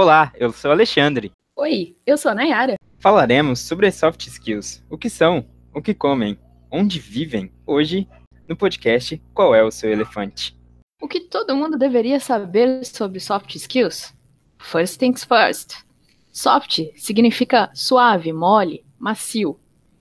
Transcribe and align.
Olá, 0.00 0.32
eu 0.36 0.52
sou 0.52 0.70
Alexandre. 0.70 1.32
Oi, 1.56 1.96
eu 2.06 2.16
sou 2.16 2.30
a 2.30 2.34
Nayara. 2.36 2.76
Falaremos 3.00 3.58
sobre 3.58 3.88
as 3.88 3.96
soft 3.96 4.28
skills, 4.28 4.80
o 4.88 4.96
que 4.96 5.10
são, 5.10 5.44
o 5.74 5.82
que 5.82 5.92
comem, 5.92 6.38
onde 6.70 7.00
vivem, 7.00 7.50
hoje 7.66 8.08
no 8.48 8.56
podcast 8.56 9.20
Qual 9.34 9.52
é 9.56 9.64
o 9.64 9.72
seu 9.72 9.90
elefante? 9.90 10.56
O 11.02 11.08
que 11.08 11.18
todo 11.18 11.56
mundo 11.56 11.76
deveria 11.76 12.20
saber 12.20 12.84
sobre 12.84 13.18
soft 13.18 13.52
skills? 13.56 14.14
First 14.60 15.00
things 15.00 15.24
first. 15.24 15.84
Soft 16.30 16.80
significa 16.94 17.68
suave, 17.74 18.32
mole, 18.32 18.84
macio. 19.00 19.58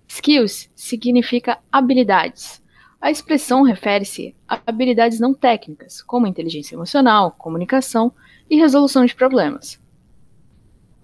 Skills 0.07 0.70
significa 0.75 1.57
habilidades. 1.71 2.61
A 3.02 3.09
expressão 3.09 3.64
refere-se 3.64 4.36
a 4.48 4.61
habilidades 4.64 5.20
não 5.20 5.34
técnicas, 5.34 6.04
como 6.04 6.27
inteligência 6.27 6.75
emocional, 6.75 7.32
comunicação 7.32 8.14
e 8.48 8.57
resolução 8.57 9.04
de 9.04 9.16
problemas. 9.16 9.87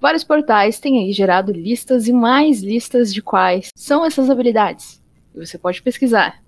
Vários 0.04 0.26
portais 0.26 0.82
têm 0.82 1.00
aí 1.00 1.14
gerado 1.14 1.54
listas 1.54 2.09
e 2.09 2.12
mais 2.12 2.62
listas 2.62 3.14
de 3.14 3.22
quais 3.22 3.70
são 3.73 4.05
essas 4.05 4.30
habilidades. 4.30 5.02
E 5.34 5.40
você 5.40 5.58
pode 5.58 5.82
pesquisar. 5.82 6.44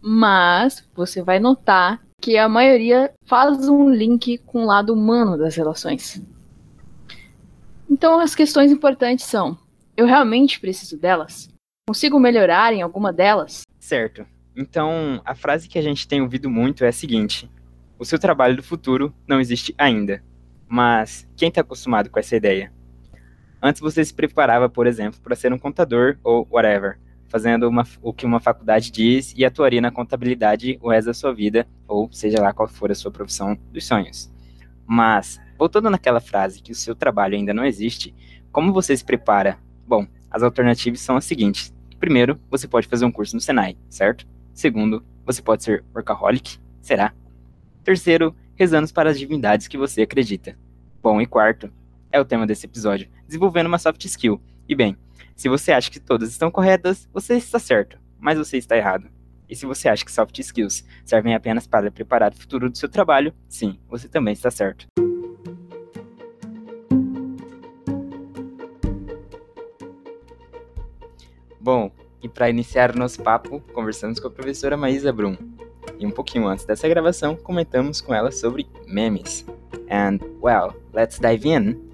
Mas 0.00 0.88
você 0.94 1.20
vai 1.20 1.40
notar 1.40 2.00
que 2.22 2.38
a 2.38 2.48
maioria 2.48 3.12
faz 3.26 3.68
um 3.68 3.90
link 3.90 4.38
com 4.38 4.62
o 4.62 4.64
lado 4.64 4.94
humano 4.94 5.36
das 5.36 5.56
relações. 5.56 6.22
Então 7.90 8.20
as 8.20 8.36
questões 8.36 8.70
importantes 8.70 9.24
são: 9.24 9.58
eu 9.96 10.06
realmente 10.06 10.60
preciso 10.60 10.96
delas? 10.96 11.52
Consigo 11.88 12.20
melhorar 12.20 12.72
em 12.72 12.80
alguma 12.80 13.12
delas? 13.12 13.62
Certo. 13.80 14.24
Então, 14.56 15.20
a 15.24 15.34
frase 15.34 15.68
que 15.68 15.80
a 15.80 15.82
gente 15.82 16.06
tem 16.06 16.22
ouvido 16.22 16.48
muito 16.48 16.84
é 16.84 16.88
a 16.88 16.92
seguinte: 16.92 17.50
o 17.98 18.04
seu 18.04 18.20
trabalho 18.20 18.54
do 18.54 18.62
futuro 18.62 19.12
não 19.26 19.40
existe 19.40 19.74
ainda. 19.76 20.22
Mas 20.68 21.28
quem 21.36 21.48
está 21.48 21.62
acostumado 21.62 22.08
com 22.08 22.20
essa 22.20 22.36
ideia? 22.36 22.72
Antes 23.62 23.80
você 23.80 24.04
se 24.04 24.14
preparava, 24.14 24.68
por 24.68 24.86
exemplo, 24.86 25.20
para 25.20 25.36
ser 25.36 25.52
um 25.52 25.58
contador 25.58 26.18
ou 26.24 26.48
whatever, 26.50 26.98
fazendo 27.28 27.68
uma, 27.68 27.86
o 28.02 28.12
que 28.12 28.24
uma 28.24 28.40
faculdade 28.40 28.90
diz 28.90 29.34
e 29.36 29.44
atuaria 29.44 29.80
na 29.80 29.90
contabilidade 29.90 30.78
o 30.80 30.90
resto 30.90 31.06
da 31.06 31.14
sua 31.14 31.34
vida, 31.34 31.66
ou 31.86 32.10
seja 32.10 32.40
lá 32.40 32.52
qual 32.52 32.68
for 32.68 32.90
a 32.90 32.94
sua 32.94 33.10
profissão 33.10 33.56
dos 33.72 33.86
sonhos. 33.86 34.30
Mas, 34.86 35.40
voltando 35.58 35.90
naquela 35.90 36.20
frase 36.20 36.62
que 36.62 36.72
o 36.72 36.74
seu 36.74 36.94
trabalho 36.94 37.36
ainda 37.36 37.54
não 37.54 37.64
existe, 37.64 38.14
como 38.50 38.72
você 38.72 38.96
se 38.96 39.04
prepara? 39.04 39.58
Bom, 39.86 40.06
as 40.30 40.42
alternativas 40.42 41.00
são 41.00 41.16
as 41.16 41.24
seguintes. 41.24 41.72
Primeiro, 41.98 42.40
você 42.50 42.66
pode 42.66 42.88
fazer 42.88 43.04
um 43.04 43.12
curso 43.12 43.36
no 43.36 43.40
Senai, 43.40 43.76
certo? 43.88 44.26
Segundo, 44.54 45.04
você 45.24 45.42
pode 45.42 45.62
ser 45.62 45.84
workaholic, 45.94 46.58
será? 46.80 47.12
Terceiro, 47.84 48.34
rezando 48.56 48.92
para 48.92 49.10
as 49.10 49.18
divindades 49.18 49.68
que 49.68 49.78
você 49.78 50.02
acredita. 50.02 50.56
Bom, 51.02 51.20
e 51.20 51.26
quarto, 51.26 51.70
é 52.12 52.20
o 52.20 52.24
tema 52.24 52.46
desse 52.46 52.66
episódio, 52.66 53.08
desenvolvendo 53.26 53.66
uma 53.66 53.78
soft 53.78 54.04
skill. 54.04 54.40
E 54.68 54.74
bem, 54.74 54.96
se 55.36 55.48
você 55.48 55.72
acha 55.72 55.90
que 55.90 56.00
todas 56.00 56.30
estão 56.30 56.50
corretas, 56.50 57.08
você 57.12 57.34
está 57.34 57.58
certo, 57.58 57.98
mas 58.18 58.38
você 58.38 58.58
está 58.58 58.76
errado. 58.76 59.08
E 59.48 59.56
se 59.56 59.66
você 59.66 59.88
acha 59.88 60.04
que 60.04 60.12
soft 60.12 60.38
skills 60.38 60.84
servem 61.04 61.34
apenas 61.34 61.66
para 61.66 61.90
preparar 61.90 62.32
o 62.32 62.36
futuro 62.36 62.70
do 62.70 62.78
seu 62.78 62.88
trabalho, 62.88 63.34
sim, 63.48 63.78
você 63.88 64.08
também 64.08 64.32
está 64.32 64.50
certo. 64.50 64.86
Bom, 71.60 71.90
e 72.22 72.28
para 72.28 72.48
iniciar 72.48 72.94
nosso 72.94 73.22
papo, 73.22 73.60
conversamos 73.72 74.20
com 74.20 74.28
a 74.28 74.30
professora 74.30 74.76
Maísa 74.76 75.12
Brum. 75.12 75.36
E 75.98 76.06
um 76.06 76.10
pouquinho 76.10 76.46
antes 76.46 76.64
dessa 76.64 76.88
gravação, 76.88 77.34
comentamos 77.36 78.00
com 78.00 78.14
ela 78.14 78.30
sobre 78.30 78.66
memes. 78.86 79.44
And, 79.90 80.18
well, 80.40 80.74
let's 80.92 81.18
dive 81.18 81.48
in. 81.48 81.89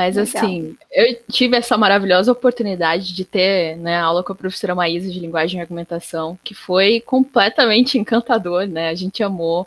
Mas 0.00 0.16
assim, 0.16 0.78
eu 0.90 1.20
tive 1.30 1.58
essa 1.58 1.76
maravilhosa 1.76 2.32
oportunidade 2.32 3.14
de 3.14 3.22
ter 3.22 3.76
né, 3.76 3.98
aula 3.98 4.24
com 4.24 4.32
a 4.32 4.34
professora 4.34 4.74
Maísa 4.74 5.10
de 5.10 5.20
linguagem 5.20 5.58
e 5.58 5.60
argumentação, 5.60 6.38
que 6.42 6.54
foi 6.54 7.02
completamente 7.02 7.98
encantador, 8.00 8.66
né? 8.66 8.88
A 8.88 8.94
gente 8.94 9.22
amou. 9.22 9.66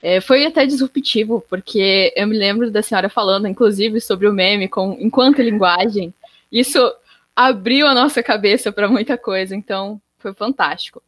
É, 0.00 0.20
foi 0.20 0.46
até 0.46 0.64
disruptivo, 0.64 1.44
porque 1.48 2.12
eu 2.14 2.28
me 2.28 2.38
lembro 2.38 2.70
da 2.70 2.82
senhora 2.82 3.08
falando, 3.08 3.48
inclusive, 3.48 4.00
sobre 4.00 4.28
o 4.28 4.32
meme 4.32 4.68
com 4.68 4.96
enquanto 5.00 5.42
linguagem. 5.42 6.14
Isso 6.52 6.78
abriu 7.34 7.88
a 7.88 7.94
nossa 7.94 8.22
cabeça 8.22 8.70
para 8.70 8.86
muita 8.86 9.18
coisa, 9.18 9.56
então 9.56 10.00
foi 10.18 10.32
fantástico. 10.34 11.02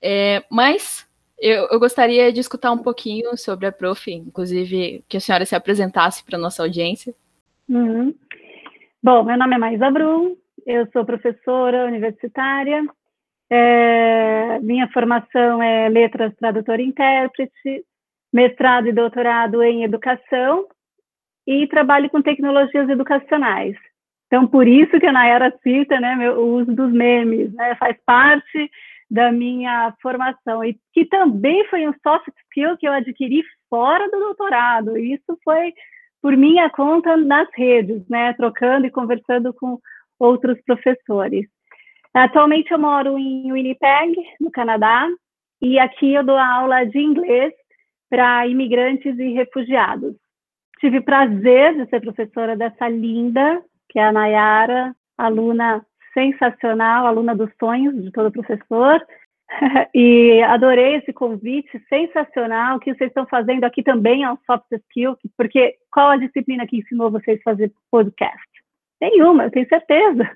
É, 0.00 0.42
mas 0.48 1.06
eu, 1.38 1.68
eu, 1.70 1.78
gostaria 1.78 2.32
de 2.32 2.40
escutar 2.40 2.72
um 2.72 2.78
pouquinho 2.78 3.36
sobre 3.36 3.66
a 3.66 3.72
prof, 3.72 4.10
inclusive 4.10 5.04
que 5.06 5.18
a 5.18 5.20
senhora 5.20 5.44
se 5.44 5.54
apresentasse 5.54 6.24
para 6.24 6.38
a 6.38 6.40
nossa 6.40 6.62
audiência. 6.62 7.14
Uhum. 7.68 8.14
Bom, 9.02 9.24
meu 9.24 9.38
nome 9.38 9.54
é 9.54 9.58
Maísa 9.58 9.90
Brum, 9.90 10.36
eu 10.66 10.86
sou 10.92 11.04
professora 11.04 11.86
universitária, 11.86 12.84
é, 13.50 14.58
minha 14.60 14.88
formação 14.88 15.62
é 15.62 15.88
letras, 15.88 16.34
tradutora 16.36 16.82
e 16.82 16.86
intérprete, 16.86 17.84
mestrado 18.32 18.88
e 18.88 18.92
doutorado 18.92 19.62
em 19.62 19.84
educação 19.84 20.66
e 21.46 21.66
trabalho 21.68 22.10
com 22.10 22.20
tecnologias 22.20 22.88
educacionais. 22.88 23.76
Então, 24.26 24.46
por 24.46 24.66
isso 24.66 24.98
que 24.98 25.06
a 25.06 25.12
Nayara 25.12 25.54
cita 25.62 26.00
né, 26.00 26.30
o 26.32 26.56
uso 26.56 26.74
dos 26.74 26.92
memes, 26.92 27.52
né, 27.54 27.76
faz 27.76 27.96
parte 28.04 28.70
da 29.10 29.30
minha 29.30 29.94
formação, 30.02 30.64
e 30.64 30.76
que 30.92 31.04
também 31.04 31.64
foi 31.68 31.86
um 31.86 31.94
soft 32.02 32.28
skill 32.46 32.76
que 32.76 32.88
eu 32.88 32.92
adquiri 32.92 33.42
fora 33.70 34.10
do 34.10 34.18
doutorado. 34.18 34.98
Isso 34.98 35.38
foi 35.44 35.72
por 36.24 36.38
minha 36.38 36.70
conta 36.70 37.18
nas 37.18 37.46
redes, 37.52 38.02
né, 38.08 38.32
trocando 38.32 38.86
e 38.86 38.90
conversando 38.90 39.52
com 39.52 39.78
outros 40.18 40.58
professores. 40.64 41.46
Atualmente 42.14 42.72
eu 42.72 42.78
moro 42.78 43.18
em 43.18 43.52
Winnipeg, 43.52 44.16
no 44.40 44.50
Canadá, 44.50 45.06
e 45.60 45.78
aqui 45.78 46.14
eu 46.14 46.24
dou 46.24 46.38
aula 46.38 46.86
de 46.86 46.98
inglês 46.98 47.52
para 48.08 48.48
imigrantes 48.48 49.18
e 49.18 49.34
refugiados. 49.34 50.14
Tive 50.80 51.02
prazer 51.02 51.76
de 51.76 51.90
ser 51.90 52.00
professora 52.00 52.56
dessa 52.56 52.88
linda, 52.88 53.62
que 53.90 53.98
é 53.98 54.04
a 54.04 54.12
Nayara, 54.12 54.96
aluna 55.18 55.84
sensacional, 56.14 57.06
aluna 57.06 57.36
dos 57.36 57.50
sonhos 57.60 58.02
de 58.02 58.10
todo 58.10 58.32
professor. 58.32 58.98
e 59.94 60.42
adorei 60.42 60.96
esse 60.96 61.12
convite 61.12 61.82
sensacional. 61.88 62.76
O 62.76 62.80
que 62.80 62.94
vocês 62.94 63.08
estão 63.08 63.26
fazendo 63.26 63.64
aqui 63.64 63.82
também 63.82 64.24
é 64.24 64.30
um 64.30 64.38
soft 64.46 64.64
skill, 64.72 65.16
porque 65.36 65.76
qual 65.90 66.10
a 66.10 66.16
disciplina 66.16 66.66
que 66.66 66.78
ensinou 66.78 67.10
vocês 67.10 67.38
a 67.40 67.50
fazer 67.50 67.72
podcast? 67.90 68.48
Nenhuma, 69.00 69.44
eu 69.44 69.50
tenho 69.50 69.68
certeza. 69.68 70.30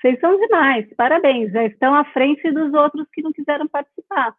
Vocês 0.00 0.18
são 0.20 0.38
demais, 0.38 0.86
parabéns, 0.96 1.52
já 1.52 1.64
estão 1.64 1.94
à 1.94 2.04
frente 2.06 2.50
dos 2.52 2.74
outros 2.74 3.06
que 3.12 3.22
não 3.22 3.32
quiseram 3.32 3.66
participar. 3.66 4.34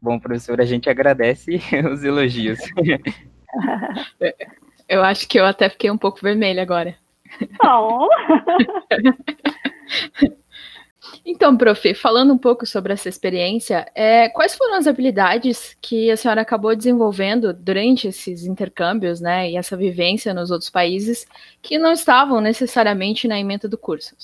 Bom, 0.00 0.18
professor, 0.18 0.60
a 0.60 0.64
gente 0.64 0.90
agradece 0.90 1.60
os 1.90 2.04
elogios. 2.04 2.58
eu 4.88 5.02
acho 5.02 5.28
que 5.28 5.38
eu 5.38 5.46
até 5.46 5.70
fiquei 5.70 5.90
um 5.90 5.98
pouco 5.98 6.20
vermelha 6.20 6.62
agora. 6.62 6.96
Oh. 7.64 8.08
Então, 11.24 11.56
prof, 11.56 11.94
falando 11.94 12.32
um 12.32 12.38
pouco 12.38 12.66
sobre 12.66 12.92
essa 12.92 13.08
experiência, 13.08 13.86
é, 13.94 14.28
quais 14.28 14.54
foram 14.56 14.74
as 14.74 14.86
habilidades 14.86 15.76
que 15.80 16.10
a 16.10 16.16
senhora 16.16 16.40
acabou 16.40 16.74
desenvolvendo 16.74 17.52
durante 17.52 18.08
esses 18.08 18.46
intercâmbios, 18.46 19.20
né, 19.20 19.50
e 19.50 19.56
essa 19.56 19.76
vivência 19.76 20.34
nos 20.34 20.50
outros 20.50 20.70
países 20.70 21.26
que 21.62 21.78
não 21.78 21.92
estavam 21.92 22.40
necessariamente 22.40 23.28
na 23.28 23.38
emenda 23.38 23.68
do 23.68 23.78
curso? 23.78 24.14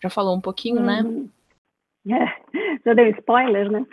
já 0.00 0.10
falou 0.10 0.36
um 0.36 0.40
pouquinho, 0.40 0.80
né? 0.80 1.02
uhum. 1.04 1.28
né? 2.04 2.34
É, 2.54 2.78
já 2.84 2.94
deu 2.94 3.08
spoiler, 3.10 3.70
né? 3.70 3.84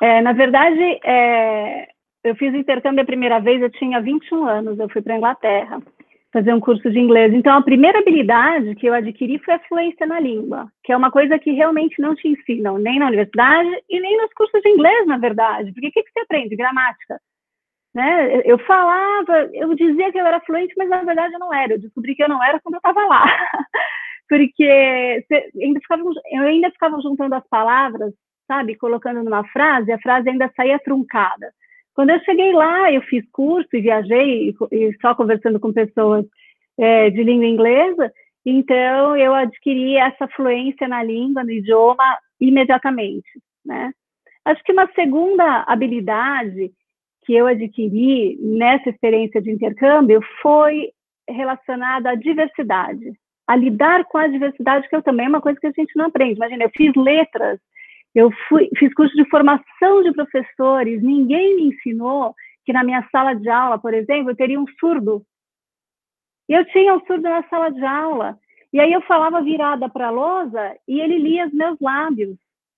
É, 0.00 0.22
na 0.22 0.32
verdade, 0.32 0.98
é, 1.04 1.88
eu 2.24 2.34
fiz 2.36 2.54
intercâmbio 2.54 3.02
a 3.02 3.06
primeira 3.06 3.38
vez, 3.38 3.60
eu 3.60 3.70
tinha 3.70 4.00
21 4.00 4.46
anos, 4.46 4.78
eu 4.78 4.88
fui 4.88 5.02
para 5.02 5.14
a 5.14 5.16
Inglaterra 5.18 5.82
fazer 6.32 6.54
um 6.54 6.60
curso 6.60 6.90
de 6.90 6.98
inglês. 6.98 7.32
Então, 7.34 7.56
a 7.56 7.62
primeira 7.62 7.98
habilidade 7.98 8.74
que 8.76 8.86
eu 8.86 8.94
adquiri 8.94 9.38
foi 9.40 9.54
a 9.54 9.58
fluência 9.60 10.06
na 10.06 10.20
língua, 10.20 10.70
que 10.84 10.92
é 10.92 10.96
uma 10.96 11.10
coisa 11.10 11.38
que 11.38 11.50
realmente 11.50 12.00
não 12.00 12.14
te 12.14 12.28
ensinam, 12.28 12.78
nem 12.78 12.98
na 12.98 13.06
universidade 13.06 13.68
e 13.88 14.00
nem 14.00 14.16
nos 14.16 14.32
cursos 14.34 14.60
de 14.62 14.68
inglês, 14.68 15.06
na 15.06 15.18
verdade. 15.18 15.72
Porque 15.72 15.88
o 15.88 15.92
que, 15.92 16.02
que 16.02 16.12
você 16.12 16.20
aprende? 16.20 16.56
Gramática. 16.56 17.20
Né? 17.92 18.42
Eu 18.44 18.58
falava, 18.58 19.50
eu 19.52 19.74
dizia 19.74 20.12
que 20.12 20.18
eu 20.18 20.26
era 20.26 20.40
fluente, 20.42 20.74
mas 20.76 20.88
na 20.88 21.02
verdade 21.02 21.34
eu 21.34 21.40
não 21.40 21.52
era. 21.52 21.74
Eu 21.74 21.80
descobri 21.80 22.14
que 22.14 22.22
eu 22.22 22.28
não 22.28 22.42
era 22.42 22.60
quando 22.60 22.74
eu 22.74 22.78
estava 22.78 23.04
lá. 23.06 23.24
Porque 24.28 25.24
ainda 25.60 25.80
ficava, 25.80 26.02
eu 26.30 26.42
ainda 26.42 26.70
ficava 26.70 27.00
juntando 27.02 27.34
as 27.34 27.46
palavras, 27.48 28.12
sabe, 28.46 28.76
colocando 28.76 29.24
numa 29.24 29.44
frase, 29.48 29.90
a 29.90 29.98
frase 29.98 30.28
ainda 30.28 30.48
saía 30.56 30.78
truncada. 30.78 31.52
Quando 32.00 32.08
eu 32.12 32.20
cheguei 32.20 32.50
lá, 32.54 32.90
eu 32.90 33.02
fiz 33.02 33.22
curso 33.30 33.68
e 33.74 33.82
viajei, 33.82 34.56
e 34.72 34.96
só 35.02 35.14
conversando 35.14 35.60
com 35.60 35.70
pessoas 35.70 36.24
é, 36.78 37.10
de 37.10 37.22
língua 37.22 37.44
inglesa, 37.44 38.10
então 38.42 39.14
eu 39.18 39.34
adquiri 39.34 39.98
essa 39.98 40.26
fluência 40.28 40.88
na 40.88 41.02
língua, 41.02 41.44
no 41.44 41.50
idioma, 41.50 42.02
imediatamente, 42.40 43.28
né? 43.62 43.92
Acho 44.46 44.64
que 44.64 44.72
uma 44.72 44.90
segunda 44.94 45.62
habilidade 45.66 46.72
que 47.26 47.34
eu 47.34 47.46
adquiri 47.46 48.38
nessa 48.40 48.88
experiência 48.88 49.42
de 49.42 49.50
intercâmbio 49.50 50.22
foi 50.40 50.92
relacionada 51.28 52.12
à 52.12 52.14
diversidade, 52.14 53.12
a 53.46 53.54
lidar 53.54 54.06
com 54.06 54.16
a 54.16 54.26
diversidade, 54.26 54.88
que 54.88 54.96
eu 54.96 55.02
também 55.02 55.26
é 55.26 55.28
uma 55.28 55.42
coisa 55.42 55.60
que 55.60 55.66
a 55.66 55.72
gente 55.76 55.94
não 55.94 56.06
aprende. 56.06 56.36
Imagina, 56.36 56.64
eu 56.64 56.70
fiz 56.74 56.94
letras, 56.96 57.60
eu 58.14 58.30
fui, 58.48 58.68
fiz 58.76 58.92
curso 58.94 59.14
de 59.14 59.28
formação 59.28 60.02
de 60.02 60.12
professores, 60.12 61.02
ninguém 61.02 61.56
me 61.56 61.68
ensinou 61.68 62.34
que 62.64 62.72
na 62.72 62.84
minha 62.84 63.06
sala 63.10 63.34
de 63.34 63.48
aula, 63.48 63.78
por 63.78 63.94
exemplo, 63.94 64.30
eu 64.30 64.36
teria 64.36 64.60
um 64.60 64.66
surdo. 64.78 65.22
Eu 66.48 66.64
tinha 66.66 66.94
um 66.94 67.00
surdo 67.06 67.22
na 67.22 67.42
sala 67.44 67.70
de 67.70 67.84
aula. 67.84 68.38
E 68.72 68.80
aí 68.80 68.92
eu 68.92 69.00
falava 69.02 69.42
virada 69.42 69.88
para 69.88 70.08
a 70.08 70.10
lousa 70.10 70.76
e 70.86 71.00
ele 71.00 71.18
lia 71.18 71.46
os 71.46 71.52
meus 71.52 71.78
lábios. 71.80 72.36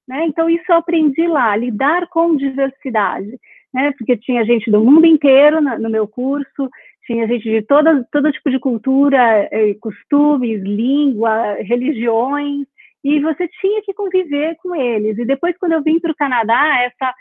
Né? 0.08 0.26
Então, 0.26 0.48
isso 0.48 0.64
eu 0.68 0.76
aprendi 0.76 1.26
lá, 1.26 1.54
lidar 1.56 2.08
com 2.08 2.36
diversidade. 2.36 3.38
Né? 3.72 3.92
Porque 3.98 4.16
tinha 4.16 4.44
gente 4.44 4.70
do 4.70 4.82
mundo 4.82 5.06
inteiro 5.06 5.60
no 5.60 5.90
meu 5.90 6.06
curso, 6.06 6.68
tinha 7.06 7.26
gente 7.26 7.44
de 7.44 7.62
todo, 7.62 8.04
todo 8.12 8.32
tipo 8.32 8.50
de 8.50 8.58
cultura, 8.58 9.48
eh, 9.50 9.74
costumes, 9.80 10.62
língua, 10.62 11.54
religiões, 11.60 12.66
e 13.04 13.20
você 13.20 13.48
tinha 13.60 13.82
que 13.82 13.94
conviver 13.94 14.56
com 14.56 14.74
eles. 14.74 15.18
E 15.18 15.24
depois, 15.24 15.56
quando 15.58 15.72
eu 15.72 15.82
vim 15.82 15.98
para 15.98 16.12
o 16.12 16.16
Canadá, 16.16 16.82
essa, 16.82 17.14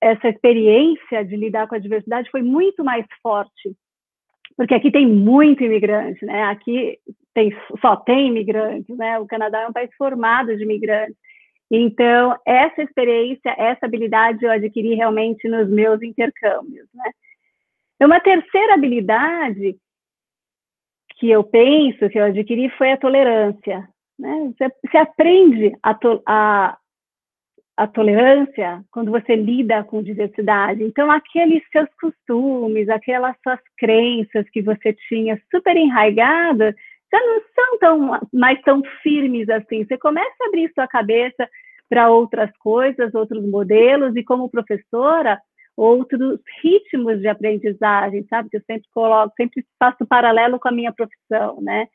essa 0.00 0.28
experiência 0.28 1.24
de 1.24 1.36
lidar 1.36 1.66
com 1.68 1.74
a 1.74 1.78
diversidade 1.78 2.30
foi 2.30 2.42
muito 2.42 2.82
mais 2.82 3.04
forte, 3.22 3.76
porque 4.56 4.74
aqui 4.74 4.90
tem 4.90 5.06
muito 5.06 5.62
imigrante, 5.62 6.24
né? 6.24 6.44
Aqui 6.44 6.98
tem, 7.34 7.54
só 7.80 7.96
tem 7.96 8.28
imigrantes, 8.28 8.96
né? 8.96 9.18
O 9.18 9.26
Canadá 9.26 9.62
é 9.62 9.68
um 9.68 9.72
país 9.72 9.90
formado 9.96 10.56
de 10.56 10.62
imigrantes. 10.62 11.16
Então, 11.70 12.38
essa 12.46 12.82
experiência, 12.82 13.54
essa 13.56 13.86
habilidade 13.86 14.44
eu 14.44 14.50
adquiri 14.50 14.94
realmente 14.94 15.48
nos 15.48 15.68
meus 15.70 16.02
intercâmbios, 16.02 16.86
né? 16.94 17.10
Uma 18.00 18.20
terceira 18.20 18.74
habilidade 18.74 19.76
que 21.16 21.30
eu 21.30 21.44
penso 21.44 22.08
que 22.10 22.18
eu 22.18 22.24
adquiri 22.24 22.68
foi 22.70 22.92
a 22.92 22.96
tolerância. 22.96 23.88
Né? 24.22 24.52
Você, 24.56 24.72
você 24.86 24.98
aprende 24.98 25.76
a, 25.82 25.94
to, 25.94 26.22
a, 26.24 26.78
a 27.76 27.86
tolerância 27.88 28.84
quando 28.92 29.10
você 29.10 29.34
lida 29.34 29.82
com 29.82 30.00
diversidade. 30.00 30.84
Então, 30.84 31.10
aqueles 31.10 31.60
seus 31.72 31.88
costumes, 32.00 32.88
aquelas 32.88 33.34
suas 33.42 33.58
crenças 33.76 34.48
que 34.50 34.62
você 34.62 34.92
tinha 35.08 35.36
super 35.50 35.76
enraigadas, 35.76 36.72
já 37.12 37.20
não 37.20 37.42
são 37.52 37.78
tão, 37.80 38.28
mais 38.32 38.62
tão 38.62 38.80
firmes 39.02 39.48
assim. 39.48 39.84
Você 39.84 39.98
começa 39.98 40.32
a 40.40 40.46
abrir 40.46 40.70
sua 40.72 40.86
cabeça 40.86 41.48
para 41.90 42.08
outras 42.08 42.50
coisas, 42.58 43.12
outros 43.12 43.44
modelos, 43.44 44.14
e 44.14 44.22
como 44.22 44.48
professora, 44.48 45.36
outros 45.76 46.38
ritmos 46.62 47.20
de 47.20 47.26
aprendizagem, 47.26 48.24
sabe? 48.30 48.50
Que 48.50 48.58
eu 48.58 48.62
sempre 48.68 48.88
coloco, 48.94 49.34
sempre 49.36 49.66
faço 49.80 50.06
paralelo 50.06 50.60
com 50.60 50.68
a 50.68 50.72
minha 50.72 50.92
profissão, 50.92 51.60
né? 51.60 51.88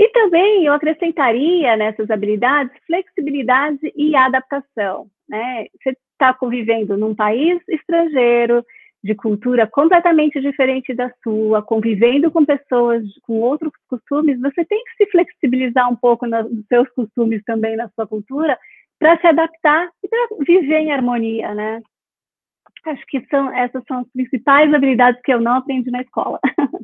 E 0.00 0.08
também 0.12 0.64
eu 0.64 0.72
acrescentaria 0.72 1.76
nessas 1.76 2.10
habilidades 2.10 2.72
flexibilidade 2.86 3.92
e 3.94 4.16
adaptação, 4.16 5.08
né? 5.28 5.66
Você 5.76 5.94
está 6.12 6.32
convivendo 6.32 6.96
num 6.96 7.14
país 7.14 7.60
estrangeiro, 7.68 8.64
de 9.04 9.14
cultura 9.14 9.66
completamente 9.66 10.40
diferente 10.40 10.94
da 10.94 11.12
sua, 11.22 11.62
convivendo 11.62 12.30
com 12.30 12.46
pessoas 12.46 13.02
com 13.22 13.40
outros 13.40 13.72
costumes, 13.88 14.40
você 14.40 14.64
tem 14.64 14.82
que 14.84 15.04
se 15.04 15.10
flexibilizar 15.10 15.90
um 15.90 15.96
pouco 15.96 16.26
nos 16.26 16.66
seus 16.66 16.88
costumes 16.90 17.42
também, 17.44 17.76
na 17.76 17.88
sua 17.90 18.06
cultura, 18.06 18.58
para 18.98 19.18
se 19.18 19.26
adaptar 19.26 19.86
e 20.02 20.08
para 20.08 20.28
viver 20.46 20.78
em 20.78 20.92
harmonia, 20.92 21.54
né? 21.54 21.82
Acho 22.86 23.04
que 23.06 23.20
são, 23.26 23.54
essas 23.54 23.82
são 23.86 24.00
as 24.00 24.10
principais 24.12 24.72
habilidades 24.72 25.20
que 25.22 25.32
eu 25.32 25.40
não 25.40 25.56
aprendi 25.56 25.90
na 25.90 26.00
escola. 26.00 26.40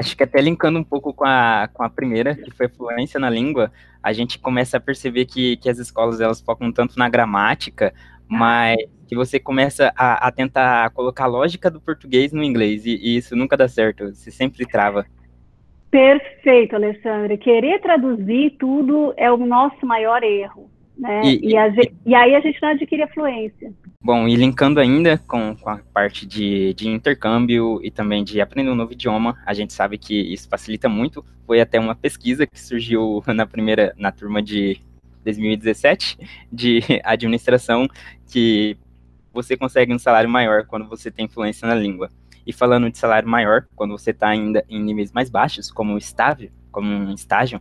Acho 0.00 0.16
que 0.16 0.22
até 0.22 0.40
linkando 0.40 0.78
um 0.78 0.82
pouco 0.82 1.12
com 1.12 1.26
a, 1.26 1.68
com 1.74 1.82
a 1.82 1.90
primeira, 1.90 2.34
que 2.34 2.50
foi 2.50 2.68
fluência 2.70 3.20
na 3.20 3.28
língua, 3.28 3.70
a 4.02 4.14
gente 4.14 4.38
começa 4.38 4.78
a 4.78 4.80
perceber 4.80 5.26
que, 5.26 5.58
que 5.58 5.68
as 5.68 5.78
escolas 5.78 6.22
elas 6.22 6.40
focam 6.40 6.72
tanto 6.72 6.98
na 6.98 7.06
gramática, 7.06 7.92
mas 8.26 8.78
que 9.06 9.14
você 9.14 9.38
começa 9.38 9.92
a, 9.94 10.26
a 10.26 10.32
tentar 10.32 10.88
colocar 10.92 11.24
a 11.24 11.26
lógica 11.26 11.70
do 11.70 11.82
português 11.82 12.32
no 12.32 12.42
inglês, 12.42 12.86
e, 12.86 12.96
e 12.96 13.18
isso 13.18 13.36
nunca 13.36 13.58
dá 13.58 13.68
certo, 13.68 14.06
você 14.14 14.30
sempre 14.30 14.64
trava. 14.64 15.04
Perfeito, 15.90 16.76
Alexandre. 16.76 17.36
Querer 17.36 17.78
traduzir 17.82 18.56
tudo 18.58 19.12
é 19.18 19.30
o 19.30 19.36
nosso 19.36 19.84
maior 19.84 20.22
erro. 20.22 20.69
Né? 21.00 21.22
E, 21.24 21.54
e, 21.54 21.54
e, 22.04 22.14
aí 22.14 22.34
a 22.34 22.40
gente 22.40 22.60
não 22.60 22.68
adquire 22.68 23.02
a 23.02 23.08
fluência. 23.08 23.72
Bom, 24.02 24.28
e 24.28 24.36
linkando 24.36 24.78
ainda 24.78 25.16
com, 25.16 25.56
com 25.56 25.70
a 25.70 25.78
parte 25.94 26.26
de, 26.26 26.74
de, 26.74 26.88
intercâmbio 26.88 27.80
e 27.82 27.90
também 27.90 28.22
de 28.22 28.38
aprender 28.38 28.70
um 28.70 28.74
novo 28.74 28.92
idioma, 28.92 29.34
a 29.46 29.54
gente 29.54 29.72
sabe 29.72 29.96
que 29.96 30.14
isso 30.14 30.46
facilita 30.46 30.90
muito. 30.90 31.24
Foi 31.46 31.58
até 31.58 31.80
uma 31.80 31.94
pesquisa 31.94 32.46
que 32.46 32.60
surgiu 32.60 33.22
na 33.34 33.46
primeira, 33.46 33.94
na 33.96 34.12
turma 34.12 34.42
de 34.42 34.78
2017, 35.24 36.18
de 36.52 36.80
administração, 37.02 37.88
que 38.30 38.76
você 39.32 39.56
consegue 39.56 39.94
um 39.94 39.98
salário 39.98 40.28
maior 40.28 40.66
quando 40.66 40.86
você 40.86 41.10
tem 41.10 41.26
fluência 41.28 41.66
na 41.66 41.74
língua. 41.74 42.10
E 42.46 42.52
falando 42.52 42.90
de 42.90 42.98
salário 42.98 43.28
maior, 43.28 43.66
quando 43.74 43.92
você 43.92 44.10
está 44.10 44.28
ainda 44.28 44.62
em 44.68 44.82
níveis 44.82 45.12
mais 45.12 45.30
baixos, 45.30 45.70
como 45.70 45.96
estável, 45.96 46.50
como 46.70 46.90
um 46.90 47.14
estágio, 47.14 47.58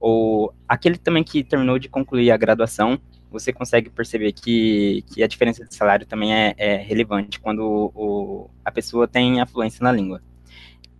ou 0.00 0.54
aquele 0.68 0.96
também 0.96 1.24
que 1.24 1.42
terminou 1.42 1.78
de 1.78 1.88
concluir 1.88 2.30
a 2.30 2.36
graduação, 2.36 2.98
você 3.30 3.52
consegue 3.52 3.90
perceber 3.90 4.32
que, 4.32 5.04
que 5.12 5.22
a 5.22 5.26
diferença 5.26 5.64
de 5.64 5.74
salário 5.74 6.06
também 6.06 6.34
é, 6.34 6.54
é 6.56 6.76
relevante 6.76 7.38
quando 7.38 7.92
o, 7.94 8.50
a 8.64 8.72
pessoa 8.72 9.06
tem 9.06 9.40
afluência 9.40 9.82
na 9.82 9.92
língua. 9.92 10.22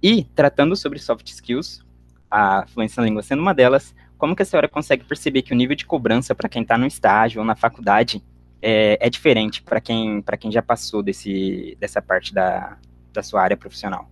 E, 0.02 0.24
tratando 0.24 0.76
sobre 0.76 0.98
soft 0.98 1.28
skills, 1.28 1.84
a 2.30 2.66
fluência 2.68 3.00
na 3.00 3.06
língua 3.06 3.22
sendo 3.22 3.40
uma 3.40 3.54
delas, 3.54 3.94
como 4.16 4.36
que 4.36 4.42
a 4.42 4.44
senhora 4.44 4.68
consegue 4.68 5.04
perceber 5.04 5.42
que 5.42 5.52
o 5.52 5.56
nível 5.56 5.76
de 5.76 5.86
cobrança 5.86 6.34
para 6.34 6.48
quem 6.48 6.62
está 6.62 6.76
no 6.76 6.86
estágio 6.86 7.40
ou 7.40 7.46
na 7.46 7.56
faculdade 7.56 8.22
é, 8.60 8.98
é 9.00 9.08
diferente 9.08 9.62
para 9.62 9.80
quem, 9.80 10.22
quem 10.38 10.50
já 10.52 10.62
passou 10.62 11.02
desse, 11.02 11.76
dessa 11.80 12.02
parte 12.02 12.34
da, 12.34 12.76
da 13.12 13.22
sua 13.22 13.42
área 13.42 13.56
profissional? 13.56 14.10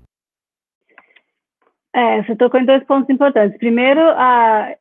É, 1.97 2.23
você 2.23 2.37
tocou 2.37 2.61
em 2.61 2.67
dois 2.67 2.85
pontos 2.85 3.09
importantes. 3.09 3.57
Primeiro, 3.57 4.01
a, 4.03 4.75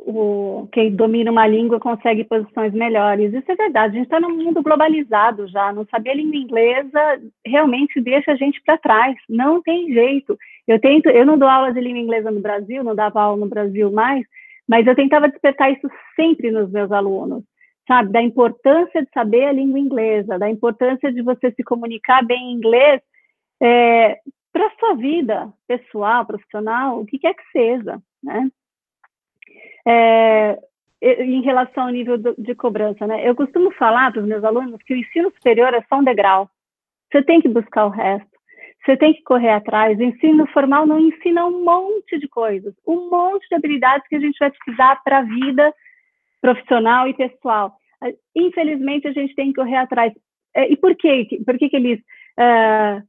o, 0.00 0.68
quem 0.72 0.90
domina 0.90 1.30
uma 1.30 1.46
língua 1.46 1.78
consegue 1.78 2.24
posições 2.24 2.72
melhores. 2.72 3.32
Isso 3.32 3.52
é 3.52 3.54
verdade. 3.54 3.94
A 3.94 3.98
gente 3.98 4.06
está 4.06 4.18
num 4.18 4.36
mundo 4.36 4.60
globalizado 4.60 5.46
já. 5.46 5.72
Não 5.72 5.86
saber 5.86 6.10
a 6.10 6.14
língua 6.14 6.34
inglesa 6.34 7.20
realmente 7.46 8.00
deixa 8.00 8.32
a 8.32 8.34
gente 8.34 8.60
para 8.66 8.76
trás. 8.76 9.14
Não 9.28 9.62
tem 9.62 9.92
jeito. 9.92 10.36
Eu 10.66 10.80
tento. 10.80 11.08
Eu 11.08 11.24
não 11.24 11.38
dou 11.38 11.48
aula 11.48 11.72
de 11.72 11.80
língua 11.80 12.00
inglesa 12.00 12.32
no 12.32 12.40
Brasil, 12.40 12.82
não 12.82 12.96
dava 12.96 13.22
aula 13.22 13.36
no 13.36 13.46
Brasil 13.46 13.92
mais, 13.92 14.26
mas 14.66 14.84
eu 14.88 14.96
tentava 14.96 15.28
despertar 15.28 15.70
isso 15.70 15.88
sempre 16.16 16.50
nos 16.50 16.68
meus 16.68 16.90
alunos, 16.90 17.44
sabe? 17.86 18.10
Da 18.10 18.20
importância 18.20 19.04
de 19.04 19.10
saber 19.14 19.44
a 19.44 19.52
língua 19.52 19.78
inglesa, 19.78 20.36
da 20.36 20.50
importância 20.50 21.12
de 21.12 21.22
você 21.22 21.52
se 21.52 21.62
comunicar 21.62 22.24
bem 22.24 22.50
em 22.50 22.56
inglês. 22.56 23.00
É, 23.62 24.18
para 24.54 24.68
a 24.68 24.76
sua 24.78 24.94
vida 24.94 25.52
pessoal, 25.66 26.24
profissional, 26.24 27.00
o 27.00 27.04
que 27.04 27.18
quer 27.18 27.34
que 27.34 27.42
seja, 27.50 28.00
né? 28.22 28.48
É, 29.84 30.58
em 31.02 31.42
relação 31.42 31.84
ao 31.84 31.90
nível 31.90 32.16
de 32.16 32.54
cobrança, 32.54 33.04
né? 33.04 33.28
Eu 33.28 33.34
costumo 33.34 33.72
falar 33.72 34.12
para 34.12 34.22
os 34.22 34.28
meus 34.28 34.44
alunos 34.44 34.80
que 34.84 34.94
o 34.94 34.96
ensino 34.96 35.30
superior 35.32 35.74
é 35.74 35.82
só 35.88 35.96
um 35.98 36.04
degrau. 36.04 36.48
Você 37.10 37.20
tem 37.24 37.40
que 37.40 37.48
buscar 37.48 37.86
o 37.86 37.90
resto. 37.90 38.30
Você 38.84 38.96
tem 38.96 39.12
que 39.12 39.22
correr 39.24 39.50
atrás. 39.50 39.98
O 39.98 40.02
ensino 40.02 40.46
formal 40.46 40.86
não 40.86 41.00
ensina 41.00 41.44
um 41.46 41.64
monte 41.64 42.16
de 42.18 42.28
coisas, 42.28 42.72
um 42.86 43.10
monte 43.10 43.48
de 43.48 43.56
habilidades 43.56 44.06
que 44.06 44.14
a 44.14 44.20
gente 44.20 44.38
vai 44.38 44.52
precisar 44.52 45.02
para 45.02 45.18
a 45.18 45.22
vida 45.22 45.74
profissional 46.40 47.08
e 47.08 47.14
pessoal. 47.14 47.74
Infelizmente, 48.36 49.08
a 49.08 49.12
gente 49.12 49.34
tem 49.34 49.48
que 49.48 49.60
correr 49.60 49.78
atrás. 49.78 50.12
É, 50.54 50.70
e 50.70 50.76
por 50.76 50.94
quê? 50.94 51.26
Por 51.44 51.58
que, 51.58 51.68
que 51.68 51.76
eles 51.76 51.98
uh, 52.38 53.02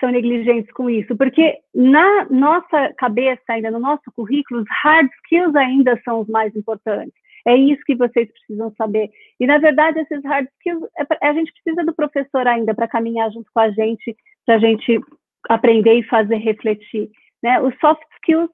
são 0.00 0.10
negligentes 0.10 0.70
com 0.72 0.88
isso, 0.88 1.16
porque 1.16 1.58
na 1.74 2.24
nossa 2.30 2.92
cabeça, 2.96 3.42
ainda 3.48 3.70
no 3.70 3.78
nosso 3.78 4.10
currículo, 4.16 4.60
os 4.60 4.66
hard 4.82 5.08
skills 5.24 5.54
ainda 5.54 6.00
são 6.04 6.20
os 6.20 6.28
mais 6.28 6.54
importantes. 6.56 7.14
É 7.46 7.56
isso 7.56 7.82
que 7.84 7.96
vocês 7.96 8.30
precisam 8.32 8.72
saber. 8.76 9.10
E, 9.38 9.46
na 9.46 9.58
verdade, 9.58 9.98
esses 10.00 10.24
hard 10.24 10.46
skills, 10.58 10.88
é, 10.98 11.26
a 11.26 11.32
gente 11.32 11.52
precisa 11.52 11.84
do 11.84 11.94
professor 11.94 12.46
ainda 12.46 12.74
para 12.74 12.88
caminhar 12.88 13.30
junto 13.32 13.50
com 13.52 13.60
a 13.60 13.70
gente, 13.70 14.16
para 14.46 14.56
a 14.56 14.58
gente 14.58 15.00
aprender 15.48 15.94
e 15.94 16.04
fazer 16.04 16.36
refletir. 16.36 17.10
Né? 17.42 17.60
Os 17.60 17.74
soft 17.80 18.02
skills, 18.16 18.50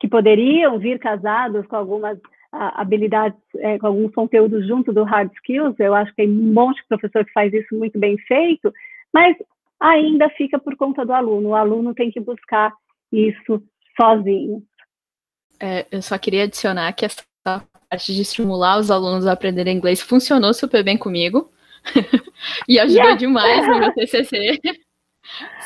que 0.00 0.08
poderiam 0.08 0.78
vir 0.78 0.98
casados 0.98 1.66
com 1.66 1.76
algumas 1.76 2.18
habilidades, 2.52 3.38
é, 3.58 3.78
com 3.78 3.86
alguns 3.86 4.12
conteúdos 4.14 4.66
junto 4.66 4.92
do 4.92 5.04
hard 5.04 5.30
skills, 5.34 5.78
eu 5.78 5.94
acho 5.94 6.10
que 6.10 6.22
tem 6.22 6.28
um 6.28 6.52
monte 6.52 6.80
de 6.80 6.88
professor 6.88 7.24
que 7.24 7.32
faz 7.32 7.52
isso 7.52 7.76
muito 7.76 7.98
bem 7.98 8.16
feito, 8.18 8.72
mas 9.12 9.36
ainda 9.80 10.28
fica 10.30 10.58
por 10.58 10.76
conta 10.76 11.04
do 11.04 11.12
aluno. 11.12 11.50
O 11.50 11.54
aluno 11.54 11.94
tem 11.94 12.10
que 12.10 12.20
buscar 12.20 12.72
isso 13.10 13.62
sozinho. 14.00 14.62
É, 15.58 15.86
eu 15.90 16.02
só 16.02 16.18
queria 16.18 16.44
adicionar 16.44 16.92
que 16.92 17.04
essa 17.04 17.22
parte 17.44 18.14
de 18.14 18.22
estimular 18.22 18.78
os 18.78 18.90
alunos 18.90 19.26
a 19.26 19.32
aprenderem 19.32 19.76
inglês 19.76 20.00
funcionou 20.00 20.54
super 20.54 20.84
bem 20.84 20.96
comigo, 20.96 21.50
e 22.68 22.78
ajudou 22.78 23.02
yeah. 23.02 23.18
demais 23.18 23.66
no 23.66 23.78
meu 23.78 23.92
TCC. 23.94 24.60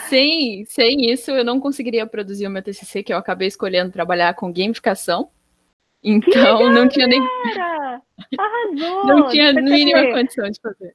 sem, 0.09 0.65
sem 0.65 1.11
isso, 1.11 1.31
eu 1.31 1.45
não 1.45 1.61
conseguiria 1.61 2.07
produzir 2.07 2.47
o 2.47 2.51
meu 2.51 2.63
TCC, 2.63 3.03
que 3.03 3.13
eu 3.13 3.19
acabei 3.19 3.49
escolhendo 3.49 3.93
trabalhar 3.93 4.35
com 4.35 4.53
gamificação. 4.53 5.29
Então, 6.03 6.59
legal, 6.59 6.71
não 6.71 6.89
tinha 6.89 7.07
nem. 7.07 7.21
Arrasou! 8.39 9.07
não 9.07 9.29
tinha 9.29 9.51
a 9.51 9.53
mínima 9.55 10.13
condição 10.13 10.51
de 10.51 10.61
fazer. 10.61 10.93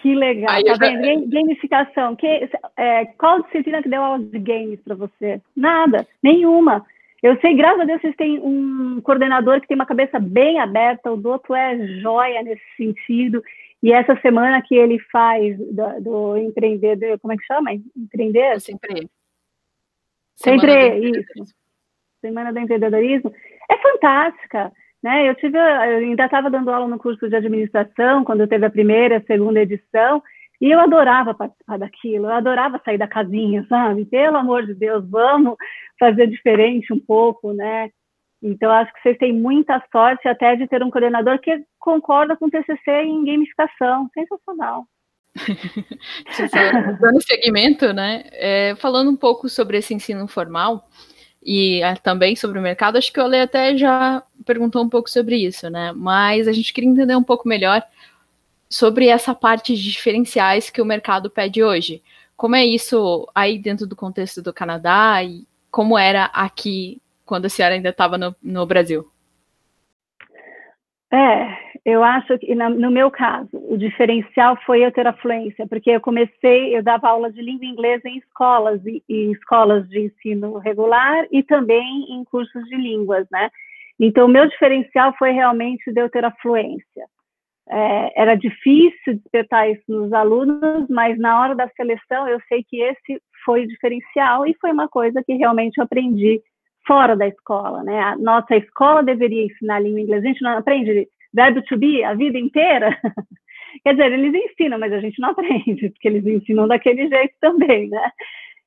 Que 0.00 0.14
legal, 0.14 0.50
Aí 0.50 0.64
tá 0.64 0.74
vendo? 0.78 1.28
Gamificação. 1.28 2.16
Que, 2.16 2.48
é, 2.76 3.04
qual 3.18 3.42
disciplina 3.42 3.82
que 3.82 3.88
deu 3.88 4.02
aula 4.02 4.18
de 4.18 4.38
games 4.38 4.80
para 4.80 4.94
você? 4.94 5.40
Nada, 5.54 6.06
nenhuma. 6.22 6.84
Eu 7.22 7.38
sei, 7.40 7.54
graças 7.54 7.80
a 7.80 7.84
Deus, 7.84 8.00
vocês 8.00 8.16
têm 8.16 8.38
um 8.38 9.00
coordenador 9.02 9.60
que 9.60 9.66
tem 9.66 9.74
uma 9.74 9.86
cabeça 9.86 10.18
bem 10.18 10.58
aberta, 10.58 11.12
o 11.12 11.16
doutor 11.16 11.56
é 11.56 11.86
joia 12.00 12.42
nesse 12.42 12.64
sentido. 12.76 13.42
E 13.82 13.92
essa 13.92 14.18
semana 14.20 14.62
que 14.62 14.74
ele 14.74 14.98
faz 15.12 15.56
do, 15.58 16.00
do 16.00 16.36
empreender, 16.38 17.18
como 17.18 17.32
é 17.32 17.36
que 17.36 17.44
chama? 17.44 17.72
Empreender? 17.96 18.60
Sempre. 18.60 19.08
Sempre, 20.34 20.98
isso. 21.10 21.54
Semana 22.20 22.52
do 22.52 22.58
Empreendedorismo. 22.58 23.32
É 23.70 23.76
fantástica. 23.78 24.72
Né? 25.04 25.28
Eu, 25.28 25.34
tive, 25.34 25.58
eu 25.58 25.98
ainda 25.98 26.24
estava 26.24 26.48
dando 26.50 26.70
aula 26.70 26.88
no 26.88 26.98
curso 26.98 27.28
de 27.28 27.36
administração, 27.36 28.24
quando 28.24 28.48
teve 28.48 28.64
a 28.64 28.70
primeira, 28.70 29.18
a 29.18 29.24
segunda 29.24 29.60
edição, 29.60 30.22
e 30.58 30.70
eu 30.70 30.80
adorava 30.80 31.34
participar 31.34 31.78
daquilo, 31.78 32.24
eu 32.24 32.30
adorava 32.32 32.80
sair 32.82 32.96
da 32.96 33.06
casinha, 33.06 33.66
sabe? 33.68 34.06
Pelo 34.06 34.38
amor 34.38 34.64
de 34.64 34.72
Deus, 34.72 35.06
vamos 35.06 35.56
fazer 36.00 36.26
diferente 36.26 36.90
um 36.90 36.98
pouco, 36.98 37.52
né? 37.52 37.90
Então, 38.42 38.70
acho 38.70 38.94
que 38.94 39.02
vocês 39.02 39.18
têm 39.18 39.34
muita 39.34 39.82
sorte 39.92 40.26
até 40.26 40.56
de 40.56 40.66
ter 40.66 40.82
um 40.82 40.90
coordenador 40.90 41.38
que 41.38 41.62
concorda 41.78 42.34
com 42.34 42.46
o 42.46 42.50
TCC 42.50 42.90
em 43.02 43.26
gamificação. 43.26 44.08
Sensacional. 44.14 44.86
Dando 46.98 47.22
segmento, 47.22 47.92
né? 47.92 48.24
É, 48.32 48.74
falando 48.76 49.10
um 49.10 49.16
pouco 49.16 49.50
sobre 49.50 49.76
esse 49.76 49.92
ensino 49.92 50.26
formal, 50.26 50.88
e 51.44 51.82
uh, 51.84 52.00
também 52.02 52.34
sobre 52.34 52.58
o 52.58 52.62
mercado. 52.62 52.96
Acho 52.96 53.12
que 53.12 53.20
o 53.20 53.24
Ale 53.24 53.40
até 53.40 53.76
já 53.76 54.22
perguntou 54.46 54.82
um 54.82 54.88
pouco 54.88 55.10
sobre 55.10 55.36
isso, 55.36 55.68
né? 55.68 55.92
Mas 55.92 56.48
a 56.48 56.52
gente 56.52 56.72
queria 56.72 56.88
entender 56.88 57.14
um 57.14 57.22
pouco 57.22 57.46
melhor 57.46 57.82
sobre 58.68 59.08
essa 59.08 59.34
parte 59.34 59.76
de 59.76 59.92
diferenciais 59.92 60.70
que 60.70 60.80
o 60.80 60.86
mercado 60.86 61.30
pede 61.30 61.62
hoje. 61.62 62.02
Como 62.36 62.56
é 62.56 62.64
isso 62.64 63.28
aí 63.34 63.58
dentro 63.58 63.86
do 63.86 63.94
contexto 63.94 64.42
do 64.42 64.52
Canadá 64.52 65.22
e 65.22 65.46
como 65.70 65.98
era 65.98 66.24
aqui 66.26 67.00
quando 67.24 67.46
a 67.46 67.48
senhora 67.48 67.74
ainda 67.74 67.90
estava 67.90 68.16
no, 68.16 68.34
no 68.42 68.66
Brasil? 68.66 69.08
É, 71.12 71.73
eu 71.84 72.02
acho 72.02 72.38
que 72.38 72.54
no 72.54 72.90
meu 72.90 73.10
caso, 73.10 73.50
o 73.52 73.76
diferencial 73.76 74.56
foi 74.64 74.84
eu 74.84 74.90
ter 74.90 75.06
a 75.06 75.12
fluência, 75.12 75.66
porque 75.68 75.90
eu 75.90 76.00
comecei, 76.00 76.74
eu 76.74 76.82
dava 76.82 77.08
aula 77.08 77.30
de 77.30 77.42
língua 77.42 77.66
inglesa 77.66 78.08
em 78.08 78.16
escolas 78.16 78.80
e, 78.86 79.02
e 79.06 79.32
escolas 79.32 79.86
de 79.90 80.00
ensino 80.00 80.56
regular 80.58 81.26
e 81.30 81.42
também 81.42 82.06
em 82.08 82.24
cursos 82.24 82.64
de 82.64 82.76
línguas, 82.76 83.26
né? 83.30 83.50
Então, 84.00 84.24
o 84.26 84.30
meu 84.30 84.48
diferencial 84.48 85.14
foi 85.18 85.32
realmente 85.32 85.92
de 85.92 86.00
eu 86.00 86.08
ter 86.08 86.24
a 86.24 86.34
fluência. 86.40 87.06
É, 87.68 88.22
era 88.22 88.34
difícil 88.34 89.14
despertar 89.14 89.70
isso 89.70 89.84
nos 89.88 90.12
alunos, 90.12 90.88
mas 90.88 91.18
na 91.18 91.40
hora 91.40 91.54
da 91.54 91.68
seleção 91.76 92.26
eu 92.28 92.40
sei 92.48 92.64
que 92.64 92.80
esse 92.80 93.20
foi 93.44 93.64
o 93.64 93.68
diferencial 93.68 94.46
e 94.46 94.56
foi 94.58 94.72
uma 94.72 94.88
coisa 94.88 95.22
que 95.22 95.34
realmente 95.34 95.76
eu 95.78 95.84
aprendi 95.84 96.42
fora 96.86 97.16
da 97.16 97.26
escola, 97.26 97.82
né? 97.82 98.00
A 98.00 98.16
nossa 98.16 98.56
escola 98.56 99.02
deveria 99.02 99.44
ensinar 99.44 99.80
língua 99.80 100.00
inglesa, 100.00 100.24
a 100.24 100.28
gente 100.28 100.42
não 100.42 100.58
aprende 100.58 101.08
verbo 101.34 101.60
to 101.62 101.76
be 101.76 102.02
a 102.04 102.14
vida 102.14 102.38
inteira. 102.38 102.96
Quer 103.82 103.94
dizer, 103.94 104.12
eles 104.12 104.34
ensinam, 104.34 104.78
mas 104.78 104.92
a 104.92 105.00
gente 105.00 105.20
não 105.20 105.30
aprende, 105.30 105.90
porque 105.90 106.08
eles 106.08 106.24
ensinam 106.24 106.68
daquele 106.68 107.08
jeito 107.08 107.34
também, 107.40 107.88
né? 107.88 108.10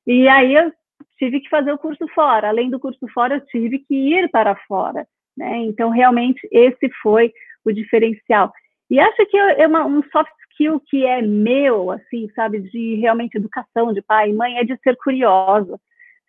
E 0.06 0.28
aí 0.28 0.54
eu 0.54 0.70
tive 1.18 1.40
que 1.40 1.48
fazer 1.48 1.72
o 1.72 1.78
curso 1.78 2.06
fora. 2.14 2.48
Além 2.48 2.70
do 2.70 2.78
curso 2.78 3.06
fora, 3.12 3.36
eu 3.36 3.46
tive 3.46 3.78
que 3.80 3.94
ir 3.94 4.30
para 4.30 4.54
fora, 4.66 5.06
né? 5.36 5.56
Então, 5.58 5.90
realmente, 5.90 6.46
esse 6.52 6.90
foi 7.02 7.32
o 7.64 7.72
diferencial. 7.72 8.52
E 8.90 9.00
acho 9.00 9.26
que 9.26 9.36
é 9.36 9.66
uma, 9.66 9.84
um 9.84 10.02
soft 10.10 10.32
skill 10.50 10.80
que 10.86 11.04
é 11.04 11.22
meu, 11.22 11.90
assim, 11.90 12.28
sabe, 12.34 12.60
de 12.60 12.96
realmente 12.96 13.36
educação 13.36 13.92
de 13.92 14.02
pai 14.02 14.30
e 14.30 14.34
mãe, 14.34 14.58
é 14.58 14.64
de 14.64 14.76
ser 14.82 14.96
curiosa, 14.96 15.78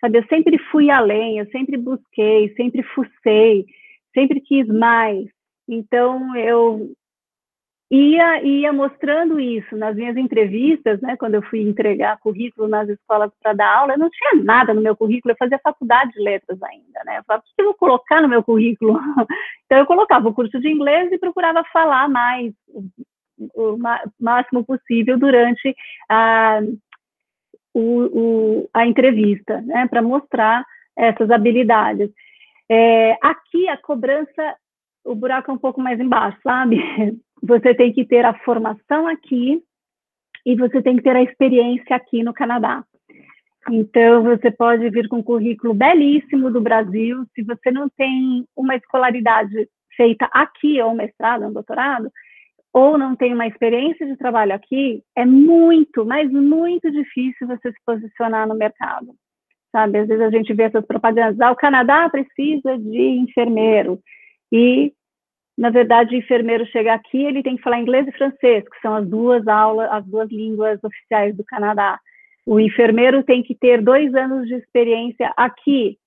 sabe? 0.01 0.19
Eu 0.19 0.25
sempre 0.27 0.57
fui 0.71 0.89
além, 0.89 1.39
eu 1.39 1.45
sempre 1.51 1.77
busquei, 1.77 2.53
sempre 2.55 2.83
fucei, 2.83 3.65
sempre 4.13 4.41
quis 4.41 4.67
mais, 4.67 5.27
então, 5.69 6.35
eu 6.35 6.91
ia, 7.91 8.43
ia 8.43 8.73
mostrando 8.73 9.39
isso 9.39 9.75
nas 9.77 9.95
minhas 9.95 10.17
entrevistas, 10.17 10.99
né, 11.01 11.15
quando 11.17 11.35
eu 11.35 11.41
fui 11.43 11.61
entregar 11.61 12.19
currículo 12.19 12.67
nas 12.67 12.89
escolas 12.89 13.31
para 13.41 13.53
dar 13.53 13.77
aula, 13.77 13.93
eu 13.93 13.99
não 13.99 14.09
tinha 14.09 14.43
nada 14.43 14.73
no 14.73 14.81
meu 14.81 14.95
currículo, 14.95 15.31
eu 15.31 15.37
fazia 15.37 15.59
faculdade 15.63 16.13
de 16.13 16.19
letras 16.19 16.61
ainda, 16.61 17.03
né, 17.05 17.19
eu 17.19 17.23
falava, 17.23 17.43
o 17.43 17.55
que 17.55 17.61
eu 17.61 17.65
vou 17.65 17.73
colocar 17.75 18.21
no 18.21 18.29
meu 18.29 18.43
currículo? 18.43 18.99
Então, 19.71 19.77
eu 19.77 19.85
colocava 19.85 20.27
o 20.27 20.33
curso 20.33 20.59
de 20.59 20.67
inglês 20.67 21.11
e 21.11 21.19
procurava 21.19 21.63
falar 21.71 22.09
mais, 22.09 22.51
o 23.53 23.77
máximo 24.19 24.65
possível 24.65 25.15
durante 25.15 25.75
a, 26.09 26.59
o, 27.71 27.81
o, 28.61 28.69
a 28.73 28.87
entrevista, 28.87 29.61
né, 29.61 29.87
para 29.87 30.01
mostrar 30.01 30.65
essas 30.97 31.29
habilidades. 31.29 32.09
É, 32.67 33.15
aqui, 33.21 33.69
a 33.69 33.77
cobrança 33.77 34.55
o 35.05 35.15
buraco 35.15 35.51
é 35.51 35.53
um 35.53 35.57
pouco 35.57 35.81
mais 35.81 35.99
embaixo, 35.99 36.37
sabe? 36.43 36.77
Você 37.41 37.73
tem 37.73 37.93
que 37.93 38.05
ter 38.05 38.25
a 38.25 38.33
formação 38.39 39.07
aqui 39.07 39.63
e 40.45 40.55
você 40.55 40.81
tem 40.81 40.97
que 40.97 41.03
ter 41.03 41.15
a 41.15 41.23
experiência 41.23 41.95
aqui 41.95 42.21
no 42.21 42.33
Canadá. 42.33 42.83
Então, 43.69 44.23
você 44.23 44.51
pode 44.51 44.89
vir 44.89 45.07
com 45.07 45.17
um 45.17 45.23
currículo 45.23 45.73
belíssimo 45.73 46.51
do 46.51 46.59
Brasil. 46.59 47.25
Se 47.35 47.43
você 47.43 47.71
não 47.71 47.87
tem 47.89 48.45
uma 48.55 48.75
escolaridade 48.75 49.69
feita 49.95 50.27
aqui, 50.31 50.81
ou 50.81 50.91
um 50.91 50.95
mestrado, 50.95 51.45
um 51.45 51.53
doutorado, 51.53 52.11
ou 52.73 52.97
não 52.97 53.15
tem 53.15 53.33
uma 53.33 53.47
experiência 53.47 54.05
de 54.05 54.15
trabalho 54.17 54.53
aqui, 54.53 55.03
é 55.15 55.25
muito, 55.25 56.05
mas 56.05 56.31
muito 56.31 56.89
difícil 56.91 57.47
você 57.47 57.71
se 57.71 57.79
posicionar 57.85 58.47
no 58.47 58.55
mercado. 58.55 59.13
Sabe? 59.71 59.99
Às 59.99 60.07
vezes 60.07 60.23
a 60.23 60.31
gente 60.31 60.53
vê 60.53 60.63
essas 60.63 60.85
propagandas, 60.85 61.39
ah, 61.41 61.51
o 61.51 61.55
Canadá 61.55 62.09
precisa 62.09 62.77
de 62.77 63.01
enfermeiro. 63.01 63.99
E 64.51 64.93
na 65.59 65.69
verdade, 65.69 66.15
o 66.15 66.17
enfermeiro 66.17 66.65
chega 66.67 66.93
aqui, 66.93 67.21
ele 67.21 67.43
tem 67.43 67.57
que 67.57 67.61
falar 67.61 67.81
inglês 67.81 68.07
e 68.07 68.13
francês, 68.13 68.63
que 68.63 68.79
são 68.81 68.95
as 68.95 69.05
duas 69.05 69.45
aulas, 69.45 69.91
as 69.91 70.05
duas 70.05 70.31
línguas 70.31 70.81
oficiais 70.81 71.35
do 71.35 71.43
Canadá. 71.43 71.99
O 72.45 72.61
enfermeiro 72.61 73.23
tem 73.23 73.43
que 73.43 73.53
ter 73.53 73.81
dois 73.81 74.15
anos 74.15 74.47
de 74.47 74.55
experiência 74.55 75.33
aqui. 75.35 75.97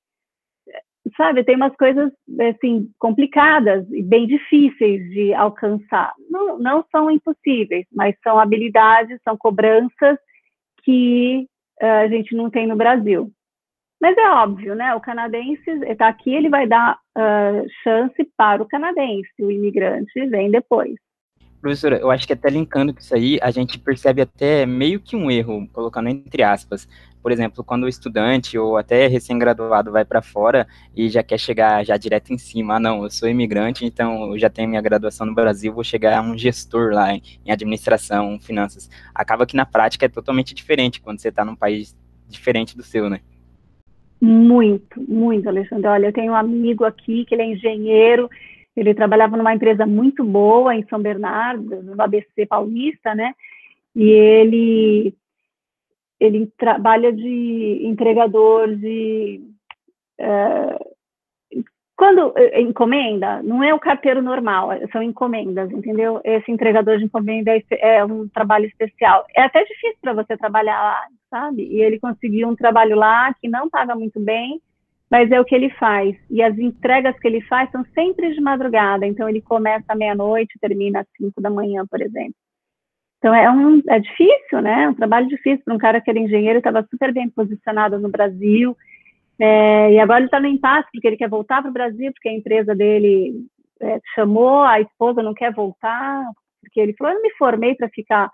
Sabe, 1.18 1.44
tem 1.44 1.56
umas 1.56 1.76
coisas 1.76 2.11
assim 2.49 2.90
complicadas 2.99 3.87
e 3.92 4.02
bem 4.02 4.26
difíceis 4.26 5.06
de 5.11 5.34
alcançar. 5.34 6.14
Não, 6.30 6.58
não 6.58 6.82
são 6.90 7.11
impossíveis, 7.11 7.84
mas 7.92 8.16
são 8.25 8.38
habilidades, 8.38 9.20
são 9.22 9.37
cobranças 9.37 10.16
que 10.82 11.46
uh, 11.82 11.87
a 12.04 12.08
gente 12.08 12.34
não 12.34 12.49
tem 12.49 12.66
no 12.66 12.76
Brasil. 12.76 13.30
Mas 14.02 14.18
é 14.18 14.28
óbvio, 14.30 14.75
né? 14.75 14.92
O 14.97 15.00
canadense 15.00 15.71
está 15.87 16.09
aqui, 16.09 16.35
ele 16.35 16.49
vai 16.49 16.66
dar 16.66 16.99
uh, 17.16 17.64
chance 17.85 18.28
para 18.37 18.61
o 18.61 18.66
canadense, 18.66 19.30
o 19.40 19.49
imigrante 19.49 20.26
vem 20.26 20.50
depois. 20.50 20.97
Professora, 21.61 21.99
eu 21.99 22.11
acho 22.11 22.26
que 22.26 22.32
até 22.32 22.50
linkando 22.50 22.92
com 22.92 22.99
isso 22.99 23.14
aí, 23.14 23.38
a 23.40 23.52
gente 23.52 23.78
percebe 23.78 24.21
até 24.21 24.66
meio 24.66 24.99
que 24.99 25.14
um 25.14 25.30
erro, 25.30 25.68
colocando 25.73 26.09
entre 26.09 26.42
aspas. 26.42 26.88
Por 27.23 27.30
exemplo, 27.30 27.62
quando 27.62 27.85
o 27.85 27.88
estudante 27.88 28.59
ou 28.59 28.76
até 28.76 29.06
recém-graduado 29.06 29.92
vai 29.92 30.04
para 30.04 30.21
fora 30.21 30.66
e 30.97 31.09
já 31.09 31.23
quer 31.23 31.38
chegar 31.38 31.85
já 31.85 31.97
direto 31.97 32.32
em 32.32 32.38
cima, 32.38 32.75
ah, 32.75 32.80
não, 32.80 33.04
eu 33.04 33.11
sou 33.11 33.28
imigrante, 33.28 33.85
então 33.85 34.32
eu 34.32 34.38
já 34.40 34.50
tenho 34.50 34.68
minha 34.68 34.82
graduação 34.82 35.25
no 35.25 35.32
Brasil, 35.32 35.73
vou 35.73 35.85
chegar 35.85 36.18
a 36.18 36.23
um 36.23 36.37
gestor 36.37 36.92
lá 36.92 37.14
em, 37.14 37.23
em 37.47 37.52
administração, 37.52 38.40
finanças. 38.40 38.90
Acaba 39.14 39.47
que 39.47 39.54
na 39.54 39.64
prática 39.64 40.06
é 40.06 40.09
totalmente 40.09 40.52
diferente 40.52 41.00
quando 41.00 41.21
você 41.21 41.28
está 41.28 41.44
num 41.44 41.54
país 41.54 41.97
diferente 42.28 42.76
do 42.76 42.82
seu, 42.82 43.09
né? 43.09 43.21
Muito, 44.25 45.02
muito, 45.11 45.49
Alexandre. 45.49 45.88
Olha, 45.88 46.07
eu 46.07 46.12
tenho 46.12 46.31
um 46.31 46.37
amigo 46.37 46.85
aqui 46.85 47.25
que 47.25 47.35
ele 47.35 47.43
é 47.43 47.47
engenheiro, 47.47 48.31
ele 48.76 48.95
trabalhava 48.95 49.37
numa 49.37 49.52
empresa 49.52 49.85
muito 49.85 50.23
boa 50.23 50.76
em 50.76 50.87
São 50.87 51.02
Bernardo, 51.02 51.83
no 51.83 52.00
ABC 52.00 52.47
Paulista, 52.47 53.17
né? 53.17 53.35
E 53.97 54.05
ele 54.09 55.14
ele 56.21 56.47
trabalha 56.57 57.12
de 57.12 57.81
entregador 57.83 58.76
de 58.76 59.41
uh, 60.21 60.95
quando 62.02 62.32
eh, 62.37 62.61
encomenda, 62.61 63.40
não 63.44 63.62
é 63.62 63.73
o 63.73 63.78
carteiro 63.78 64.21
normal, 64.21 64.71
são 64.90 65.00
encomendas, 65.00 65.71
entendeu? 65.71 66.21
Esse 66.25 66.50
entregador 66.50 66.99
de 66.99 67.04
encomenda 67.04 67.52
é, 67.52 67.62
é 67.71 68.04
um 68.04 68.26
trabalho 68.26 68.66
especial. 68.66 69.25
É 69.37 69.42
até 69.42 69.62
difícil 69.62 69.99
para 70.00 70.12
você 70.12 70.37
trabalhar 70.37 70.82
lá, 70.82 71.06
sabe? 71.30 71.62
E 71.62 71.80
ele 71.80 72.00
conseguiu 72.00 72.49
um 72.49 72.56
trabalho 72.56 72.97
lá 72.97 73.32
que 73.40 73.49
não 73.49 73.71
paga 73.71 73.94
muito 73.94 74.18
bem, 74.18 74.61
mas 75.09 75.30
é 75.30 75.40
o 75.40 75.44
que 75.44 75.54
ele 75.54 75.71
faz. 75.71 76.16
E 76.28 76.42
as 76.42 76.59
entregas 76.59 77.16
que 77.21 77.28
ele 77.28 77.40
faz 77.42 77.71
são 77.71 77.85
sempre 77.94 78.35
de 78.35 78.40
madrugada, 78.40 79.06
então 79.06 79.28
ele 79.28 79.40
começa 79.40 79.85
à 79.87 79.94
meia-noite, 79.94 80.59
termina 80.61 81.02
às 81.02 81.06
cinco 81.16 81.40
da 81.40 81.50
manhã, 81.50 81.87
por 81.88 82.02
exemplo. 82.02 82.35
Então 83.18 83.32
é, 83.32 83.49
um, 83.49 83.80
é 83.88 84.00
difícil, 84.00 84.61
né? 84.61 84.82
É 84.82 84.88
um 84.88 84.94
trabalho 84.94 85.28
difícil 85.28 85.62
para 85.64 85.75
um 85.75 85.78
cara 85.78 86.00
que 86.00 86.11
era 86.11 86.18
engenheiro, 86.18 86.59
estava 86.59 86.85
super 86.90 87.12
bem 87.12 87.30
posicionado 87.30 87.97
no 88.00 88.09
Brasil, 88.09 88.76
é, 89.38 89.92
e 89.92 89.98
agora 89.98 90.20
ele 90.20 90.26
está 90.26 90.40
no 90.40 90.46
impasse 90.46 90.88
porque 90.92 91.06
ele 91.06 91.16
quer 91.16 91.28
voltar 91.28 91.62
para 91.62 91.70
o 91.70 91.74
Brasil, 91.74 92.12
porque 92.12 92.28
a 92.28 92.34
empresa 92.34 92.74
dele 92.74 93.46
é, 93.80 93.98
chamou, 94.14 94.62
a 94.62 94.80
esposa 94.80 95.22
não 95.22 95.34
quer 95.34 95.52
voltar, 95.52 96.24
porque 96.60 96.80
ele 96.80 96.94
falou: 96.94 97.12
eu 97.12 97.16
não 97.16 97.22
me 97.22 97.34
formei 97.34 97.74
para 97.74 97.88
ficar 97.88 98.30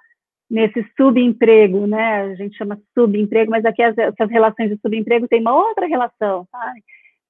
nesse 0.51 0.85
subemprego, 0.97 1.87
né? 1.87 2.23
A 2.23 2.35
gente 2.35 2.57
chama 2.57 2.81
subemprego, 2.95 3.51
mas 3.51 3.65
aqui 3.65 3.83
as, 3.83 3.97
essas 3.97 4.31
relações 4.31 4.71
de 4.71 4.81
subemprego 4.81 5.29
tem 5.29 5.41
uma 5.41 5.55
outra 5.55 5.87
relação, 5.87 6.47
tá? 6.51 6.73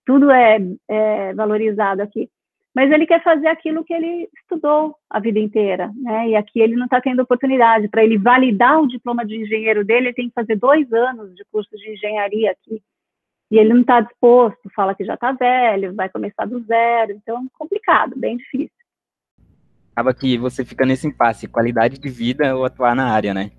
Tudo 0.06 0.30
é, 0.30 0.58
é 0.88 1.34
valorizado 1.34 2.02
aqui. 2.02 2.28
Mas 2.74 2.92
ele 2.92 3.06
quer 3.06 3.22
fazer 3.24 3.48
aquilo 3.48 3.84
que 3.84 3.92
ele 3.92 4.28
estudou 4.40 4.94
a 5.10 5.18
vida 5.18 5.38
inteira, 5.38 5.90
né? 5.96 6.28
E 6.28 6.36
aqui 6.36 6.60
ele 6.60 6.76
não 6.76 6.84
está 6.84 7.00
tendo 7.00 7.22
oportunidade. 7.22 7.88
Para 7.88 8.04
ele 8.04 8.16
validar 8.16 8.80
o 8.80 8.86
diploma 8.86 9.24
de 9.24 9.36
engenheiro 9.36 9.84
dele, 9.84 10.08
ele 10.08 10.14
tem 10.14 10.28
que 10.28 10.34
fazer 10.34 10.54
dois 10.56 10.92
anos 10.92 11.34
de 11.34 11.44
curso 11.50 11.70
de 11.76 11.90
engenharia 11.90 12.52
aqui. 12.52 12.80
E 13.50 13.58
ele 13.58 13.72
não 13.72 13.80
está 13.80 14.00
disposto, 14.00 14.70
fala 14.74 14.94
que 14.94 15.04
já 15.04 15.14
está 15.14 15.32
velho, 15.32 15.94
vai 15.94 16.08
começar 16.08 16.44
do 16.46 16.60
zero. 16.64 17.12
Então, 17.12 17.38
é 17.38 17.58
complicado, 17.58 18.14
bem 18.16 18.36
difícil 18.36 18.78
acaba 19.98 20.14
que 20.14 20.38
você 20.38 20.64
fica 20.64 20.86
nesse 20.86 21.08
impasse, 21.08 21.48
qualidade 21.48 21.98
de 21.98 22.08
vida 22.08 22.54
ou 22.56 22.64
atuar 22.64 22.94
na 22.94 23.12
área, 23.12 23.34
né? 23.34 23.50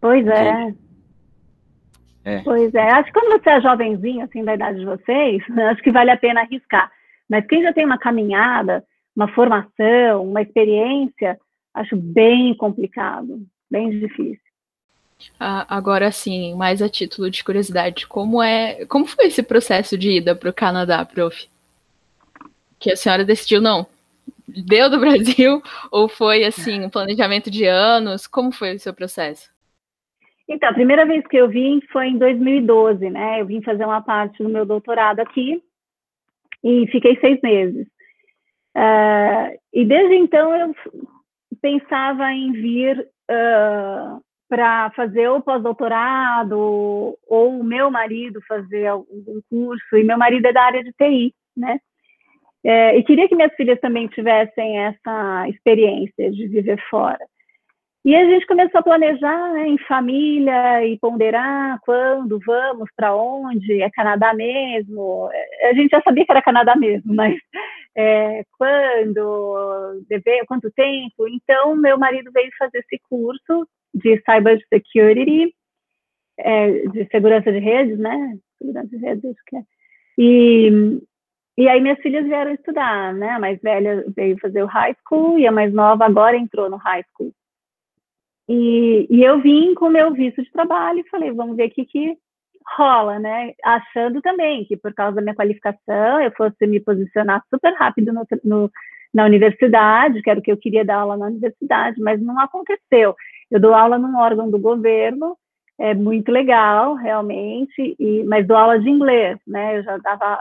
Pois 0.00 0.26
é. 0.26 0.74
é. 2.24 2.42
Pois 2.42 2.74
é. 2.74 2.90
Acho 2.90 3.04
que 3.04 3.20
quando 3.20 3.40
você 3.40 3.50
é 3.50 3.60
jovenzinho, 3.60 4.24
assim, 4.24 4.44
da 4.44 4.54
idade 4.54 4.80
de 4.80 4.84
vocês, 4.84 5.40
acho 5.70 5.80
que 5.80 5.92
vale 5.92 6.10
a 6.10 6.16
pena 6.16 6.40
arriscar. 6.40 6.90
Mas 7.30 7.46
quem 7.46 7.62
já 7.62 7.72
tem 7.72 7.84
uma 7.84 7.98
caminhada, 7.98 8.84
uma 9.14 9.28
formação, 9.28 10.24
uma 10.28 10.42
experiência, 10.42 11.38
acho 11.72 11.96
bem 11.96 12.52
complicado, 12.56 13.46
bem 13.70 13.90
difícil. 13.90 14.41
Ah, 15.38 15.66
agora 15.68 16.10
sim, 16.10 16.54
mais 16.54 16.80
a 16.80 16.88
título 16.88 17.30
de 17.30 17.42
curiosidade, 17.42 18.06
como 18.06 18.42
é, 18.42 18.84
como 18.86 19.06
foi 19.06 19.26
esse 19.26 19.42
processo 19.42 19.96
de 19.96 20.18
ida 20.18 20.34
para 20.34 20.50
o 20.50 20.54
Canadá, 20.54 21.04
prof? 21.04 21.48
Que 22.78 22.92
a 22.92 22.96
senhora 22.96 23.24
decidiu 23.24 23.60
não, 23.60 23.86
deu 24.46 24.90
do 24.90 24.98
Brasil 25.00 25.62
ou 25.90 26.08
foi 26.08 26.44
assim 26.44 26.84
um 26.84 26.90
planejamento 26.90 27.50
de 27.50 27.64
anos? 27.66 28.26
Como 28.26 28.52
foi 28.52 28.74
o 28.74 28.78
seu 28.78 28.94
processo? 28.94 29.50
Então, 30.48 30.68
a 30.68 30.74
primeira 30.74 31.06
vez 31.06 31.26
que 31.26 31.36
eu 31.36 31.48
vim 31.48 31.80
foi 31.92 32.08
em 32.08 32.18
2012, 32.18 33.08
né? 33.10 33.40
Eu 33.40 33.46
vim 33.46 33.62
fazer 33.62 33.84
uma 33.84 34.02
parte 34.02 34.42
do 34.42 34.48
meu 34.48 34.66
doutorado 34.66 35.20
aqui 35.20 35.62
e 36.62 36.86
fiquei 36.88 37.18
seis 37.20 37.40
meses. 37.42 37.86
Uh, 38.76 39.58
e 39.72 39.84
desde 39.84 40.14
então 40.16 40.54
eu 40.54 40.74
pensava 41.60 42.32
em 42.32 42.52
vir 42.52 43.00
uh, 43.30 44.22
para 44.52 44.90
fazer 44.90 45.28
o 45.28 45.40
pós-doutorado 45.40 46.58
ou 47.26 47.58
o 47.58 47.64
meu 47.64 47.90
marido 47.90 48.38
fazer 48.46 48.86
algum 48.86 49.40
curso. 49.48 49.96
E 49.96 50.04
meu 50.04 50.18
marido 50.18 50.44
é 50.44 50.52
da 50.52 50.62
área 50.62 50.84
de 50.84 50.92
TI, 50.92 51.34
né? 51.56 51.80
É, 52.62 52.98
e 52.98 53.02
queria 53.02 53.26
que 53.26 53.34
minhas 53.34 53.54
filhas 53.54 53.80
também 53.80 54.06
tivessem 54.08 54.78
essa 54.78 55.48
experiência 55.48 56.30
de 56.30 56.48
viver 56.48 56.78
fora. 56.90 57.18
E 58.04 58.16
a 58.16 58.24
gente 58.24 58.46
começou 58.46 58.80
a 58.80 58.82
planejar 58.82 59.52
né, 59.52 59.68
em 59.68 59.78
família 59.78 60.84
e 60.84 60.98
ponderar 60.98 61.78
quando, 61.82 62.36
vamos, 62.44 62.88
para 62.96 63.14
onde, 63.14 63.80
é 63.80 63.88
Canadá 63.90 64.34
mesmo. 64.34 65.30
É, 65.32 65.70
a 65.70 65.74
gente 65.74 65.90
já 65.90 66.02
sabia 66.02 66.24
que 66.24 66.32
era 66.32 66.42
Canadá 66.42 66.74
mesmo, 66.74 67.14
mas 67.14 67.36
é, 67.96 68.44
quando, 68.58 70.02
deve, 70.08 70.44
quanto 70.46 70.68
tempo. 70.72 71.28
Então, 71.28 71.76
meu 71.76 71.96
marido 71.96 72.32
veio 72.32 72.50
fazer 72.58 72.78
esse 72.78 73.00
curso 73.08 73.68
de 73.94 74.20
Cyber 74.24 74.60
Security, 74.68 75.54
é, 76.38 76.70
de 76.88 77.06
segurança 77.08 77.52
de 77.52 77.58
redes, 77.60 77.98
né? 77.98 78.36
Segurança 78.58 78.88
de 78.88 78.96
redes, 78.96 79.24
acho 79.24 79.44
que 79.46 79.56
é. 79.56 79.62
E, 80.18 81.00
e 81.56 81.68
aí 81.68 81.80
minhas 81.80 82.00
filhas 82.00 82.24
vieram 82.24 82.52
estudar, 82.52 83.14
né? 83.14 83.30
A 83.30 83.38
mais 83.38 83.60
velha 83.60 84.04
veio 84.16 84.36
fazer 84.40 84.64
o 84.64 84.66
high 84.66 84.96
school 85.06 85.38
e 85.38 85.46
a 85.46 85.52
mais 85.52 85.72
nova 85.72 86.04
agora 86.04 86.36
entrou 86.36 86.68
no 86.68 86.76
high 86.78 87.04
school. 87.12 87.32
E, 88.48 89.06
e 89.08 89.22
eu 89.22 89.40
vim 89.40 89.74
com 89.74 89.88
meu 89.88 90.12
visto 90.12 90.42
de 90.42 90.50
trabalho 90.50 91.00
e 91.00 91.08
falei, 91.08 91.30
vamos 91.32 91.56
ver 91.56 91.68
o 91.68 91.70
que, 91.70 91.84
que 91.84 92.16
rola, 92.76 93.18
né? 93.18 93.52
Achando 93.64 94.20
também 94.20 94.64
que 94.64 94.76
por 94.76 94.92
causa 94.94 95.16
da 95.16 95.22
minha 95.22 95.34
qualificação 95.34 96.20
eu 96.20 96.30
fosse 96.32 96.66
me 96.66 96.80
posicionar 96.80 97.42
super 97.50 97.72
rápido 97.74 98.12
no, 98.12 98.26
no, 98.44 98.70
na 99.12 99.24
universidade, 99.24 100.22
que 100.22 100.30
era 100.30 100.40
o 100.40 100.42
que 100.42 100.52
eu 100.52 100.56
queria 100.56 100.84
dar 100.84 101.00
aula 101.00 101.16
na 101.16 101.26
universidade, 101.26 102.00
mas 102.00 102.20
não 102.20 102.38
aconteceu. 102.40 103.14
Eu 103.50 103.60
dou 103.60 103.74
aula 103.74 103.98
num 103.98 104.16
órgão 104.16 104.50
do 104.50 104.58
governo, 104.58 105.36
é 105.78 105.94
muito 105.94 106.30
legal, 106.30 106.94
realmente, 106.94 107.96
e, 107.98 108.24
mas 108.24 108.46
dou 108.46 108.56
aula 108.56 108.78
de 108.78 108.88
inglês, 108.88 109.38
né? 109.46 109.78
Eu 109.78 109.82
já 109.82 109.98
dava 109.98 110.40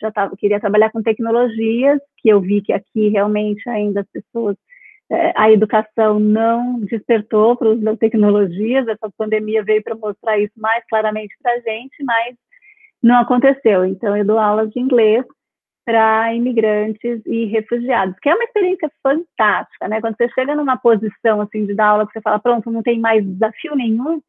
já 0.00 0.10
tava, 0.10 0.36
queria 0.36 0.60
trabalhar 0.60 0.90
com 0.90 1.02
tecnologias, 1.02 1.98
que 2.18 2.28
eu 2.28 2.40
vi 2.40 2.60
que 2.60 2.72
aqui 2.72 3.08
realmente 3.08 3.66
ainda 3.68 4.00
as 4.00 4.06
pessoas, 4.10 4.56
a 5.10 5.50
educação 5.50 6.18
não 6.18 6.80
despertou 6.80 7.56
para 7.56 7.74
das 7.76 7.98
tecnologias, 7.98 8.86
essa 8.86 9.10
pandemia 9.16 9.62
veio 9.64 9.82
para 9.82 9.96
mostrar 9.96 10.38
isso 10.38 10.52
mais 10.56 10.84
claramente 10.88 11.34
para 11.42 11.52
a 11.52 11.60
gente, 11.60 12.04
mas 12.04 12.36
não 13.02 13.20
aconteceu. 13.20 13.84
Então, 13.84 14.16
eu 14.16 14.24
dou 14.24 14.38
aulas 14.38 14.70
de 14.70 14.80
inglês 14.80 15.24
para 15.84 16.34
imigrantes 16.34 17.22
e 17.24 17.46
refugiados, 17.46 18.14
que 18.20 18.28
é 18.28 18.34
uma 18.34 18.44
experiência 18.44 18.90
fantástica, 19.02 19.88
né? 19.88 20.02
Quando 20.02 20.16
você 20.16 20.28
chega 20.30 20.54
numa 20.54 20.76
posição 20.76 21.40
assim 21.40 21.64
de 21.64 21.74
dar 21.74 21.86
aula 21.86 22.06
que 22.06 22.12
você 22.12 22.20
fala, 22.20 22.38
pronto, 22.38 22.70
não 22.70 22.82
tem 22.82 23.00
mais 23.00 23.24
desafio 23.24 23.74
nenhum, 23.74 24.20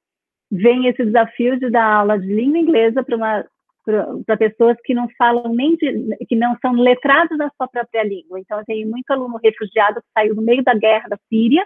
vem 0.49 0.87
esse 0.87 1.03
desafio 1.03 1.59
de 1.59 1.69
dar 1.69 1.83
aula 1.83 2.17
de 2.17 2.27
língua 2.33 2.59
inglesa 2.59 3.03
para 3.03 3.17
uma 3.17 3.45
para 3.85 4.37
pessoas 4.37 4.77
que 4.83 4.93
não 4.93 5.07
falam 5.17 5.53
nem 5.53 5.75
de, 5.75 6.15
que 6.27 6.35
não 6.35 6.57
são 6.61 6.73
letrados 6.73 7.37
na 7.37 7.49
sua 7.57 7.67
própria 7.67 8.03
língua. 8.03 8.39
Então, 8.39 8.59
eu 8.59 8.65
tenho 8.65 8.89
muito 8.89 9.09
aluno 9.11 9.39
refugiado 9.43 10.01
que 10.01 10.07
saiu 10.13 10.35
no 10.35 10.41
meio 10.41 10.63
da 10.63 10.73
guerra 10.73 11.07
da 11.09 11.17
Síria 11.27 11.65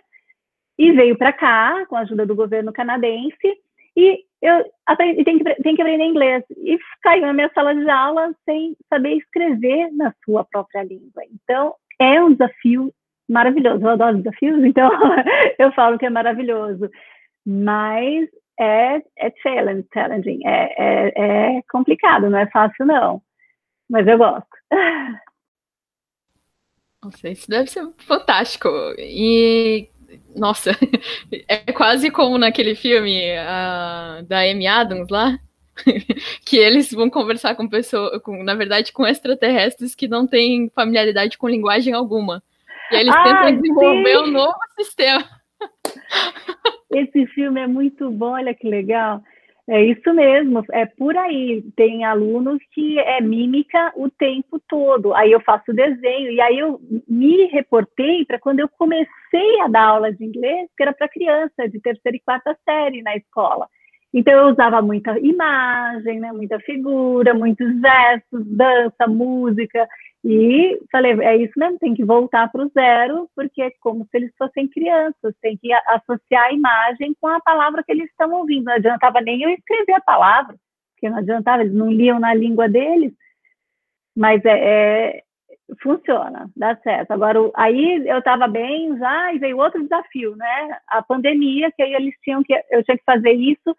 e 0.77 0.91
veio 0.91 1.17
para 1.17 1.33
cá 1.33 1.85
com 1.87 1.95
a 1.95 2.01
ajuda 2.01 2.25
do 2.25 2.35
governo 2.35 2.71
canadense 2.71 3.57
e 3.95 4.23
eu 4.41 4.65
aprendi, 4.85 5.23
tem, 5.23 5.37
que, 5.37 5.55
tem 5.63 5.75
que 5.75 5.81
aprender 5.81 6.03
inglês 6.03 6.43
e 6.57 6.77
caiu 7.01 7.25
na 7.25 7.33
minha 7.33 7.51
sala 7.53 7.73
de 7.73 7.89
aula 7.89 8.33
sem 8.43 8.75
saber 8.89 9.15
escrever 9.17 9.91
na 9.93 10.13
sua 10.25 10.43
própria 10.43 10.83
língua. 10.83 11.23
Então, 11.31 11.75
é 11.99 12.21
um 12.21 12.33
desafio 12.33 12.91
maravilhoso. 13.29 13.83
Eu 13.83 13.89
adoro 13.89 14.17
desafios, 14.17 14.63
então 14.65 14.89
eu 15.57 15.71
falo 15.73 15.97
que 15.97 16.05
é 16.05 16.09
maravilhoso. 16.09 16.89
Mas 17.45 18.27
é, 18.59 19.01
é 19.17 19.33
challenging, 19.41 20.39
é, 20.45 20.73
é, 20.77 21.57
é 21.57 21.61
complicado, 21.71 22.29
não 22.29 22.39
é 22.39 22.47
fácil 22.49 22.85
não, 22.85 23.21
mas 23.89 24.07
eu 24.07 24.17
gosto. 24.17 24.47
Nossa, 27.03 27.29
isso 27.29 27.49
deve 27.49 27.69
ser 27.69 27.85
fantástico. 27.97 28.69
E, 28.97 29.89
nossa, 30.35 30.71
é 31.49 31.71
quase 31.73 32.09
como 32.09 32.37
naquele 32.37 32.75
filme 32.75 33.19
uh, 33.33 34.23
da 34.23 34.39
Amy 34.39 34.65
Adams 34.67 35.09
lá, 35.09 35.37
que 36.45 36.55
eles 36.55 36.91
vão 36.91 37.09
conversar 37.09 37.55
com 37.55 37.67
pessoas, 37.67 38.21
com, 38.21 38.41
na 38.43 38.55
verdade, 38.55 38.93
com 38.93 39.05
extraterrestres 39.05 39.93
que 39.93 40.07
não 40.07 40.25
têm 40.25 40.71
familiaridade 40.73 41.37
com 41.37 41.49
linguagem 41.49 41.93
alguma. 41.93 42.41
E 42.91 42.95
eles 42.95 43.13
ah, 43.13 43.23
tentam 43.23 43.61
desenvolver 43.61 44.17
sim. 44.17 44.23
um 44.23 44.31
novo 44.31 44.57
sistema. 44.79 45.29
Esse 46.93 47.25
filme 47.27 47.59
é 47.59 47.67
muito 47.67 48.09
bom, 48.11 48.31
olha 48.31 48.53
que 48.53 48.67
legal. 48.67 49.21
É 49.67 49.81
isso 49.81 50.13
mesmo, 50.13 50.61
é 50.71 50.85
por 50.85 51.15
aí. 51.15 51.63
Tem 51.75 52.03
alunos 52.03 52.59
que 52.73 52.99
é 52.99 53.21
mímica 53.21 53.93
o 53.95 54.09
tempo 54.09 54.59
todo. 54.67 55.13
Aí 55.13 55.31
eu 55.31 55.39
faço 55.39 55.73
desenho 55.73 56.31
e 56.31 56.41
aí 56.41 56.59
eu 56.59 56.81
me 57.07 57.45
reportei 57.45 58.25
para 58.25 58.39
quando 58.39 58.59
eu 58.59 58.67
comecei 58.67 59.61
a 59.61 59.69
dar 59.69 59.83
aula 59.87 60.11
de 60.11 60.25
inglês, 60.25 60.69
que 60.75 60.83
era 60.83 60.91
para 60.91 61.07
criança 61.07 61.69
de 61.69 61.79
terceira 61.79 62.17
e 62.17 62.19
quarta 62.19 62.57
série 62.65 63.01
na 63.01 63.15
escola. 63.15 63.67
Então 64.13 64.33
eu 64.33 64.51
usava 64.51 64.81
muita 64.81 65.17
imagem, 65.19 66.19
né, 66.19 66.31
muita 66.33 66.59
figura, 66.59 67.33
muitos 67.33 67.67
gestos, 67.79 68.45
dança, 68.45 69.07
música. 69.07 69.87
E 70.25 70.79
falei, 70.89 71.11
é 71.21 71.35
isso 71.35 71.53
mesmo, 71.57 71.77
tem 71.79 71.93
que 71.93 72.05
voltar 72.05 72.49
para 72.49 72.65
o 72.65 72.69
zero, 72.69 73.29
porque 73.35 73.61
é 73.61 73.71
como 73.81 74.05
se 74.05 74.17
eles 74.17 74.31
fossem 74.37 74.69
crianças, 74.69 75.35
tem 75.41 75.57
que 75.57 75.73
associar 75.73 76.45
a 76.45 76.53
imagem 76.53 77.13
com 77.19 77.27
a 77.27 77.41
palavra 77.41 77.83
que 77.83 77.91
eles 77.91 78.09
estão 78.09 78.31
ouvindo. 78.31 78.65
Não 78.65 78.73
adiantava 78.73 79.19
nem 79.19 79.41
eu 79.41 79.49
escrever 79.49 79.95
a 79.95 80.01
palavra, 80.01 80.55
porque 80.95 81.09
não 81.09 81.17
adiantava, 81.17 81.63
eles 81.63 81.73
não 81.73 81.91
liam 81.91 82.19
na 82.19 82.33
língua 82.33 82.69
deles, 82.69 83.13
mas 84.15 84.43
é, 84.45 85.17
é 85.17 85.23
funciona, 85.81 86.49
dá 86.55 86.75
certo. 86.77 87.11
Agora, 87.11 87.39
aí 87.55 88.07
eu 88.07 88.19
estava 88.19 88.47
bem 88.47 88.97
já 88.97 89.33
e 89.33 89.39
veio 89.39 89.57
outro 89.57 89.81
desafio, 89.83 90.35
né? 90.37 90.77
A 90.87 91.01
pandemia, 91.01 91.71
que 91.71 91.83
aí 91.83 91.93
eles 91.93 92.15
tinham 92.23 92.43
que, 92.43 92.53
eu 92.71 92.83
tinha 92.83 92.97
que 92.97 93.03
fazer 93.05 93.33
isso 93.33 93.75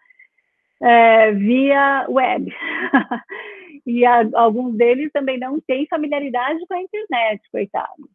é, 0.81 1.31
via 1.31 2.05
web. 2.09 2.51
e 3.85 4.05
a, 4.05 4.27
alguns 4.33 4.75
deles 4.75 5.11
também 5.11 5.39
não 5.39 5.59
têm 5.59 5.87
familiaridade 5.87 6.59
com 6.67 6.73
a 6.73 6.81
internet, 6.81 7.41
coitado. 7.51 8.09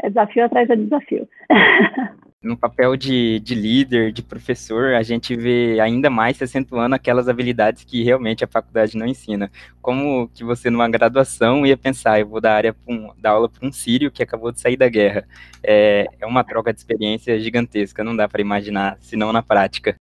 É 0.00 0.08
desafio 0.08 0.44
atrás 0.44 0.68
de 0.68 0.76
desafio. 0.76 1.28
no 2.42 2.56
papel 2.56 2.96
de, 2.96 3.40
de 3.40 3.54
líder, 3.54 4.12
de 4.12 4.22
professor, 4.22 4.94
a 4.94 5.02
gente 5.02 5.34
vê 5.34 5.80
ainda 5.80 6.08
mais 6.08 6.36
se 6.36 6.44
acentuando 6.44 6.94
aquelas 6.94 7.28
habilidades 7.28 7.84
que 7.84 8.04
realmente 8.04 8.44
a 8.44 8.48
faculdade 8.48 8.96
não 8.96 9.06
ensina. 9.06 9.50
Como 9.82 10.28
que 10.28 10.44
você, 10.44 10.70
numa 10.70 10.88
graduação, 10.88 11.66
ia 11.66 11.76
pensar, 11.76 12.20
eu 12.20 12.28
vou 12.28 12.40
dar, 12.40 12.54
área 12.54 12.76
um, 12.86 13.10
dar 13.18 13.30
aula 13.30 13.48
para 13.48 13.66
um 13.66 13.72
sírio 13.72 14.10
que 14.10 14.22
acabou 14.22 14.52
de 14.52 14.60
sair 14.60 14.76
da 14.76 14.88
guerra. 14.88 15.26
É, 15.62 16.06
é 16.20 16.26
uma 16.26 16.44
troca 16.44 16.72
de 16.72 16.78
experiência 16.78 17.38
gigantesca, 17.40 18.04
não 18.04 18.14
dá 18.14 18.28
para 18.28 18.40
imaginar, 18.40 18.96
senão 19.00 19.32
na 19.32 19.42
prática. 19.42 19.96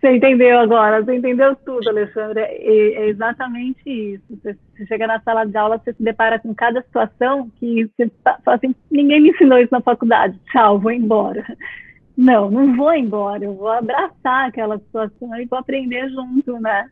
Você 0.00 0.16
entendeu 0.16 0.58
agora, 0.58 1.02
você 1.02 1.16
entendeu 1.16 1.56
tudo, 1.56 1.88
Alexandre. 1.88 2.40
É, 2.40 2.94
é 2.94 3.08
exatamente 3.08 3.82
isso. 3.86 4.24
Você, 4.42 4.56
chega 4.86 5.06
na 5.06 5.20
sala 5.20 5.44
de 5.44 5.56
aula, 5.56 5.78
você 5.78 5.92
se 5.92 6.02
depara 6.02 6.38
com 6.38 6.54
cada 6.54 6.82
situação 6.82 7.50
que 7.58 7.90
você 7.96 8.10
fala 8.22 8.56
assim, 8.56 8.74
ninguém 8.90 9.20
me 9.20 9.30
ensinou 9.30 9.58
isso 9.58 9.72
na 9.72 9.80
faculdade. 9.80 10.38
Tchau, 10.50 10.78
vou 10.78 10.92
embora. 10.92 11.44
Não, 12.16 12.50
não 12.50 12.76
vou 12.76 12.94
embora, 12.94 13.44
eu 13.44 13.54
vou 13.54 13.68
abraçar 13.68 14.48
aquela 14.48 14.78
situação 14.78 15.34
e 15.36 15.46
vou 15.46 15.58
aprender 15.58 16.08
junto, 16.10 16.60
né? 16.60 16.88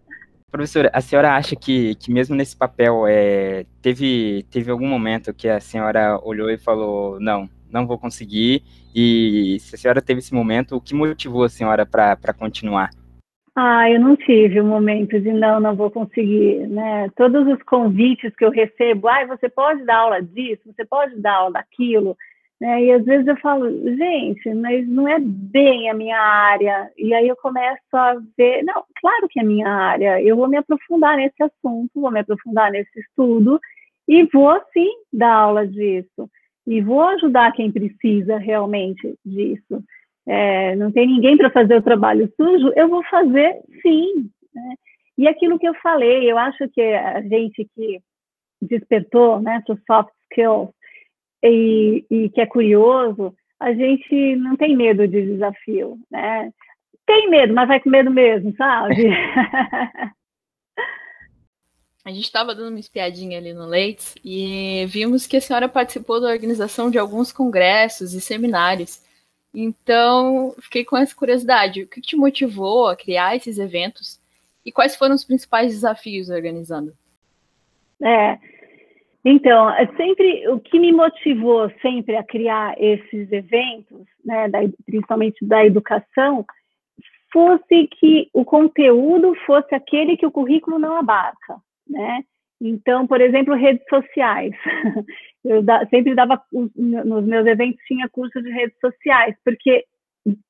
Professora, 0.50 0.90
a 0.92 1.00
senhora 1.00 1.34
acha 1.34 1.56
que, 1.56 1.94
que 1.94 2.12
mesmo 2.12 2.34
nesse 2.34 2.56
papel, 2.56 3.06
é, 3.06 3.64
teve, 3.80 4.44
teve 4.50 4.70
algum 4.70 4.86
momento 4.86 5.32
que 5.32 5.48
a 5.48 5.60
senhora 5.60 6.20
olhou 6.22 6.50
e 6.50 6.58
falou, 6.58 7.18
não, 7.20 7.48
não 7.70 7.86
vou 7.86 7.96
conseguir. 7.96 8.62
E 8.94 9.58
se 9.60 9.74
a 9.74 9.78
senhora 9.78 10.02
teve 10.02 10.20
esse 10.20 10.34
momento, 10.34 10.76
o 10.76 10.80
que 10.80 10.94
motivou 10.94 11.44
a 11.44 11.48
senhora 11.48 11.86
para 11.86 12.34
continuar? 12.34 12.90
Ah, 13.54 13.90
eu 13.90 14.00
não 14.00 14.16
tive 14.16 14.60
um 14.60 14.66
momento 14.66 15.20
de 15.20 15.30
não, 15.30 15.60
não 15.60 15.76
vou 15.76 15.90
conseguir, 15.90 16.66
né? 16.68 17.10
Todos 17.14 17.46
os 17.46 17.62
convites 17.64 18.34
que 18.34 18.44
eu 18.44 18.50
recebo, 18.50 19.08
ah, 19.08 19.26
você 19.26 19.48
pode 19.48 19.84
dar 19.84 19.98
aula 19.98 20.22
disso, 20.22 20.62
você 20.66 20.84
pode 20.86 21.20
dar 21.20 21.34
aula 21.34 21.52
daquilo, 21.52 22.16
né? 22.58 22.82
E 22.84 22.92
às 22.92 23.04
vezes 23.04 23.26
eu 23.26 23.36
falo, 23.36 23.68
gente, 23.94 24.54
mas 24.54 24.88
não 24.88 25.06
é 25.06 25.18
bem 25.20 25.90
a 25.90 25.94
minha 25.94 26.18
área. 26.18 26.90
E 26.96 27.12
aí 27.12 27.28
eu 27.28 27.36
começo 27.36 27.82
a 27.92 28.14
ver, 28.38 28.62
não, 28.62 28.84
claro 29.00 29.28
que 29.28 29.40
é 29.40 29.44
minha 29.44 29.68
área. 29.68 30.22
Eu 30.22 30.36
vou 30.36 30.48
me 30.48 30.56
aprofundar 30.56 31.18
nesse 31.18 31.42
assunto, 31.42 31.90
vou 32.00 32.10
me 32.10 32.20
aprofundar 32.20 32.70
nesse 32.70 33.00
estudo 33.00 33.60
e 34.08 34.24
vou 34.32 34.58
sim 34.72 34.90
dar 35.12 35.34
aula 35.34 35.66
disso 35.66 36.28
e 36.66 36.80
vou 36.80 37.02
ajudar 37.02 37.52
quem 37.52 37.70
precisa 37.70 38.38
realmente 38.38 39.14
disso. 39.24 39.82
É, 40.26 40.76
não 40.76 40.92
tem 40.92 41.06
ninguém 41.06 41.36
para 41.36 41.50
fazer 41.50 41.76
o 41.76 41.82
trabalho 41.82 42.32
sujo, 42.36 42.72
eu 42.76 42.88
vou 42.88 43.02
fazer 43.04 43.60
sim. 43.82 44.30
Né? 44.54 44.74
E 45.18 45.28
aquilo 45.28 45.58
que 45.58 45.68
eu 45.68 45.74
falei, 45.74 46.30
eu 46.30 46.38
acho 46.38 46.68
que 46.68 46.80
a 46.80 47.20
gente 47.22 47.68
que 47.74 48.00
despertou 48.60 49.40
né, 49.40 49.62
para 49.66 49.76
soft 49.86 50.12
skills 50.30 50.70
e, 51.42 52.04
e 52.10 52.28
que 52.30 52.40
é 52.40 52.46
curioso, 52.46 53.34
a 53.58 53.72
gente 53.72 54.36
não 54.36 54.56
tem 54.56 54.76
medo 54.76 55.06
de 55.06 55.22
desafio, 55.22 55.98
né? 56.10 56.50
Tem 57.04 57.28
medo, 57.28 57.52
mas 57.52 57.68
vai 57.68 57.80
com 57.80 57.90
medo 57.90 58.10
mesmo, 58.10 58.54
sabe? 58.56 58.94
A 62.04 62.10
gente 62.10 62.24
estava 62.24 62.52
dando 62.52 62.70
uma 62.70 62.80
espiadinha 62.80 63.38
ali 63.38 63.54
no 63.54 63.64
Leite 63.64 64.16
e 64.24 64.84
vimos 64.86 65.24
que 65.24 65.36
a 65.36 65.40
senhora 65.40 65.68
participou 65.68 66.20
da 66.20 66.30
organização 66.30 66.90
de 66.90 66.98
alguns 66.98 67.30
congressos 67.30 68.12
e 68.12 68.20
seminários. 68.20 69.00
Então, 69.54 70.52
fiquei 70.60 70.84
com 70.84 70.96
essa 70.96 71.14
curiosidade. 71.14 71.82
O 71.82 71.86
que 71.86 72.00
te 72.00 72.16
motivou 72.16 72.88
a 72.88 72.96
criar 72.96 73.36
esses 73.36 73.56
eventos 73.56 74.20
e 74.66 74.72
quais 74.72 74.96
foram 74.96 75.14
os 75.14 75.24
principais 75.24 75.72
desafios 75.72 76.28
organizando? 76.28 76.92
É, 78.02 78.36
então, 79.24 79.70
é 79.70 79.86
sempre 79.96 80.48
o 80.48 80.58
que 80.58 80.80
me 80.80 80.90
motivou 80.90 81.70
sempre 81.80 82.16
a 82.16 82.24
criar 82.24 82.74
esses 82.82 83.30
eventos, 83.30 84.04
né, 84.24 84.48
da, 84.48 84.58
principalmente 84.84 85.44
da 85.46 85.64
educação, 85.64 86.44
fosse 87.32 87.86
que 88.00 88.28
o 88.32 88.44
conteúdo 88.44 89.36
fosse 89.46 89.72
aquele 89.72 90.16
que 90.16 90.26
o 90.26 90.32
currículo 90.32 90.80
não 90.80 90.96
abarca 90.96 91.62
né? 91.92 92.22
Então, 92.60 93.06
por 93.06 93.20
exemplo, 93.20 93.54
redes 93.54 93.84
sociais. 93.88 94.54
Eu 95.44 95.62
da, 95.62 95.84
sempre 95.86 96.14
dava, 96.14 96.40
nos 96.52 97.24
meus 97.24 97.44
eventos, 97.46 97.82
tinha 97.86 98.08
curso 98.08 98.40
de 98.40 98.48
redes 98.50 98.78
sociais, 98.78 99.34
porque 99.44 99.84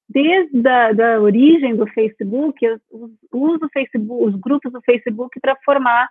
desde 0.07 0.68
a 0.68 0.92
da 0.92 1.18
origem 1.18 1.74
do 1.74 1.87
Facebook, 1.87 2.62
eu 2.62 2.78
uso 3.33 3.70
Facebook, 3.72 4.28
os 4.28 4.38
grupos 4.38 4.70
do 4.70 4.83
Facebook 4.83 5.40
para 5.40 5.57
formar 5.64 6.07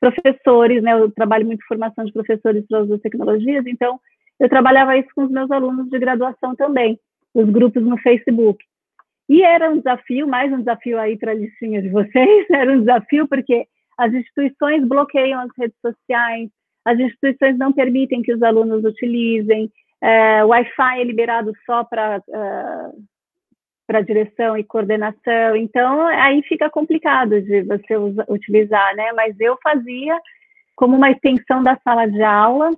professores, 0.00 0.82
né? 0.82 0.92
Eu 0.94 1.10
trabalho 1.12 1.46
muito 1.46 1.64
formação 1.66 2.04
de 2.04 2.12
professores 2.12 2.66
para 2.66 2.80
as 2.80 3.00
tecnologias, 3.00 3.64
então 3.66 4.00
eu 4.40 4.48
trabalhava 4.48 4.98
isso 4.98 5.08
com 5.14 5.22
os 5.24 5.30
meus 5.30 5.50
alunos 5.50 5.88
de 5.88 5.98
graduação 5.98 6.56
também, 6.56 6.98
os 7.32 7.48
grupos 7.48 7.84
no 7.84 7.96
Facebook. 7.98 8.62
E 9.28 9.42
era 9.42 9.70
um 9.70 9.78
desafio, 9.78 10.26
mais 10.26 10.52
um 10.52 10.58
desafio 10.58 10.98
aí 10.98 11.16
para 11.16 11.32
a 11.32 11.34
listinha 11.34 11.80
de 11.80 11.88
vocês, 11.88 12.46
era 12.50 12.72
um 12.72 12.80
desafio 12.80 13.26
porque 13.28 13.66
as 13.96 14.12
instituições 14.12 14.86
bloqueiam 14.86 15.40
as 15.40 15.50
redes 15.56 15.76
sociais, 15.80 16.50
as 16.84 16.98
instituições 16.98 17.58
não 17.58 17.72
permitem 17.72 18.22
que 18.22 18.32
os 18.32 18.42
alunos 18.42 18.84
utilizem, 18.84 19.70
é, 20.00 20.44
o 20.44 20.48
Wi-Fi 20.48 21.00
é 21.00 21.04
liberado 21.04 21.52
só 21.64 21.82
para 21.84 22.18
uh, 22.18 23.04
para 23.86 24.00
direção 24.00 24.58
e 24.58 24.64
coordenação, 24.64 25.54
então 25.54 26.06
aí 26.08 26.42
fica 26.42 26.68
complicado 26.68 27.40
de 27.40 27.62
você 27.62 27.96
utilizar, 28.28 28.96
né? 28.96 29.12
Mas 29.12 29.38
eu 29.38 29.56
fazia 29.62 30.18
como 30.74 30.96
uma 30.96 31.10
extensão 31.10 31.62
da 31.62 31.78
sala 31.84 32.06
de 32.06 32.20
aula 32.20 32.70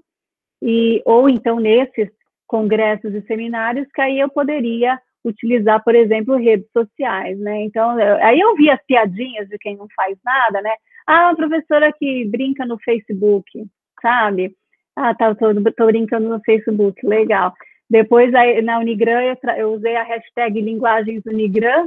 e 0.63 1.03
ou 1.07 1.29
então 1.29 1.59
nesses 1.59 2.11
congressos 2.47 3.15
e 3.15 3.23
seminários 3.23 3.89
que 3.95 4.03
aí 4.03 4.21
eu 4.21 4.29
poderia 4.29 5.01
utilizar, 5.25 5.83
por 5.83 5.95
exemplo, 5.95 6.37
redes 6.37 6.71
sociais, 6.73 7.39
né? 7.39 7.63
Então, 7.63 7.99
eu, 7.99 8.17
aí 8.25 8.39
eu 8.39 8.55
vi 8.55 8.71
as 8.71 8.83
piadinhas 8.85 9.49
de 9.49 9.59
quem 9.59 9.77
não 9.77 9.87
faz 9.95 10.17
nada, 10.25 10.61
né? 10.63 10.75
Ah, 11.11 11.29
uma 11.31 11.37
professora 11.37 11.91
que 11.91 12.27
brinca 12.27 12.67
no 12.67 12.79
Facebook, 12.81 13.67
sabe? 14.03 14.55
Ah, 14.95 15.15
tá, 15.15 15.35
tô, 15.35 15.55
tô 15.73 15.87
brincando 15.87 16.29
no 16.29 16.39
Facebook, 16.41 17.01
legal. 17.07 17.55
Depois, 17.89 18.35
aí, 18.35 18.61
na 18.61 18.79
Unigran, 18.79 19.23
eu, 19.23 19.37
eu, 19.57 19.73
usei 19.73 19.97
a 19.97 20.03
hashtag 20.03 20.61
Linguagens 20.61 21.25
Unigran, 21.25 21.87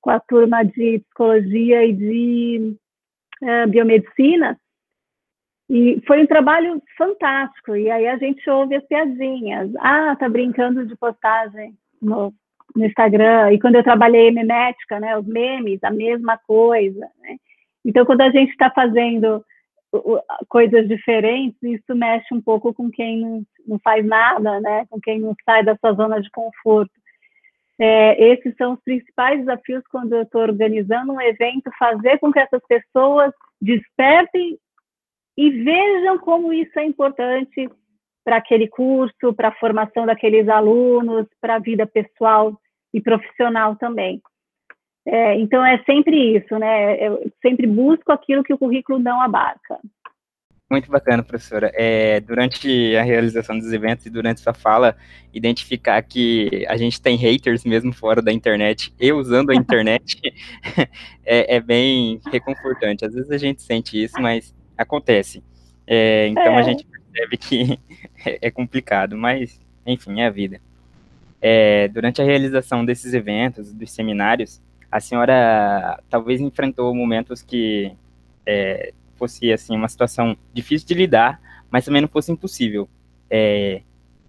com 0.00 0.10
a 0.10 0.18
turma 0.18 0.64
de 0.64 0.98
Psicologia 0.98 1.84
e 1.84 1.92
de 1.92 2.76
uh, 3.42 3.70
Biomedicina, 3.70 4.58
e 5.70 6.02
foi 6.04 6.24
um 6.24 6.26
trabalho 6.26 6.82
fantástico. 6.98 7.76
E 7.76 7.88
aí 7.92 8.08
a 8.08 8.18
gente 8.18 8.50
ouve 8.50 8.74
as 8.74 8.84
piadinhas. 8.86 9.70
Ah, 9.78 10.16
tá 10.16 10.28
brincando 10.28 10.84
de 10.84 10.96
postagem 10.96 11.78
no, 12.00 12.34
no 12.74 12.84
Instagram. 12.84 13.52
E 13.52 13.60
quando 13.60 13.76
eu 13.76 13.84
trabalhei 13.84 14.32
memética, 14.32 14.98
né, 14.98 15.16
os 15.16 15.26
memes, 15.26 15.78
a 15.84 15.92
mesma 15.92 16.36
coisa. 16.38 17.08
Né? 17.20 17.36
Então, 17.84 18.04
quando 18.04 18.20
a 18.20 18.30
gente 18.30 18.50
está 18.50 18.70
fazendo 18.70 19.44
coisas 20.48 20.88
diferentes, 20.88 21.58
isso 21.62 21.94
mexe 21.94 22.32
um 22.32 22.40
pouco 22.40 22.72
com 22.72 22.90
quem 22.90 23.44
não, 23.66 23.78
faz 23.80 24.04
nada, 24.06 24.60
né? 24.60 24.86
Com 24.88 25.00
quem 25.00 25.20
não 25.20 25.34
sai 25.44 25.62
da 25.62 25.76
sua 25.76 25.92
zona 25.92 26.20
de 26.20 26.30
conforto. 26.30 26.92
É, 27.78 28.32
esses 28.32 28.54
são 28.56 28.74
os 28.74 28.80
principais 28.82 29.40
desafios 29.40 29.82
quando 29.90 30.14
eu 30.14 30.22
estou 30.22 30.42
organizando 30.42 31.12
um 31.12 31.20
evento, 31.20 31.70
fazer 31.78 32.18
com 32.18 32.32
que 32.32 32.38
essas 32.38 32.62
pessoas 32.66 33.32
despertem 33.60 34.58
e 35.36 35.50
vejam 35.50 36.18
como 36.18 36.52
isso 36.52 36.78
é 36.78 36.84
importante 36.84 37.68
para 38.24 38.36
aquele 38.36 38.68
curso, 38.68 39.34
para 39.34 39.48
a 39.48 39.54
formação 39.54 40.06
daqueles 40.06 40.48
alunos, 40.48 41.26
para 41.40 41.56
a 41.56 41.58
vida 41.58 41.86
pessoal 41.86 42.56
e 42.94 43.00
profissional 43.00 43.74
também. 43.76 44.20
É, 45.04 45.36
então 45.36 45.64
é 45.64 45.82
sempre 45.84 46.36
isso, 46.36 46.58
né? 46.58 47.06
Eu 47.06 47.30
sempre 47.40 47.66
busco 47.66 48.12
aquilo 48.12 48.44
que 48.44 48.54
o 48.54 48.58
currículo 48.58 48.98
não 48.98 49.20
abarca. 49.20 49.78
Muito 50.72 50.90
bacana, 50.90 51.22
professora. 51.22 51.70
É, 51.74 52.18
durante 52.20 52.96
a 52.96 53.02
realização 53.02 53.58
dos 53.58 53.70
eventos 53.74 54.06
e 54.06 54.10
durante 54.10 54.40
sua 54.40 54.54
fala, 54.54 54.96
identificar 55.30 56.00
que 56.00 56.64
a 56.66 56.78
gente 56.78 56.98
tem 56.98 57.14
haters 57.14 57.62
mesmo 57.62 57.92
fora 57.92 58.22
da 58.22 58.32
internet 58.32 58.90
e 58.98 59.12
usando 59.12 59.50
a 59.50 59.54
internet 59.56 60.18
é, 61.26 61.56
é, 61.56 61.60
bem 61.60 62.20
reconfortante. 62.30 63.04
Às 63.04 63.12
vezes 63.12 63.30
a 63.30 63.36
gente 63.36 63.60
sente 63.60 64.02
isso, 64.02 64.18
mas 64.18 64.54
acontece. 64.78 65.44
É, 65.86 66.28
então 66.28 66.56
a 66.56 66.60
é. 66.60 66.64
gente 66.64 66.86
percebe 66.86 67.36
que 67.36 67.78
é, 68.24 68.38
é 68.46 68.50
complicado, 68.50 69.14
mas 69.14 69.60
enfim, 69.84 70.22
é 70.22 70.26
a 70.26 70.30
vida. 70.30 70.58
É, 71.38 71.86
durante 71.88 72.22
a 72.22 72.24
realização 72.24 72.82
desses 72.82 73.12
eventos, 73.12 73.74
dos 73.74 73.90
seminários, 73.90 74.62
a 74.92 75.00
senhora 75.00 75.98
talvez 76.10 76.38
enfrentou 76.38 76.94
momentos 76.94 77.40
que 77.40 77.96
é, 78.44 78.92
fosse 79.16 79.50
assim 79.50 79.74
uma 79.74 79.88
situação 79.88 80.36
difícil 80.52 80.86
de 80.86 80.92
lidar, 80.92 81.40
mas 81.70 81.86
também 81.86 82.02
não 82.02 82.08
fosse 82.08 82.30
impossível. 82.30 82.86
É, 83.30 83.80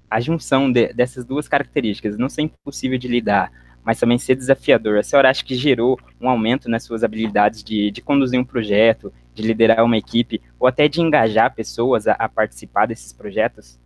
a 0.09 0.21
junção 0.21 0.71
de, 0.71 0.93
dessas 0.93 1.25
duas 1.25 1.49
características, 1.49 2.17
não 2.17 2.29
ser 2.29 2.43
impossível 2.43 2.97
de 2.97 3.09
lidar, 3.09 3.51
mas 3.83 3.99
também 3.99 4.17
ser 4.17 4.35
desafiador. 4.35 4.99
A 4.99 5.03
senhora 5.03 5.29
acha 5.29 5.43
que 5.43 5.55
gerou 5.55 5.99
um 6.21 6.29
aumento 6.29 6.69
nas 6.69 6.83
suas 6.83 7.03
habilidades 7.03 7.61
de, 7.61 7.91
de 7.91 8.01
conduzir 8.01 8.39
um 8.39 8.45
projeto, 8.45 9.11
de 9.33 9.43
liderar 9.43 9.83
uma 9.83 9.97
equipe, 9.97 10.41
ou 10.57 10.65
até 10.65 10.87
de 10.87 11.01
engajar 11.01 11.53
pessoas 11.53 12.07
a, 12.07 12.13
a 12.13 12.29
participar 12.29 12.85
desses 12.85 13.11
projetos? 13.11 13.77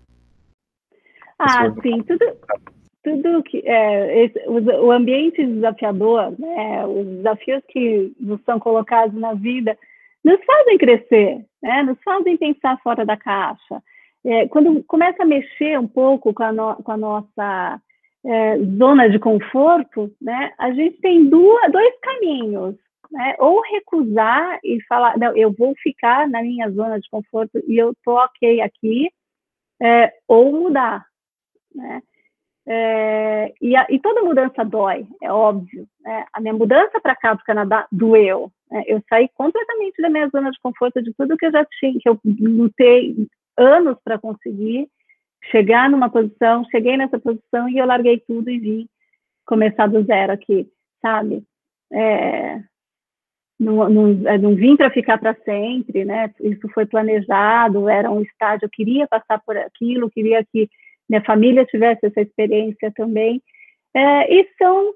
Ah, 1.40 1.72
sim, 1.82 2.04
tudo, 2.04 2.26
tudo 3.08 3.44
que 3.44 3.62
é, 3.66 4.26
esse, 4.26 4.40
o, 4.48 4.92
ambiente 4.92 5.46
desafiador, 5.46 6.36
né, 6.38 6.86
os 6.86 7.06
desafios 7.06 7.64
que 7.70 8.14
nos 8.20 8.42
são 8.44 8.60
colocados 8.60 9.18
na 9.20 9.34
vida, 9.34 9.78
nos 10.24 10.44
fazem 10.44 10.78
crescer, 10.78 11.46
né, 11.62 11.84
nos 11.84 11.98
fazem 12.04 12.36
pensar 12.38 12.78
fora 12.82 13.06
da 13.06 13.16
caixa. 13.16 13.82
É, 14.26 14.48
quando 14.50 14.84
começa 14.84 15.24
a 15.24 15.26
mexer 15.26 15.80
um 15.80 15.88
pouco 15.88 16.34
com 16.34 16.44
a, 16.44 16.52
no, 16.52 16.76
com 16.76 16.92
a 16.92 16.98
nossa 16.98 17.82
é, 18.26 18.58
zona 18.78 19.10
de 19.10 19.20
conforto, 19.20 20.12
né, 20.22 20.52
a 20.58 20.72
gente 20.72 21.00
tem 21.00 21.30
duas, 21.30 21.72
dois 21.72 21.94
caminhos. 22.02 22.76
Né, 23.10 23.38
ou 23.40 23.62
recusar 23.62 24.60
e 24.62 24.84
falar, 24.84 25.18
não, 25.18 25.34
eu 25.38 25.50
vou 25.54 25.74
ficar 25.82 26.28
na 26.28 26.42
minha 26.42 26.70
zona 26.70 27.00
de 27.00 27.10
conforto 27.10 27.58
e 27.66 27.78
eu 27.78 27.94
tô 28.04 28.18
ok 28.18 28.60
aqui, 28.60 29.10
é, 29.82 30.12
ou 30.28 30.52
mudar, 30.52 31.06
né? 31.74 32.02
É, 32.70 33.54
e, 33.62 33.78
a, 33.78 33.88
e, 33.90 33.98
toda 33.98 34.24
mudança 34.24 34.66
dói, 34.66 35.08
é 35.24 35.32
óbvio. 35.32 35.88
Né? 36.02 36.26
A 36.34 36.42
minha 36.42 36.54
mudança 36.54 37.00
para 37.00 37.16
cá, 37.16 37.34
para 37.34 37.42
o 37.42 37.46
Canadá, 37.46 37.88
doeu. 37.90 38.52
Né? 38.70 38.84
Eu 38.86 39.02
saí 39.08 39.30
completamente 39.36 40.02
da 40.02 40.10
minha 40.10 40.28
zona 40.28 40.52
de 40.52 40.60
conforto, 40.60 41.02
de 41.02 41.14
tudo 41.14 41.38
que 41.38 41.46
eu 41.46 41.52
já 41.52 41.66
tinha, 41.80 41.98
que 41.98 42.10
eu 42.10 42.20
lutei 42.26 43.16
anos 43.58 43.98
para 44.04 44.20
conseguir 44.20 44.90
chegar 45.50 45.90
numa 45.90 46.10
posição, 46.10 46.66
cheguei 46.70 46.98
nessa 46.98 47.18
posição 47.18 47.70
e 47.70 47.78
eu 47.78 47.86
larguei 47.86 48.20
tudo 48.28 48.50
e 48.50 48.60
vim 48.60 48.90
começar 49.46 49.88
do 49.88 50.04
zero 50.04 50.34
aqui, 50.34 50.68
sabe? 51.02 51.44
É, 51.94 52.62
não, 53.58 53.90
não, 53.90 54.08
não 54.40 54.56
vim 54.56 54.76
para 54.76 54.92
ficar 54.92 55.18
para 55.18 55.34
sempre, 55.46 56.04
né? 56.04 56.34
Isso 56.42 56.68
foi 56.74 56.86
planejado, 56.86 57.88
era 57.88 58.12
um 58.12 58.22
estágio, 58.22 58.66
eu 58.66 58.70
queria 58.70 59.08
passar 59.08 59.42
por 59.46 59.56
aquilo, 59.58 60.12
queria 60.12 60.46
que 60.52 60.70
minha 61.10 61.24
família 61.24 61.66
tivesse 61.66 62.06
essa 62.06 62.22
experiência 62.22 62.92
também. 62.96 63.42
É, 63.96 64.34
e 64.34 64.48
são 64.58 64.94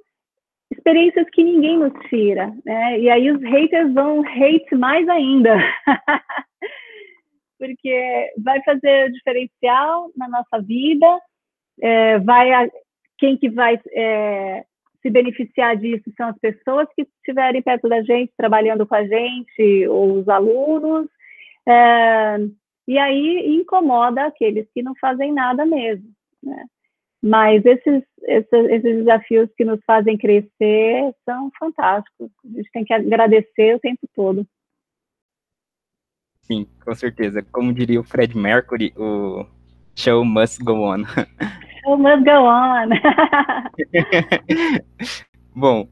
experiências 0.71 1.28
que 1.32 1.43
ninguém 1.43 1.78
nos 1.78 1.93
tira, 2.10 2.54
né? 2.65 3.00
E 3.00 3.10
aí 3.10 3.32
os 3.32 3.41
haters 3.41 3.93
vão 3.93 4.21
hate 4.21 4.76
mais 4.76 5.08
ainda. 5.10 5.56
Porque 7.60 8.32
vai 8.43 8.62
fazer 8.63 9.12
diferencial 9.12 10.12
na 10.15 10.28
nossa 10.28 10.62
vida, 10.62 11.19
é, 11.82 12.19
vai 12.19 12.52
a, 12.54 12.67
quem 13.17 13.38
que 13.38 13.50
vai 13.50 13.80
é, 13.93 14.63
se 15.02 15.10
beneficiar 15.10 15.76
disso 15.78 16.12
são 16.15 16.30
as 16.30 16.39
pessoas 16.39 16.88
que 16.95 17.04
estiverem 17.04 17.62
perto 17.62 17.88
da 17.89 18.02
gente, 18.02 18.32
trabalhando 18.38 18.86
com 18.86 18.95
a 18.95 19.06
gente, 19.06 19.88
ou 19.88 20.19
os 20.19 20.30
alunos. 20.30 21.08
É, 21.67 22.38
e 22.88 22.98
aí 22.98 23.56
incomoda 23.56 24.26
aqueles 24.26 24.67
que 24.74 24.82
não 24.82 24.94
fazem 25.00 25.34
nada 25.34 25.65
mesmo, 25.65 26.10
né? 26.41 26.65
Mas 27.24 27.63
esses, 27.65 28.04
esses, 28.24 28.52
esses, 28.52 28.98
desafios 28.98 29.48
que 29.56 29.63
nos 29.63 29.80
fazem 29.86 30.17
crescer 30.17 31.13
são 31.24 31.52
fantásticos. 31.60 32.32
A 32.44 32.48
gente 32.58 32.72
tem 32.72 32.84
que 32.84 32.94
agradecer 32.94 33.76
o 33.76 33.80
tempo 33.80 34.10
todo. 34.15 34.46
Sim, 36.41 36.67
com 36.84 36.96
certeza. 36.96 37.46
Como 37.52 37.72
diria 37.72 38.00
o 38.00 38.04
Fred 38.04 38.36
Mercury, 38.36 38.91
o 38.98 39.46
show 39.96 40.26
must 40.26 40.63
go 40.63 40.84
on. 40.84 41.04
Show 41.84 41.98
must 41.98 42.24
go 42.24 42.46
on. 42.46 42.89
Bom, 45.56 45.88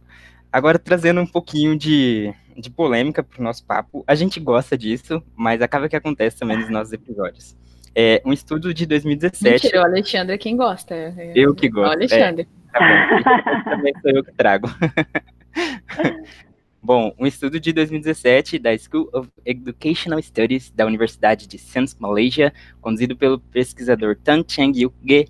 agora 0.51 0.77
trazendo 0.77 1.21
um 1.21 1.27
pouquinho 1.27 1.77
de, 1.77 2.33
de 2.59 2.69
polêmica 2.69 3.23
para 3.23 3.39
o 3.39 3.43
nosso 3.43 3.65
papo. 3.65 4.03
A 4.05 4.15
gente 4.15 4.39
gosta 4.39 4.77
disso, 4.77 5.23
mas 5.35 5.61
acaba 5.61 5.87
que 5.87 5.95
acontece 5.95 6.37
também 6.37 6.57
nos 6.57 6.69
nossos 6.69 6.93
episódios. 6.93 7.57
É 7.95 8.21
um 8.25 8.31
estudo 8.31 8.73
de 8.73 8.85
2017. 8.85 9.63
Mentira, 9.63 9.81
o 9.81 9.85
Alexandre 9.85 10.35
é 10.35 10.37
quem 10.37 10.55
gosta. 10.55 10.95
Eu 11.35 11.55
que 11.55 11.69
gosto. 11.69 11.89
O 11.89 11.93
Alexandre. 11.93 12.47
É, 12.73 12.79
tá 12.79 12.79
bom. 12.79 13.71
Também 13.71 13.93
sou 14.01 14.11
eu 14.11 14.23
que 14.23 14.31
trago. 14.33 14.67
Bom, 16.81 17.13
um 17.19 17.27
estudo 17.27 17.59
de 17.59 17.73
2017 17.73 18.57
da 18.57 18.75
School 18.77 19.09
of 19.13 19.29
Educational 19.45 20.21
Studies 20.23 20.71
da 20.71 20.85
Universidade 20.85 21.45
de 21.45 21.57
Sens, 21.57 21.93
Malaysia, 21.99 22.53
conduzido 22.79 23.17
pelo 23.17 23.37
pesquisador 23.37 24.15
Tan 24.15 24.45
Cheng 24.47 24.71
Yuge, 24.79 25.27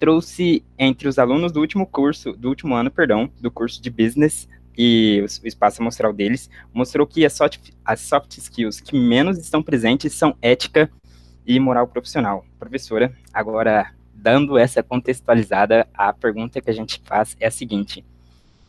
trouxe 0.00 0.64
entre 0.76 1.06
os 1.06 1.16
alunos 1.16 1.52
do 1.52 1.60
último 1.60 1.86
curso, 1.86 2.32
do 2.32 2.48
último 2.48 2.74
ano, 2.74 2.90
perdão, 2.90 3.30
do 3.40 3.52
curso 3.52 3.80
de 3.80 3.88
Business 3.88 4.48
e 4.82 5.20
o 5.20 5.46
espaço 5.46 5.82
amostral 5.82 6.10
deles, 6.10 6.48
mostrou 6.72 7.06
que 7.06 7.26
as 7.26 7.34
soft, 7.34 7.70
as 7.84 8.00
soft 8.00 8.38
skills 8.38 8.80
que 8.80 8.98
menos 8.98 9.36
estão 9.36 9.62
presentes 9.62 10.14
são 10.14 10.34
ética 10.40 10.90
e 11.46 11.60
moral 11.60 11.86
profissional. 11.86 12.46
Professora, 12.58 13.14
agora 13.30 13.92
dando 14.14 14.56
essa 14.56 14.82
contextualizada, 14.82 15.86
a 15.92 16.14
pergunta 16.14 16.62
que 16.62 16.70
a 16.70 16.72
gente 16.72 16.98
faz 17.04 17.36
é 17.38 17.46
a 17.46 17.50
seguinte: 17.50 18.02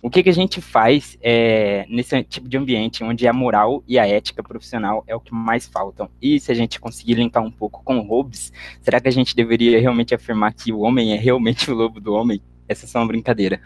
o 0.01 0.09
que, 0.09 0.21
que 0.21 0.29
a 0.29 0.33
gente 0.33 0.59
faz 0.59 1.17
é, 1.21 1.85
nesse 1.87 2.21
tipo 2.25 2.49
de 2.49 2.57
ambiente 2.57 3.05
onde 3.05 3.25
a 3.25 3.31
moral 3.31 3.81
e 3.87 3.97
a 3.97 4.05
ética 4.05 4.43
profissional 4.43 5.05
é 5.07 5.15
o 5.15 5.19
que 5.21 5.33
mais 5.33 5.65
faltam? 5.65 6.09
E 6.21 6.41
se 6.41 6.51
a 6.51 6.55
gente 6.55 6.77
conseguir 6.77 7.13
linkar 7.13 7.41
um 7.41 7.51
pouco 7.51 7.81
com 7.85 8.01
Hobbes, 8.01 8.51
será 8.81 8.99
que 8.99 9.07
a 9.07 9.13
gente 9.13 9.33
deveria 9.33 9.79
realmente 9.79 10.13
afirmar 10.13 10.53
que 10.53 10.73
o 10.73 10.79
homem 10.79 11.13
é 11.13 11.17
realmente 11.17 11.71
o 11.71 11.73
lobo 11.73 12.01
do 12.01 12.13
homem? 12.13 12.41
Essa 12.67 12.85
é 12.85 12.89
só 12.89 12.99
uma 12.99 13.07
brincadeira. 13.07 13.61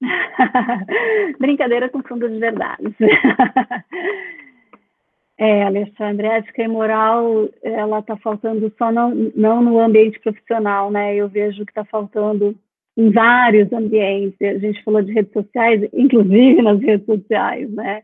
Brincadeira 1.38 1.88
com 1.88 2.02
fundo 2.02 2.28
de 2.28 2.38
verdade. 2.38 2.94
é, 5.38 5.64
Alexandre, 5.64 6.26
ética 6.26 6.62
e 6.62 6.68
moral, 6.68 7.48
ela 7.62 8.00
está 8.00 8.16
faltando 8.16 8.72
só 8.76 8.92
não, 8.92 9.14
não 9.34 9.62
no 9.62 9.78
ambiente 9.78 10.20
profissional, 10.20 10.90
né? 10.90 11.14
Eu 11.14 11.28
vejo 11.28 11.64
que 11.64 11.70
está 11.70 11.84
faltando 11.84 12.54
em 12.96 13.10
vários 13.10 13.72
ambientes. 13.72 14.40
A 14.40 14.58
gente 14.58 14.82
falou 14.84 15.02
de 15.02 15.12
redes 15.12 15.32
sociais, 15.32 15.88
inclusive 15.92 16.62
nas 16.62 16.80
redes 16.80 17.06
sociais, 17.06 17.70
né? 17.72 18.02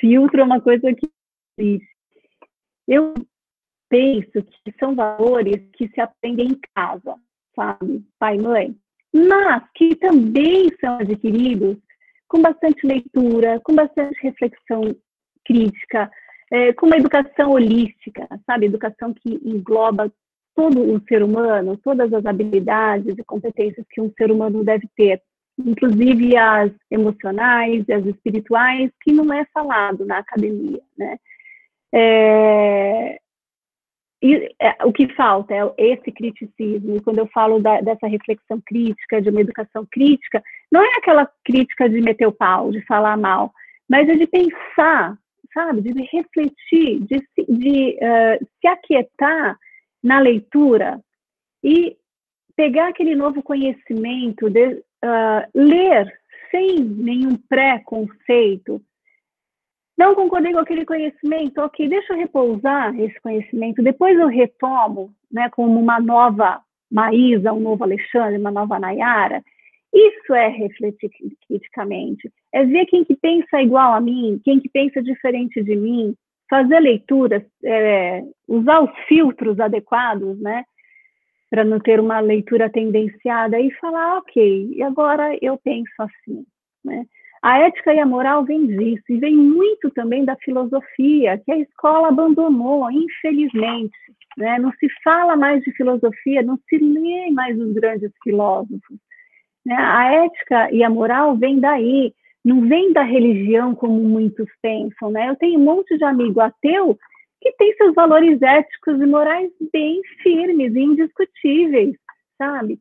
Filtro 0.00 0.40
é 0.40 0.44
uma 0.44 0.60
coisa 0.60 0.92
que. 0.92 1.08
Eu 2.86 3.14
penso 3.88 4.42
que 4.42 4.72
são 4.78 4.94
valores 4.94 5.56
que 5.72 5.88
se 5.88 6.00
aprendem 6.00 6.48
em 6.48 6.60
casa, 6.74 7.16
sabe? 7.54 8.04
Pai 8.18 8.36
e 8.36 8.42
mãe 8.42 8.76
mas 9.16 9.62
que 9.74 9.94
também 9.96 10.70
são 10.80 10.98
adquiridos 10.98 11.76
com 12.28 12.42
bastante 12.42 12.86
leitura, 12.86 13.60
com 13.60 13.74
bastante 13.74 14.20
reflexão 14.22 14.94
crítica, 15.44 16.10
é, 16.50 16.72
com 16.72 16.86
uma 16.86 16.96
educação 16.96 17.52
holística, 17.52 18.26
sabe? 18.46 18.66
Educação 18.66 19.14
que 19.14 19.40
engloba 19.44 20.12
todo 20.54 20.80
o 20.80 21.00
ser 21.08 21.22
humano, 21.22 21.76
todas 21.78 22.12
as 22.12 22.24
habilidades 22.24 23.14
e 23.16 23.24
competências 23.24 23.86
que 23.90 24.00
um 24.00 24.10
ser 24.16 24.30
humano 24.30 24.64
deve 24.64 24.88
ter, 24.96 25.22
inclusive 25.58 26.36
as 26.36 26.72
emocionais 26.90 27.84
e 27.86 27.92
as 27.92 28.04
espirituais, 28.06 28.90
que 29.02 29.12
não 29.12 29.32
é 29.32 29.44
falado 29.52 30.04
na 30.04 30.18
academia, 30.18 30.80
né? 30.96 31.16
É, 31.94 33.18
e, 34.22 34.54
é, 34.60 34.84
o 34.84 34.92
que 34.92 35.12
falta 35.14 35.54
é 35.54 35.72
esse 35.76 36.10
criticismo. 36.10 37.02
Quando 37.02 37.18
eu 37.18 37.26
falo 37.28 37.60
da, 37.60 37.80
dessa 37.80 38.06
reflexão 38.06 38.60
crítica, 38.64 39.20
de 39.20 39.28
uma 39.28 39.40
educação 39.40 39.86
crítica, 39.90 40.42
não 40.72 40.82
é 40.82 40.90
aquela 40.96 41.30
crítica 41.44 41.88
de 41.88 42.00
meter 42.00 42.26
o 42.26 42.32
pau, 42.32 42.70
de 42.70 42.80
falar 42.86 43.16
mal, 43.16 43.52
mas 43.88 44.08
é 44.08 44.14
de 44.14 44.26
pensar, 44.26 45.16
sabe, 45.52 45.82
de 45.82 46.02
refletir, 46.12 47.00
de, 47.00 47.22
de 47.48 47.98
uh, 48.02 48.46
se 48.60 48.66
aquietar 48.66 49.58
na 50.02 50.18
leitura 50.18 51.00
e 51.62 51.96
pegar 52.56 52.88
aquele 52.88 53.14
novo 53.14 53.42
conhecimento, 53.42 54.48
de 54.48 54.66
uh, 54.74 55.48
ler 55.54 56.12
sem 56.50 56.78
nenhum 56.80 57.36
pré-conceito, 57.48 58.80
não 59.96 60.14
concordei 60.14 60.52
com 60.52 60.58
aquele 60.58 60.84
conhecimento, 60.84 61.58
ok, 61.60 61.88
deixa 61.88 62.12
eu 62.12 62.18
repousar 62.18 62.98
esse 63.00 63.18
conhecimento, 63.20 63.82
depois 63.82 64.18
eu 64.18 64.28
retomo, 64.28 65.12
né, 65.32 65.48
como 65.50 65.80
uma 65.80 65.98
nova 65.98 66.60
Maísa, 66.90 67.52
um 67.52 67.60
novo 67.60 67.82
Alexandre, 67.82 68.38
uma 68.38 68.50
nova 68.50 68.78
Nayara. 68.78 69.42
Isso 69.92 70.34
é 70.34 70.48
refletir 70.48 71.10
criticamente, 71.48 72.30
é 72.52 72.64
ver 72.64 72.86
quem 72.86 73.04
que 73.04 73.16
pensa 73.16 73.62
igual 73.62 73.94
a 73.94 74.00
mim, 74.00 74.40
quem 74.44 74.60
que 74.60 74.68
pensa 74.68 75.02
diferente 75.02 75.62
de 75.62 75.74
mim, 75.74 76.14
fazer 76.50 76.78
leituras, 76.78 77.42
é, 77.64 78.22
usar 78.46 78.80
os 78.80 78.90
filtros 79.08 79.58
adequados, 79.58 80.38
né, 80.38 80.64
para 81.48 81.64
não 81.64 81.80
ter 81.80 81.98
uma 81.98 82.20
leitura 82.20 82.68
tendenciada 82.68 83.58
e 83.58 83.70
falar, 83.72 84.18
ok, 84.18 84.72
e 84.74 84.82
agora 84.82 85.36
eu 85.40 85.56
penso 85.58 85.92
assim, 85.98 86.44
né? 86.84 87.06
A 87.46 87.60
ética 87.60 87.94
e 87.94 88.00
a 88.00 88.04
moral 88.04 88.44
vem 88.44 88.66
disso, 88.66 89.04
e 89.08 89.20
vem 89.20 89.36
muito 89.36 89.88
também 89.92 90.24
da 90.24 90.34
filosofia, 90.34 91.40
que 91.44 91.52
a 91.52 91.58
escola 91.58 92.08
abandonou, 92.08 92.90
infelizmente. 92.90 93.96
Né? 94.36 94.58
Não 94.58 94.72
se 94.72 94.88
fala 95.04 95.36
mais 95.36 95.62
de 95.62 95.70
filosofia, 95.70 96.42
não 96.42 96.58
se 96.68 96.76
lê 96.76 97.30
mais 97.30 97.56
os 97.56 97.72
grandes 97.72 98.10
filósofos. 98.24 98.98
Né? 99.64 99.76
A 99.78 100.24
ética 100.24 100.72
e 100.72 100.82
a 100.82 100.90
moral 100.90 101.36
vem 101.36 101.60
daí, 101.60 102.12
não 102.44 102.62
vem 102.62 102.92
da 102.92 103.02
religião 103.04 103.76
como 103.76 103.94
muitos 104.00 104.48
pensam. 104.60 105.12
Né? 105.12 105.30
Eu 105.30 105.36
tenho 105.36 105.60
um 105.60 105.62
monte 105.62 105.96
de 105.96 106.02
amigo 106.02 106.40
ateu 106.40 106.98
que 107.40 107.52
tem 107.52 107.72
seus 107.76 107.94
valores 107.94 108.42
éticos 108.42 109.00
e 109.00 109.06
morais 109.06 109.52
bem 109.72 110.00
firmes 110.20 110.74
e 110.74 110.80
indiscutíveis, 110.80 111.94
sabe? 112.36 112.80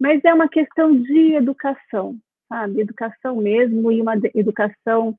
Mas 0.00 0.24
é 0.24 0.32
uma 0.32 0.48
questão 0.48 0.98
de 0.98 1.34
educação, 1.34 2.16
sabe? 2.48 2.80
Educação 2.80 3.36
mesmo 3.36 3.92
e 3.92 4.00
uma 4.00 4.14
educação 4.34 5.10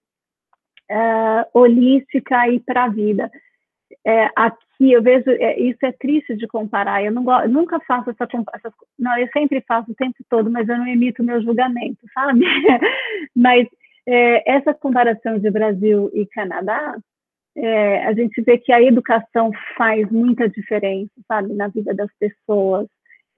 uh, 0.92 1.46
holística 1.54 2.48
e 2.50 2.60
para 2.60 2.86
a 2.86 2.90
vida. 2.90 3.32
É, 4.06 4.30
aqui 4.36 4.92
eu 4.92 5.02
vejo, 5.02 5.30
é, 5.30 5.60
isso 5.60 5.80
é 5.84 5.92
triste 5.92 6.36
de 6.36 6.48
comparar, 6.48 7.04
eu, 7.04 7.12
não, 7.12 7.42
eu 7.42 7.50
nunca 7.50 7.80
faço 7.82 8.12
essa 8.12 8.28
comparação, 8.28 8.72
não, 8.98 9.18
eu 9.18 9.28
sempre 9.34 9.62
faço 9.68 9.92
o 9.92 9.96
tempo 9.96 10.18
todo, 10.30 10.50
mas 10.50 10.70
eu 10.70 10.78
não 10.78 10.88
emito 10.88 11.24
meu 11.24 11.42
julgamento, 11.42 12.00
sabe? 12.14 12.46
mas 13.36 13.68
é, 14.08 14.58
essa 14.58 14.74
comparação 14.74 15.40
de 15.40 15.50
Brasil 15.52 16.10
e 16.14 16.26
Canadá, 16.28 16.98
é, 17.56 18.06
a 18.06 18.14
gente 18.14 18.42
vê 18.42 18.58
que 18.58 18.72
a 18.72 18.82
educação 18.82 19.52
faz 19.76 20.10
muita 20.12 20.48
diferença, 20.48 21.12
sabe, 21.28 21.54
na 21.54 21.68
vida 21.68 21.94
das 21.94 22.10
pessoas. 22.18 22.88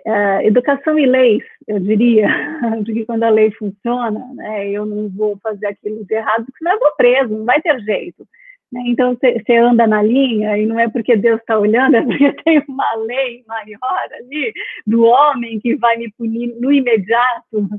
É, 0.06 0.48
educação 0.48 0.98
e 0.98 1.06
leis, 1.06 1.44
eu 1.68 1.80
diria, 1.80 2.28
porque 2.86 3.06
quando 3.06 3.24
a 3.24 3.30
lei 3.30 3.52
funciona, 3.52 4.26
né, 4.34 4.70
eu 4.70 4.86
não 4.86 5.10
vou 5.10 5.38
fazer 5.38 5.68
aquilo 5.68 6.04
de 6.06 6.16
errado, 6.16 6.46
porque 6.46 6.58
senão 6.58 6.74
eu 6.74 6.80
vou 6.80 6.96
preso, 6.98 7.38
não 7.38 7.46
vai 7.46 7.62
ter 7.62 7.80
jeito. 7.82 8.28
Né? 8.72 8.82
Então, 8.88 9.16
você 9.16 9.58
anda 9.58 9.86
na 9.86 10.02
linha, 10.02 10.58
e 10.58 10.66
não 10.66 10.80
é 10.80 10.88
porque 10.88 11.16
Deus 11.16 11.40
está 11.40 11.60
olhando, 11.60 11.96
é 11.98 12.02
porque 12.02 12.34
tem 12.44 12.64
uma 12.68 12.96
lei 12.96 13.44
maior 13.48 14.08
ali 14.14 14.54
do 14.88 15.04
homem 15.04 15.60
que 15.60 15.76
vai 15.76 15.98
me 15.98 16.12
punir 16.14 16.56
no 16.60 16.72
imediato. 16.72 17.70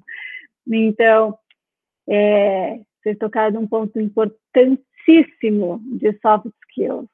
Então, 0.71 1.37
é, 2.09 2.79
vocês 3.03 3.19
tocaram 3.19 3.61
num 3.61 3.67
ponto 3.67 3.99
importantíssimo 3.99 5.81
de 5.99 6.13
soft 6.21 6.47
skills, 6.69 7.09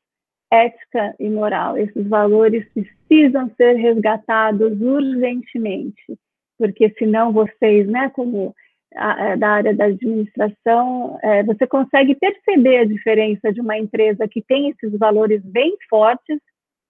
ética 0.51 1.15
e 1.19 1.29
moral. 1.29 1.77
Esses 1.77 2.07
valores 2.07 2.67
precisam 2.73 3.51
ser 3.57 3.75
resgatados 3.75 4.81
urgentemente, 4.81 6.19
porque 6.59 6.91
senão 6.99 7.33
vocês, 7.33 7.87
né, 7.87 8.11
como 8.11 8.55
a, 8.97 9.37
da 9.37 9.49
área 9.51 9.75
da 9.75 9.85
administração, 9.87 11.19
é, 11.23 11.43
você 11.43 11.67
consegue 11.67 12.15
perceber 12.15 12.79
a 12.79 12.85
diferença 12.85 13.53
de 13.53 13.61
uma 13.61 13.79
empresa 13.79 14.27
que 14.27 14.43
tem 14.43 14.71
esses 14.71 14.99
valores 14.99 15.43
bem 15.45 15.77
fortes 15.89 16.39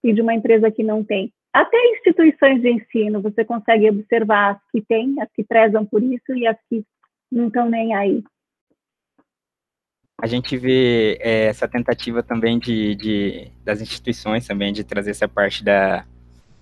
e 0.03 0.13
de 0.13 0.21
uma 0.21 0.33
empresa 0.33 0.71
que 0.71 0.83
não 0.83 1.03
tem. 1.03 1.31
Até 1.53 1.77
instituições 1.91 2.61
de 2.61 2.69
ensino, 2.69 3.21
você 3.21 3.43
consegue 3.43 3.89
observar 3.89 4.51
as 4.51 4.71
que 4.71 4.81
têm, 4.81 5.15
as 5.19 5.29
que 5.33 5.43
prezam 5.43 5.85
por 5.85 6.01
isso 6.01 6.33
e 6.35 6.47
as 6.47 6.57
que 6.69 6.83
não 7.31 7.47
estão 7.47 7.69
nem 7.69 7.93
aí. 7.93 8.23
A 10.21 10.27
gente 10.27 10.57
vê 10.57 11.17
é, 11.21 11.45
essa 11.45 11.67
tentativa 11.67 12.21
também 12.21 12.59
de, 12.59 12.95
de, 12.95 13.51
das 13.63 13.81
instituições 13.81 14.45
também 14.45 14.73
de 14.73 14.83
trazer 14.83 15.11
essa 15.11 15.27
parte 15.27 15.63
da, 15.63 16.05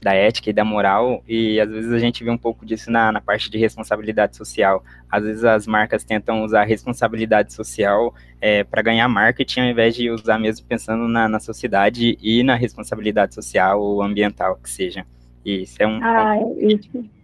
da 0.01 0.13
ética 0.13 0.49
e 0.49 0.53
da 0.53 0.63
moral, 0.63 1.23
e 1.27 1.59
às 1.59 1.69
vezes 1.69 1.91
a 1.91 1.97
gente 1.97 2.23
vê 2.23 2.29
um 2.29 2.37
pouco 2.37 2.65
disso 2.65 2.91
na, 2.91 3.11
na 3.11 3.19
parte 3.19 3.49
de 3.49 3.57
responsabilidade 3.57 4.37
social. 4.37 4.83
Às 5.09 5.23
vezes 5.23 5.43
as 5.43 5.65
marcas 5.65 6.03
tentam 6.03 6.43
usar 6.43 6.65
responsabilidade 6.65 7.51
social 7.51 8.13
é, 8.39 8.63
para 8.63 8.81
ganhar 8.81 9.07
marketing, 9.07 9.61
ao 9.61 9.67
invés 9.67 9.95
de 9.95 10.11
usar 10.11 10.37
mesmo 10.37 10.65
pensando 10.67 11.07
na, 11.07 11.27
na 11.27 11.39
sociedade 11.39 12.17
e 12.21 12.43
na 12.43 12.55
responsabilidade 12.55 13.33
social 13.33 13.81
ou 13.81 14.03
ambiental 14.03 14.55
que 14.57 14.69
seja. 14.69 15.05
E 15.43 15.63
isso 15.63 15.81
é 15.81 15.87
um. 15.87 15.99
Ah, 16.03 16.37
isso. 16.59 17.16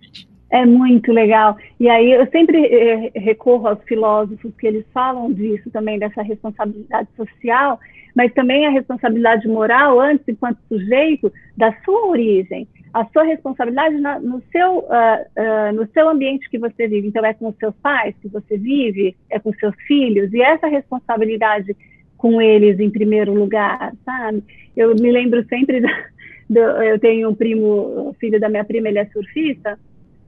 É 0.53 0.67
muito 0.67 1.11
legal. 1.11 1.57
E 1.79 1.89
aí 1.89 2.11
eu 2.11 2.27
sempre 2.27 2.63
eh, 2.63 3.11
recorro 3.15 3.67
aos 3.67 3.83
filósofos 3.85 4.53
que 4.55 4.67
eles 4.67 4.85
falam 4.93 5.33
disso 5.33 5.71
também, 5.71 5.97
dessa 5.97 6.21
responsabilidade 6.21 7.09
social, 7.17 7.79
mas 8.15 8.31
também 8.35 8.67
a 8.67 8.69
responsabilidade 8.69 9.47
moral, 9.47 9.99
antes, 9.99 10.27
enquanto 10.27 10.59
sujeito, 10.69 11.33
da 11.57 11.75
sua 11.83 12.05
origem, 12.05 12.67
a 12.93 13.03
sua 13.05 13.23
responsabilidade 13.23 13.97
na, 13.97 14.19
no, 14.19 14.43
seu, 14.51 14.77
uh, 14.77 14.83
uh, 14.83 15.73
no 15.73 15.87
seu 15.91 16.07
ambiente 16.07 16.47
que 16.47 16.59
você 16.59 16.87
vive. 16.87 17.07
Então, 17.07 17.25
é 17.25 17.33
com 17.33 17.47
os 17.47 17.57
seus 17.57 17.73
pais 17.81 18.13
que 18.21 18.27
você 18.27 18.55
vive, 18.55 19.15
é 19.31 19.39
com 19.39 19.51
seus 19.53 19.73
filhos, 19.87 20.31
e 20.31 20.43
essa 20.43 20.67
responsabilidade 20.67 21.75
com 22.15 22.39
eles 22.39 22.79
em 22.79 22.91
primeiro 22.91 23.33
lugar, 23.33 23.91
sabe? 24.05 24.43
Eu 24.77 24.93
me 24.93 25.11
lembro 25.11 25.43
sempre, 25.47 25.81
da, 25.81 25.89
do, 26.47 26.59
eu 26.59 26.99
tenho 26.99 27.27
um 27.27 27.33
primo, 27.33 28.15
filho 28.19 28.39
da 28.39 28.49
minha 28.49 28.63
prima, 28.63 28.89
ele 28.89 28.99
é 28.99 29.05
surfista, 29.05 29.79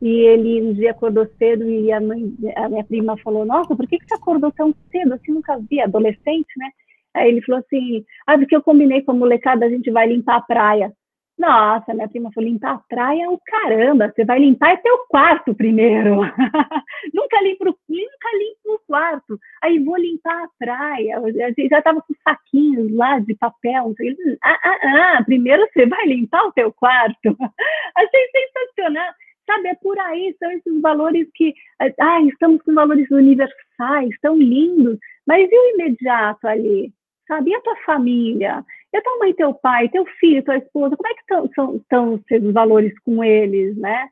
e 0.01 0.10
ele 0.10 0.62
um 0.62 0.73
dia 0.73 0.91
acordou 0.91 1.27
cedo 1.38 1.69
e 1.69 1.91
a, 1.91 1.99
mãe, 1.99 2.34
a 2.55 2.69
minha 2.69 2.84
prima 2.84 3.17
falou: 3.17 3.45
Nossa, 3.45 3.75
por 3.75 3.88
que, 3.88 3.97
que 3.97 4.08
você 4.08 4.15
acordou 4.15 4.51
tão 4.51 4.73
cedo? 4.91 5.13
Assim, 5.13 5.31
nunca 5.31 5.58
vi, 5.69 5.79
adolescente, 5.81 6.47
né? 6.58 6.69
Aí 7.13 7.29
ele 7.29 7.41
falou 7.41 7.60
assim: 7.62 8.05
Ah, 8.27 8.38
porque 8.38 8.55
eu 8.55 8.63
combinei 8.63 9.01
com 9.01 9.12
a 9.12 9.15
molecada, 9.15 9.65
a 9.65 9.69
gente 9.69 9.89
vai 9.91 10.08
limpar 10.08 10.38
a 10.38 10.41
praia. 10.41 10.93
Nossa, 11.38 11.93
minha 11.93 12.08
prima 12.08 12.31
falou: 12.34 12.49
limpar 12.49 12.75
a 12.75 12.81
praia 12.88 13.23
é 13.23 13.29
o 13.29 13.38
caramba, 13.38 14.12
você 14.13 14.23
vai 14.23 14.39
limpar 14.39 14.71
é 14.71 14.77
teu 14.77 14.99
quarto 15.10 15.53
primeiro. 15.53 16.15
nunca, 17.13 17.41
limpo, 17.41 17.65
nunca 17.65 18.38
limpo 18.38 18.75
o 18.75 18.79
quarto. 18.88 19.38
Aí 19.62 19.79
vou 19.79 19.97
limpar 19.97 20.43
a 20.43 20.49
praia. 20.58 21.15
Eu 21.15 21.34
já 21.69 21.77
estava 21.79 22.01
com 22.01 22.13
saquinhos 22.23 22.93
lá 22.93 23.19
de 23.19 23.36
papel. 23.36 23.93
Ah, 24.41 24.60
ah, 24.63 25.17
ah, 25.17 25.23
primeiro 25.25 25.67
você 25.73 25.86
vai 25.86 26.05
limpar 26.05 26.45
o 26.45 26.53
teu 26.53 26.71
quarto. 26.71 27.36
Achei 27.97 28.29
sensacional. 28.31 29.13
Sabe, 29.45 29.67
é 29.67 29.75
por 29.75 29.97
aí, 29.99 30.36
são 30.39 30.51
esses 30.51 30.81
valores 30.81 31.27
que, 31.36 31.53
ah, 31.79 32.21
estamos 32.23 32.62
com 32.63 32.73
valores 32.73 33.10
universais, 33.12 34.10
tão 34.19 34.38
lindos, 34.38 34.97
mas 35.25 35.47
e 35.51 35.55
o 35.55 35.73
imediato 35.75 36.47
ali? 36.47 36.91
Sabe, 37.27 37.51
e 37.51 37.55
a 37.55 37.62
tua 37.62 37.75
família? 37.86 38.65
E 38.91 38.97
a 38.97 39.01
tua 39.01 39.17
mãe, 39.19 39.34
teu 39.34 39.53
pai, 39.53 39.88
teu 39.89 40.03
filho, 40.19 40.43
tua 40.43 40.58
esposa, 40.58 40.97
como 40.97 41.08
é 41.08 41.13
que 41.13 41.21
estão, 41.21 42.13
os 42.13 42.21
seus 42.27 42.53
valores 42.53 42.93
com 43.03 43.23
eles, 43.23 43.77
né? 43.77 44.10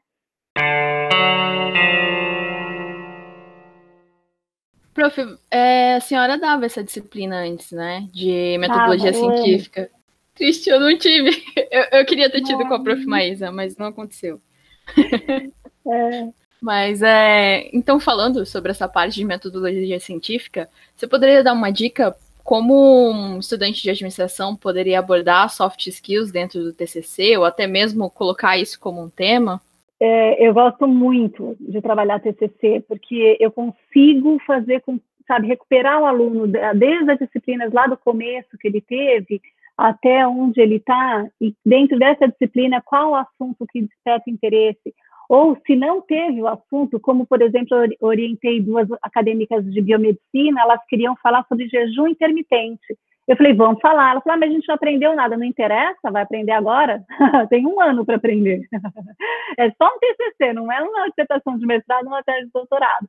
Prof, 4.94 5.20
é, 5.50 5.96
a 5.96 6.00
senhora 6.00 6.38
dava 6.38 6.66
essa 6.66 6.84
disciplina 6.84 7.38
antes, 7.38 7.72
né? 7.72 8.08
De 8.14 8.56
metodologia 8.60 9.10
ah, 9.10 9.14
científica. 9.14 9.90
Triste, 10.36 10.70
eu 10.70 10.80
não 10.80 10.96
tive. 10.98 11.32
Eu, 11.74 12.00
eu 12.00 12.06
queria 12.06 12.30
ter 12.30 12.44
tido 12.44 12.68
com 12.68 12.76
a 12.76 12.84
prof. 12.84 13.04
Maísa, 13.04 13.52
mas 13.52 13.76
não 13.78 13.88
aconteceu. 13.88 14.40
É. 15.86 16.30
Mas 16.62 17.02
é, 17.02 17.70
então 17.74 18.00
falando 18.00 18.46
sobre 18.46 18.72
essa 18.72 18.88
parte 18.88 19.16
de 19.16 19.26
metodologia 19.26 20.00
científica, 20.00 20.70
você 20.96 21.06
poderia 21.06 21.44
dar 21.44 21.52
uma 21.52 21.70
dica 21.70 22.16
como 22.42 23.10
um 23.10 23.40
estudante 23.40 23.84
de 23.84 23.90
administração 23.90 24.56
poderia 24.56 25.00
abordar 25.00 25.50
soft 25.50 25.88
skills 25.88 26.32
dentro 26.32 26.64
do 26.64 26.74
TCC 26.74 27.38
ou 27.38 27.44
até 27.44 27.68
mesmo 27.68 28.10
colocar 28.10 28.58
isso 28.58 28.80
como 28.80 29.02
um 29.02 29.10
tema? 29.10 29.62
É, 30.00 30.48
eu 30.48 30.54
gosto 30.54 30.88
muito 30.88 31.56
de 31.60 31.82
trabalhar 31.82 32.20
TCC 32.20 32.84
porque 32.88 33.38
eu 33.40 33.52
consigo 33.52 34.40
fazer 34.46 34.82
com, 34.82 35.00
sabe, 35.26 35.48
recuperar 35.48 36.02
o 36.02 36.06
aluno 36.06 36.48
desde 36.48 37.12
as 37.12 37.20
disciplinas 37.20 37.72
lá 37.72 37.88
do 37.88 37.98
começo 37.98 38.58
que 38.58 38.68
ele 38.68 38.82
teve 38.82 39.42
até 39.78 40.28
onde 40.28 40.62
ele 40.62 40.76
está 40.76 41.28
e 41.42 41.54
dentro 41.66 41.98
dessa 41.98 42.28
disciplina 42.28 42.82
qual 42.82 43.12
o 43.12 43.16
assunto 43.16 43.66
que 43.72 43.82
desperta 43.82 44.30
interesse 44.30 44.94
ou 45.30 45.58
se 45.66 45.76
não 45.76 46.02
teve 46.02 46.42
o 46.42 46.48
assunto, 46.48 47.00
como 47.00 47.26
por 47.26 47.42
exemplo 47.42 47.78
orientei 48.02 48.62
duas 48.62 48.88
acadêmicas 49.02 49.64
de 49.66 49.82
biomedicina, 49.82 50.62
elas 50.62 50.80
queriam 50.88 51.16
falar 51.18 51.46
sobre 51.48 51.68
jejum 51.68 52.08
intermitente. 52.08 52.98
Eu 53.28 53.38
falei, 53.38 53.54
vamos 53.54 53.80
falar. 53.80 54.12
Ela 54.12 54.22
falou, 54.22 54.36
ah, 54.36 54.40
mas 54.40 54.50
a 54.50 54.54
gente 54.54 54.68
não 54.68 54.76
aprendeu 54.76 55.16
nada, 55.16 55.38
não 55.38 55.46
interessa, 55.46 56.12
vai 56.12 56.24
aprender 56.24 56.52
agora? 56.52 57.04
Tem 57.50 57.66
um 57.66 57.80
ano 57.80 58.06
para 58.06 58.18
aprender. 58.18 58.68
é 59.58 59.72
só 59.72 59.88
um 59.88 60.00
TCC, 60.00 60.54
não 60.54 60.72
é 60.72 60.82
uma 60.82 61.08
dissertação 61.08 61.58
de 61.58 61.66
mestrado, 61.66 62.06
uma 62.06 62.22
tese 62.22 62.46
de 62.46 62.52
doutorado. 62.52 63.08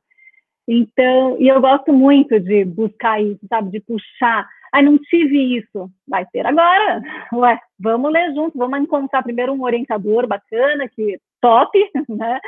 Então, 0.67 1.37
e 1.39 1.47
eu 1.47 1.61
gosto 1.61 1.93
muito 1.93 2.39
de 2.39 2.65
buscar 2.65 3.21
isso, 3.21 3.45
sabe, 3.47 3.69
de 3.71 3.79
puxar 3.79 4.47
ah, 4.75 4.81
não 4.81 4.97
tive 4.97 5.57
isso. 5.57 5.89
Vai 6.05 6.25
ter 6.25 6.45
agora. 6.45 7.01
Ué, 7.33 7.57
vamos 7.79 8.11
ler 8.11 8.33
junto, 8.33 8.57
vamos 8.57 8.77
encontrar 8.79 9.23
primeiro 9.23 9.53
um 9.53 9.63
orientador 9.63 10.27
bacana, 10.27 10.89
que 10.89 11.17
top, 11.39 11.79
né? 12.09 12.41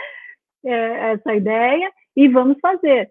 É, 0.65 1.13
essa 1.13 1.33
ideia, 1.33 1.89
e 2.15 2.27
vamos 2.27 2.57
fazer. 2.59 3.09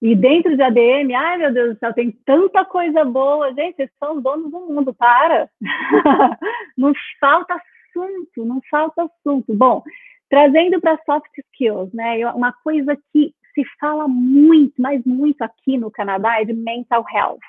E 0.00 0.14
dentro 0.14 0.56
de 0.56 0.62
ADM, 0.62 1.12
ai 1.14 1.36
meu 1.36 1.52
Deus 1.52 1.74
do 1.74 1.78
céu, 1.80 1.92
tem 1.92 2.12
tanta 2.24 2.64
coisa 2.64 3.04
boa, 3.04 3.52
gente, 3.52 3.76
vocês 3.76 3.90
são 3.98 4.16
os 4.16 4.22
donos 4.22 4.50
do 4.50 4.60
mundo, 4.60 4.94
para! 4.94 5.50
não 6.78 6.92
falta 7.20 7.54
assunto, 7.54 8.44
não 8.46 8.60
falta 8.70 9.02
assunto. 9.02 9.52
Bom, 9.52 9.82
trazendo 10.30 10.80
para 10.80 10.98
soft 11.04 11.30
skills, 11.36 11.92
né? 11.92 12.26
Uma 12.32 12.54
coisa 12.64 12.96
que 13.12 13.34
se 13.54 13.62
fala 13.80 14.06
muito, 14.08 14.74
mas 14.78 15.04
muito 15.04 15.42
aqui 15.42 15.76
no 15.76 15.90
Canadá 15.90 16.40
é 16.40 16.44
de 16.44 16.52
mental 16.52 17.04
health 17.12 17.40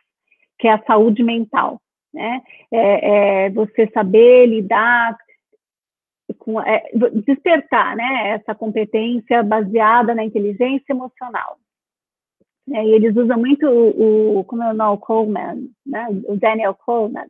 que 0.60 0.68
é 0.68 0.74
a 0.74 0.84
saúde 0.84 1.24
mental, 1.24 1.82
né? 2.14 2.41
É, 2.70 3.45
é 3.45 3.50
você 3.50 3.89
saber 3.93 4.45
lidar 4.45 5.18
com 6.38 6.62
é, 6.62 6.84
despertar, 7.26 7.95
né, 7.95 8.32
essa 8.32 8.54
competência 8.54 9.41
baseada 9.41 10.14
na 10.14 10.24
inteligência 10.24 10.91
emocional. 10.91 11.58
É, 12.72 12.86
e 12.86 12.91
eles 12.91 13.16
usam 13.16 13.39
muito 13.39 13.66
o, 13.66 14.39
o 14.39 14.43
como 14.43 14.62
é 14.62 14.72
o 14.72 14.76
Noel 14.76 14.97
Coleman, 14.97 15.70
né, 15.86 16.08
o 16.26 16.36
Daniel 16.36 16.76
Coleman, 16.76 17.28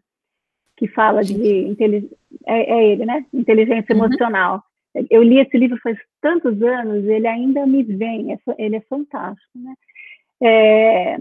que 0.76 0.88
fala 0.88 1.24
de 1.24 1.68
inteligência, 1.68 2.18
é, 2.46 2.74
é, 2.74 2.92
ele, 2.92 3.06
né, 3.06 3.26
inteligência 3.34 3.96
uhum. 3.96 4.04
emocional. 4.04 4.64
Eu 5.10 5.24
li 5.24 5.40
esse 5.40 5.58
livro 5.58 5.80
faz 5.82 5.98
tantos 6.22 6.62
anos, 6.62 7.06
ele 7.06 7.28
ainda 7.28 7.66
me 7.66 7.84
vem, 7.84 8.34
é, 8.34 8.40
ele 8.58 8.78
é 8.78 8.82
fantástico, 8.82 9.50
né? 9.56 9.74
É, 10.42 11.18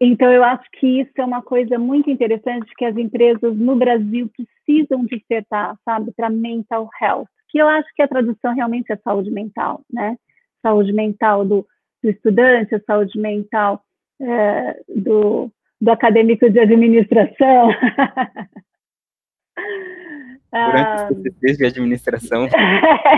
então, 0.00 0.32
eu 0.32 0.44
acho 0.44 0.64
que 0.72 1.00
isso 1.00 1.12
é 1.16 1.24
uma 1.24 1.42
coisa 1.42 1.78
muito 1.78 2.10
interessante 2.10 2.70
que 2.76 2.84
as 2.84 2.96
empresas 2.96 3.56
no 3.56 3.76
Brasil 3.76 4.30
precisam 4.36 5.06
despertar, 5.06 5.76
sabe, 5.84 6.12
para 6.12 6.28
mental 6.28 6.90
health, 7.00 7.28
que 7.48 7.58
eu 7.58 7.66
acho 7.66 7.88
que 7.94 8.02
a 8.02 8.08
tradução 8.08 8.54
realmente 8.54 8.92
é 8.92 8.96
saúde 8.96 9.30
mental, 9.30 9.82
né? 9.90 10.16
Saúde 10.62 10.92
mental 10.92 11.44
do, 11.44 11.66
do 12.02 12.10
estudante, 12.10 12.74
a 12.74 12.80
saúde 12.80 13.18
mental 13.18 13.82
é, 14.20 14.82
do, 14.88 15.50
do 15.80 15.90
acadêmico 15.90 16.50
de 16.50 16.60
administração. 16.60 17.70
Durante 20.52 21.12
os 21.12 21.22
TCCs 21.22 21.58
de 21.58 21.66
administração. 21.66 22.48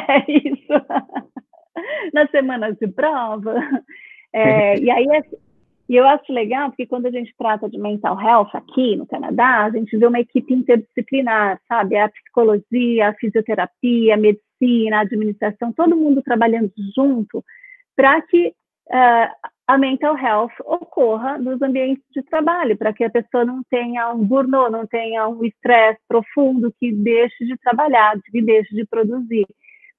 É 0.09 0.24
isso. 0.31 0.72
Nas 2.12 2.31
semanas 2.31 2.76
de 2.79 2.89
prova. 2.89 3.55
É, 4.33 4.79
e 4.81 4.91
aí, 4.91 5.07
é, 5.11 5.22
e 5.89 5.97
eu 5.97 6.07
acho 6.07 6.33
legal 6.33 6.68
porque 6.68 6.87
quando 6.87 7.07
a 7.07 7.11
gente 7.11 7.35
trata 7.39 7.68
de 7.68 7.79
mental 7.79 8.20
health 8.20 8.51
aqui 8.55 8.97
no 8.97 9.07
Canadá, 9.07 9.64
a 9.64 9.70
gente 9.70 9.97
vê 9.97 10.07
uma 10.07 10.20
equipe 10.20 10.53
interdisciplinar, 10.53 11.61
sabe? 11.66 11.97
A 11.97 12.09
psicologia, 12.09 13.09
a 13.09 13.14
fisioterapia, 13.14 14.14
a 14.14 14.18
medicina, 14.18 14.99
a 14.99 15.01
administração, 15.01 15.72
todo 15.72 15.97
mundo 15.97 16.22
trabalhando 16.22 16.70
junto 16.95 17.43
para 17.97 18.20
que 18.22 18.49
uh, 18.89 19.49
a 19.69 19.77
mental 19.77 20.16
health 20.16 20.53
ocorra 20.64 21.37
nos 21.37 21.61
ambientes 21.61 22.03
de 22.11 22.23
trabalho, 22.23 22.77
para 22.77 22.91
que 22.91 23.05
a 23.05 23.11
pessoa 23.11 23.45
não 23.45 23.62
tenha 23.71 24.11
um 24.11 24.25
burnout, 24.25 24.73
não 24.73 24.87
tenha 24.87 25.29
um 25.29 25.45
estresse 25.45 26.01
profundo 26.09 26.75
que 26.81 26.91
deixe 26.91 27.45
de 27.45 27.55
trabalhar, 27.59 28.19
que 28.33 28.41
deixe 28.41 28.75
de 28.75 28.87
produzir. 28.87 29.47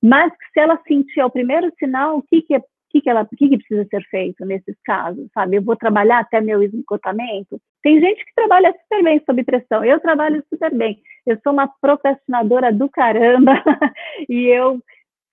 Mas 0.02 0.34
se 0.52 0.60
ela 0.60 0.82
sentir 0.88 1.22
o 1.22 1.30
primeiro 1.30 1.72
sinal, 1.78 2.18
o 2.18 2.24
que, 2.24 2.42
que, 2.42 2.56
é, 2.56 2.62
que, 2.90 3.00
que, 3.00 3.10
ela, 3.10 3.24
que, 3.26 3.48
que 3.48 3.58
precisa 3.60 3.86
ser 3.92 4.02
feito 4.10 4.44
nesses 4.44 4.76
casos, 4.84 5.30
sabe? 5.36 5.58
Eu 5.58 5.62
vou 5.62 5.76
trabalhar 5.76 6.20
até 6.20 6.42
meu 6.42 6.64
esgotamento? 6.64 7.62
Tem 7.84 8.00
gente 8.00 8.26
que 8.26 8.34
trabalha 8.34 8.74
super 8.82 9.04
bem 9.04 9.22
sob 9.24 9.44
pressão, 9.44 9.86
eu 9.86 10.00
trabalho 10.00 10.44
super 10.52 10.74
bem. 10.74 11.00
Eu 11.28 11.38
sou 11.44 11.54
uma 11.54 11.70
procrastinadora 11.80 12.74
do 12.74 12.90
caramba 12.90 13.54
e 14.28 14.48
eu 14.48 14.82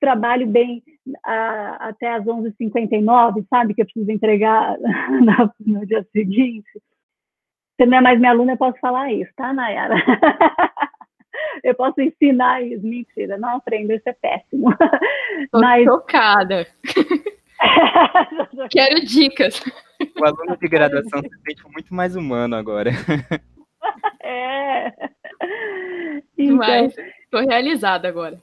trabalho 0.00 0.46
bem 0.46 0.82
a, 1.24 1.88
até 1.88 2.12
as 2.14 2.24
11h59, 2.24 3.46
sabe? 3.48 3.74
Que 3.74 3.82
eu 3.82 3.86
preciso 3.86 4.10
entregar 4.10 4.76
no, 5.10 5.74
no 5.74 5.86
dia 5.86 6.06
seguinte. 6.12 6.68
Você 7.76 7.86
não 7.86 7.98
é 7.98 8.00
mais 8.00 8.18
minha 8.18 8.30
aluna, 8.30 8.52
eu 8.52 8.56
posso 8.56 8.78
falar 8.80 9.12
isso, 9.12 9.30
tá, 9.36 9.52
Nayara? 9.52 9.94
eu 11.62 11.74
posso 11.74 12.00
ensinar 12.00 12.62
isso. 12.62 12.86
Mentira, 12.86 13.36
não 13.36 13.56
aprendo, 13.56 13.92
isso 13.92 14.08
é 14.08 14.12
péssimo. 14.12 14.74
Tô 15.52 15.60
Mas... 15.60 15.84
chocada. 15.84 16.66
Quero 18.70 19.04
dicas. 19.04 19.62
O 20.18 20.24
aluno 20.24 20.56
de 20.56 20.68
graduação 20.68 21.20
se 21.20 21.40
sente 21.46 21.62
muito 21.70 21.94
mais 21.94 22.16
humano 22.16 22.56
agora. 22.56 22.90
É. 24.22 24.92
Então... 26.36 26.56
Mas 26.56 26.96
estou 26.96 27.40
realizada 27.40 28.08
agora. 28.08 28.40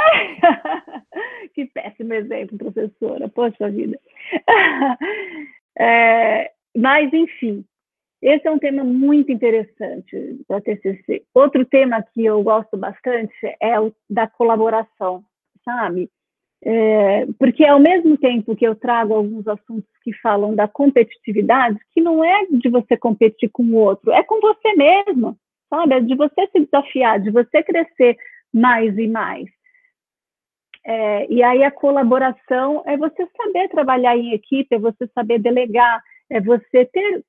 que 1.54 1.66
péssimo 1.66 2.14
exemplo, 2.14 2.58
professora. 2.58 3.28
Poxa 3.28 3.70
vida. 3.70 3.98
É, 5.74 6.52
mas, 6.76 7.10
enfim, 7.14 7.64
esse 8.20 8.46
é 8.46 8.50
um 8.50 8.58
tema 8.58 8.84
muito 8.84 9.32
interessante 9.32 10.38
para 10.46 10.58
a 10.58 10.60
TCC. 10.60 11.24
Outro 11.34 11.64
tema 11.64 12.02
que 12.02 12.24
eu 12.24 12.42
gosto 12.42 12.76
bastante 12.76 13.34
é 13.60 13.80
o 13.80 13.92
da 14.08 14.28
colaboração, 14.28 15.24
sabe? 15.64 16.08
É, 16.64 17.26
porque 17.38 17.64
ao 17.64 17.80
mesmo 17.80 18.16
tempo 18.16 18.54
que 18.54 18.64
eu 18.64 18.76
trago 18.76 19.14
alguns 19.14 19.48
assuntos 19.48 19.90
que 20.04 20.12
falam 20.20 20.54
da 20.54 20.68
competitividade, 20.68 21.76
que 21.92 22.00
não 22.00 22.24
é 22.24 22.46
de 22.46 22.68
você 22.68 22.96
competir 22.96 23.50
com 23.50 23.64
o 23.64 23.74
outro, 23.74 24.12
é 24.12 24.22
com 24.22 24.40
você 24.40 24.72
mesmo, 24.76 25.36
sabe? 25.68 25.94
É 25.94 26.00
de 26.00 26.14
você 26.14 26.46
se 26.52 26.60
desafiar, 26.60 27.18
de 27.18 27.30
você 27.30 27.60
crescer 27.64 28.16
mais 28.54 28.96
e 28.96 29.08
mais. 29.08 29.48
É, 30.84 31.32
e 31.32 31.42
aí 31.42 31.62
a 31.62 31.70
colaboração 31.70 32.82
é 32.86 32.96
você 32.96 33.26
saber 33.36 33.68
trabalhar 33.68 34.16
em 34.16 34.32
equipe, 34.32 34.74
é 34.74 34.78
você 34.78 35.06
saber 35.14 35.38
delegar, 35.38 36.02
é 36.28 36.40
você 36.40 36.84
ter 36.86 37.24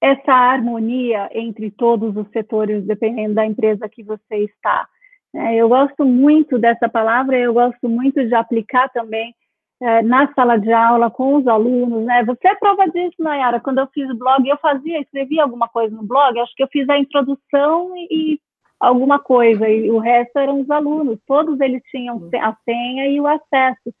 essa 0.00 0.32
harmonia 0.32 1.28
entre 1.32 1.70
todos 1.70 2.16
os 2.16 2.28
setores, 2.30 2.84
dependendo 2.84 3.34
da 3.34 3.46
empresa 3.46 3.88
que 3.88 4.02
você 4.02 4.36
está. 4.44 4.86
É, 5.34 5.56
eu 5.56 5.68
gosto 5.68 6.04
muito 6.04 6.58
dessa 6.58 6.88
palavra, 6.88 7.36
eu 7.38 7.52
gosto 7.52 7.88
muito 7.88 8.24
de 8.24 8.34
aplicar 8.34 8.88
também 8.90 9.34
é, 9.80 10.02
na 10.02 10.32
sala 10.32 10.56
de 10.56 10.72
aula 10.72 11.10
com 11.10 11.36
os 11.36 11.46
alunos, 11.46 12.04
né? 12.04 12.24
Você 12.24 12.48
é 12.48 12.54
prova 12.54 12.86
disso, 12.86 13.16
Nayara. 13.18 13.60
Quando 13.60 13.78
eu 13.78 13.86
fiz 13.88 14.08
o 14.08 14.16
blog, 14.16 14.48
eu 14.48 14.56
fazia, 14.58 15.00
escrevia 15.00 15.42
alguma 15.42 15.68
coisa 15.68 15.94
no 15.94 16.02
blog, 16.02 16.38
acho 16.38 16.54
que 16.54 16.62
eu 16.62 16.68
fiz 16.68 16.88
a 16.88 16.98
introdução 16.98 17.92
e, 17.96 18.40
alguma 18.80 19.18
coisa, 19.18 19.68
e 19.68 19.90
o 19.90 19.98
resto 19.98 20.38
eram 20.38 20.60
os 20.60 20.70
alunos, 20.70 21.18
todos 21.26 21.60
eles 21.60 21.82
tinham 21.90 22.16
uhum. 22.16 22.30
a 22.40 22.56
senha 22.64 23.08
e 23.08 23.20
o 23.20 23.26
acesso. 23.26 23.94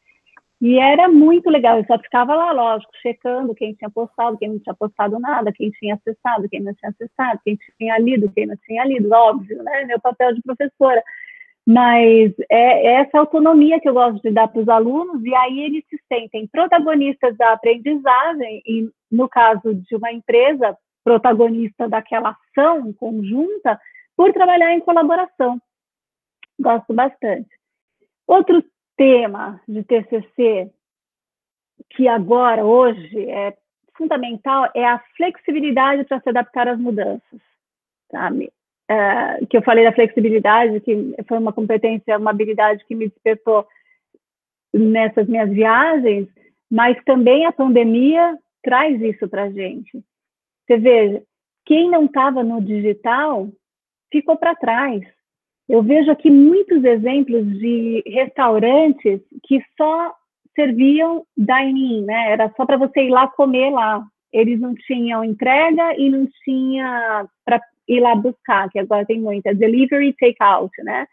E 0.60 0.78
era 0.78 1.06
muito 1.08 1.50
legal, 1.50 1.78
eu 1.78 1.84
só 1.84 1.98
ficava 1.98 2.34
lá, 2.34 2.50
lógico, 2.50 2.90
checando 3.02 3.54
quem 3.54 3.74
tinha 3.74 3.90
postado, 3.90 4.38
quem 4.38 4.48
não 4.48 4.58
tinha 4.58 4.74
postado 4.74 5.18
nada, 5.18 5.52
quem 5.52 5.70
tinha 5.70 5.94
acessado, 5.94 6.48
quem 6.48 6.60
não 6.60 6.72
tinha 6.74 6.90
acessado, 6.90 7.40
quem 7.44 7.58
tinha 7.78 7.98
lido, 7.98 8.32
quem 8.32 8.46
não 8.46 8.56
tinha 8.64 8.84
lido, 8.86 9.12
óbvio, 9.12 9.62
né? 9.62 9.84
Meu 9.84 10.00
papel 10.00 10.34
de 10.34 10.40
professora. 10.40 11.02
Mas 11.66 12.32
é, 12.48 12.86
é 12.86 12.92
essa 13.02 13.18
autonomia 13.18 13.78
que 13.80 13.88
eu 13.88 13.92
gosto 13.92 14.22
de 14.22 14.30
dar 14.30 14.48
para 14.48 14.62
os 14.62 14.68
alunos, 14.68 15.22
e 15.24 15.34
aí 15.34 15.60
eles 15.60 15.84
se 15.90 16.00
sentem 16.10 16.46
protagonistas 16.46 17.36
da 17.36 17.52
aprendizagem, 17.52 18.62
e 18.64 18.88
no 19.10 19.28
caso 19.28 19.74
de 19.74 19.94
uma 19.94 20.10
empresa, 20.10 20.76
protagonista 21.04 21.88
daquela 21.88 22.34
ação 22.56 22.92
conjunta, 22.94 23.78
por 24.16 24.32
trabalhar 24.32 24.72
em 24.72 24.80
colaboração. 24.80 25.60
Gosto 26.58 26.94
bastante. 26.94 27.50
Outro 28.26 28.64
tema 28.96 29.60
de 29.68 29.84
TCC 29.84 30.72
que 31.90 32.08
agora, 32.08 32.64
hoje, 32.64 33.28
é 33.28 33.56
fundamental 33.96 34.70
é 34.74 34.84
a 34.84 34.98
flexibilidade 35.16 36.04
para 36.04 36.20
se 36.20 36.28
adaptar 36.28 36.68
às 36.68 36.78
mudanças, 36.78 37.40
sabe? 38.10 38.50
É, 38.88 39.44
que 39.46 39.56
eu 39.56 39.62
falei 39.62 39.84
da 39.84 39.92
flexibilidade, 39.92 40.80
que 40.80 41.14
foi 41.26 41.38
uma 41.38 41.52
competência, 41.52 42.18
uma 42.18 42.30
habilidade 42.30 42.84
que 42.86 42.94
me 42.94 43.08
despertou 43.08 43.66
nessas 44.72 45.26
minhas 45.26 45.50
viagens, 45.50 46.28
mas 46.70 47.02
também 47.04 47.46
a 47.46 47.52
pandemia 47.52 48.38
traz 48.62 49.00
isso 49.00 49.28
para 49.28 49.44
a 49.44 49.50
gente. 49.50 50.02
Você 50.66 50.76
veja, 50.78 51.22
quem 51.64 51.90
não 51.90 52.04
estava 52.04 52.42
no 52.42 52.60
digital 52.60 53.48
ficou 54.10 54.36
para 54.36 54.54
trás. 54.54 55.02
Eu 55.68 55.82
vejo 55.82 56.10
aqui 56.10 56.30
muitos 56.30 56.84
exemplos 56.84 57.44
de 57.58 58.02
restaurantes 58.06 59.20
que 59.44 59.60
só 59.76 60.14
serviam 60.54 61.24
dining, 61.36 62.04
né? 62.04 62.32
Era 62.32 62.52
só 62.56 62.64
para 62.64 62.76
você 62.76 63.02
ir 63.02 63.10
lá 63.10 63.28
comer 63.28 63.70
lá. 63.70 64.02
Eles 64.32 64.60
não 64.60 64.74
tinham 64.74 65.24
entrega 65.24 65.94
e 65.98 66.08
não 66.08 66.26
tinha 66.44 67.26
para 67.44 67.60
ir 67.88 68.00
lá 68.00 68.14
buscar, 68.14 68.68
que 68.70 68.78
agora 68.78 69.06
tem 69.06 69.20
muita 69.20 69.54
delivery 69.54 70.12
take 70.14 70.36
out, 70.40 70.72
né? 70.82 71.06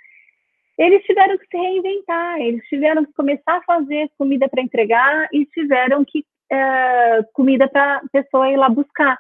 Eles 0.77 1.03
tiveram 1.03 1.37
que 1.37 1.45
se 1.45 1.57
reinventar, 1.57 2.39
eles 2.39 2.63
tiveram 2.67 3.05
que 3.05 3.13
começar 3.13 3.57
a 3.57 3.63
fazer 3.63 4.09
comida 4.17 4.49
para 4.49 4.61
entregar 4.61 5.27
e 5.31 5.45
tiveram 5.45 6.03
que 6.03 6.19
uh, 6.19 7.23
comida 7.33 7.67
para 7.67 8.01
pessoa 8.11 8.49
ir 8.49 8.57
lá 8.57 8.69
buscar 8.69 9.17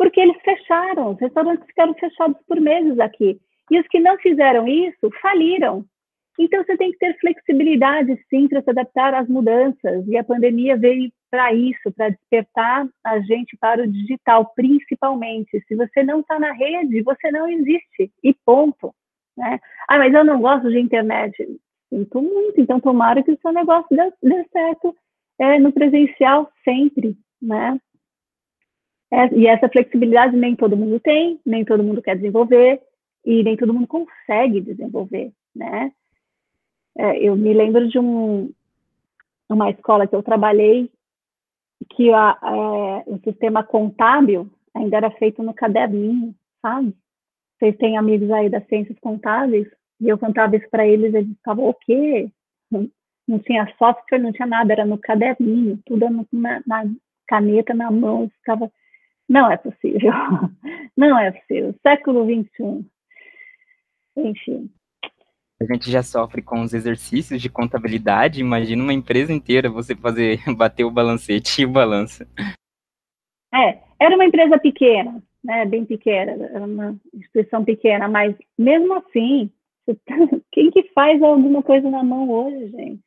porque 0.00 0.18
eles 0.18 0.40
fecharam, 0.42 1.10
os 1.10 1.20
restaurantes 1.20 1.66
ficaram 1.66 1.92
fechados 1.92 2.38
por 2.48 2.58
meses 2.58 2.98
aqui. 2.98 3.38
E 3.70 3.78
os 3.78 3.86
que 3.88 4.00
não 4.00 4.16
fizeram 4.16 4.66
isso 4.66 5.10
faliram. 5.20 5.84
Então 6.38 6.64
você 6.64 6.74
tem 6.78 6.90
que 6.90 6.96
ter 6.96 7.18
flexibilidade, 7.18 8.18
sim, 8.30 8.48
para 8.48 8.62
se 8.62 8.70
adaptar 8.70 9.12
às 9.12 9.28
mudanças. 9.28 10.08
E 10.08 10.16
a 10.16 10.24
pandemia 10.24 10.74
veio 10.74 11.12
para 11.30 11.52
isso, 11.52 11.92
para 11.94 12.08
despertar 12.08 12.88
a 13.04 13.20
gente 13.20 13.54
para 13.60 13.82
o 13.82 13.86
digital, 13.86 14.50
principalmente. 14.56 15.62
Se 15.68 15.76
você 15.76 16.02
não 16.02 16.20
está 16.20 16.38
na 16.38 16.52
rede, 16.52 17.02
você 17.02 17.30
não 17.30 17.46
existe. 17.46 18.10
E 18.24 18.32
ponto. 18.32 18.94
Né? 19.36 19.60
Ah, 19.86 19.98
mas 19.98 20.14
eu 20.14 20.24
não 20.24 20.40
gosto 20.40 20.70
de 20.70 20.80
internet. 20.80 21.46
Sinto 21.90 22.22
muito. 22.22 22.58
Então, 22.58 22.80
tomara 22.80 23.22
que 23.22 23.32
o 23.32 23.38
seu 23.42 23.52
negócio 23.52 23.94
dê, 23.94 24.10
dê 24.22 24.48
certo 24.50 24.96
é, 25.38 25.58
no 25.58 25.70
presencial 25.70 26.50
sempre. 26.64 27.18
Né? 27.42 27.78
E 29.32 29.46
essa 29.46 29.68
flexibilidade 29.68 30.36
nem 30.36 30.54
todo 30.54 30.76
mundo 30.76 31.00
tem, 31.00 31.40
nem 31.44 31.64
todo 31.64 31.82
mundo 31.82 32.00
quer 32.00 32.16
desenvolver 32.16 32.80
e 33.24 33.42
nem 33.42 33.56
todo 33.56 33.74
mundo 33.74 33.86
consegue 33.86 34.60
desenvolver, 34.60 35.32
né? 35.54 35.92
É, 36.96 37.18
eu 37.18 37.36
me 37.36 37.52
lembro 37.52 37.88
de 37.88 37.98
um, 37.98 38.52
uma 39.48 39.70
escola 39.70 40.06
que 40.06 40.14
eu 40.14 40.22
trabalhei 40.22 40.90
que 41.90 42.12
a, 42.12 42.38
é, 42.42 43.10
o 43.10 43.18
sistema 43.24 43.64
contábil 43.64 44.48
ainda 44.74 44.96
era 44.96 45.10
feito 45.12 45.42
no 45.42 45.54
caderninho, 45.54 46.34
sabe? 46.62 46.94
Vocês 47.58 47.76
têm 47.76 47.96
amigos 47.96 48.30
aí 48.30 48.48
das 48.48 48.66
ciências 48.68 48.98
contábeis? 49.00 49.68
E 50.00 50.08
eu 50.08 50.18
contava 50.18 50.56
isso 50.56 50.68
para 50.70 50.86
eles, 50.86 51.12
eles 51.12 51.36
ficavam, 51.36 51.68
o 51.68 51.74
quê? 51.74 52.30
Não, 52.70 52.88
não, 53.28 53.38
tinha 53.38 53.66
software, 53.78 54.18
não 54.18 54.32
tinha 54.32 54.46
nada, 54.46 54.72
era 54.72 54.84
no 54.84 54.98
caderninho, 54.98 55.78
tudo 55.84 56.06
na, 56.32 56.62
na 56.66 56.84
caneta, 57.26 57.74
na 57.74 57.90
mão, 57.90 58.30
ficava, 58.38 58.70
não 59.30 59.48
é 59.48 59.56
possível, 59.56 60.10
não 60.96 61.16
é 61.16 61.30
possível, 61.30 61.72
século 61.84 62.24
XXI. 62.24 62.84
Enfim. 64.16 64.68
A 65.62 65.64
gente 65.72 65.88
já 65.88 66.02
sofre 66.02 66.42
com 66.42 66.62
os 66.62 66.74
exercícios 66.74 67.40
de 67.40 67.48
contabilidade, 67.48 68.40
imagina 68.40 68.82
uma 68.82 68.92
empresa 68.92 69.32
inteira 69.32 69.70
você 69.70 69.94
fazer, 69.94 70.40
bater 70.56 70.82
o 70.82 70.90
balancete 70.90 71.62
e 71.62 71.64
o 71.64 71.70
balanço. 71.70 72.26
É, 73.54 73.78
era 74.00 74.16
uma 74.16 74.24
empresa 74.24 74.58
pequena, 74.58 75.22
né, 75.44 75.64
bem 75.64 75.84
pequena, 75.84 76.32
era 76.32 76.64
uma 76.64 76.96
instituição 77.14 77.64
pequena, 77.64 78.08
mas 78.08 78.34
mesmo 78.58 78.94
assim, 78.94 79.48
quem 80.50 80.72
que 80.72 80.90
faz 80.92 81.22
alguma 81.22 81.62
coisa 81.62 81.88
na 81.88 82.02
mão 82.02 82.28
hoje, 82.28 82.68
gente? 82.70 83.04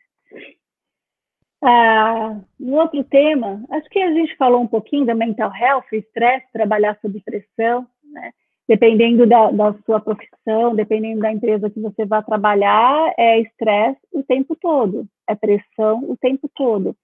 Ah, 1.61 2.39
um 2.63 2.75
outro 2.75 3.03
tema, 3.03 3.61
acho 3.69 3.89
que 3.89 3.99
a 3.99 4.13
gente 4.13 4.37
falou 4.37 4.61
um 4.61 4.67
pouquinho 4.67 5.05
da 5.05 5.13
mental 5.13 5.53
health, 5.53 5.83
estresse, 5.91 6.47
trabalhar 6.53 6.97
sob 7.01 7.19
pressão, 7.19 7.85
né? 8.05 8.31
Dependendo 8.65 9.27
da, 9.27 9.51
da 9.51 9.73
sua 9.85 9.99
profissão, 9.99 10.73
dependendo 10.73 11.19
da 11.19 11.33
empresa 11.33 11.69
que 11.69 11.81
você 11.81 12.05
vai 12.05 12.23
trabalhar, 12.23 13.13
é 13.17 13.41
estresse 13.41 13.99
o 14.13 14.23
tempo 14.23 14.55
todo, 14.55 15.05
é 15.27 15.35
pressão 15.35 16.09
o 16.09 16.15
tempo 16.15 16.49
todo. 16.55 16.95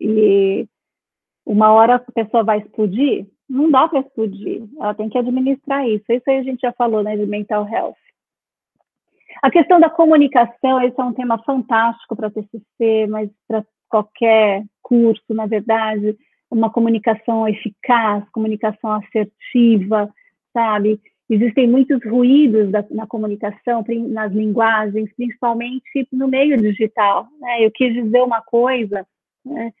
E 0.00 0.68
uma 1.44 1.72
hora 1.72 1.96
a 1.96 2.12
pessoa 2.12 2.44
vai 2.44 2.58
explodir, 2.58 3.26
não 3.48 3.68
dá 3.68 3.88
para 3.88 4.00
explodir, 4.00 4.62
ela 4.78 4.94
tem 4.94 5.08
que 5.08 5.18
administrar 5.18 5.88
isso. 5.88 6.04
Isso 6.08 6.30
aí 6.30 6.38
a 6.38 6.42
gente 6.44 6.60
já 6.60 6.72
falou, 6.72 7.02
né, 7.02 7.16
de 7.16 7.26
mental 7.26 7.66
health. 7.68 7.96
A 9.42 9.50
questão 9.50 9.80
da 9.80 9.90
comunicação, 9.90 10.80
esse 10.82 11.00
é 11.00 11.02
um 11.02 11.12
tema 11.12 11.42
fantástico 11.42 12.14
para 12.14 12.30
TCC, 12.30 13.08
mas 13.08 13.28
para 13.48 13.64
qualquer 13.90 14.64
curso, 14.82 15.34
na 15.34 15.46
verdade, 15.46 16.16
uma 16.50 16.70
comunicação 16.70 17.46
eficaz, 17.46 18.24
comunicação 18.30 18.92
assertiva, 18.92 20.12
sabe? 20.52 21.00
Existem 21.28 21.68
muitos 21.68 22.02
ruídos 22.04 22.70
da, 22.70 22.84
na 22.90 23.06
comunicação, 23.06 23.84
nas 24.08 24.32
linguagens, 24.32 25.12
principalmente 25.14 26.08
no 26.12 26.26
meio 26.26 26.56
digital. 26.56 27.28
Né? 27.40 27.64
Eu 27.64 27.70
quis 27.70 27.92
dizer 27.92 28.22
uma 28.22 28.40
coisa, 28.42 29.06
né? 29.44 29.72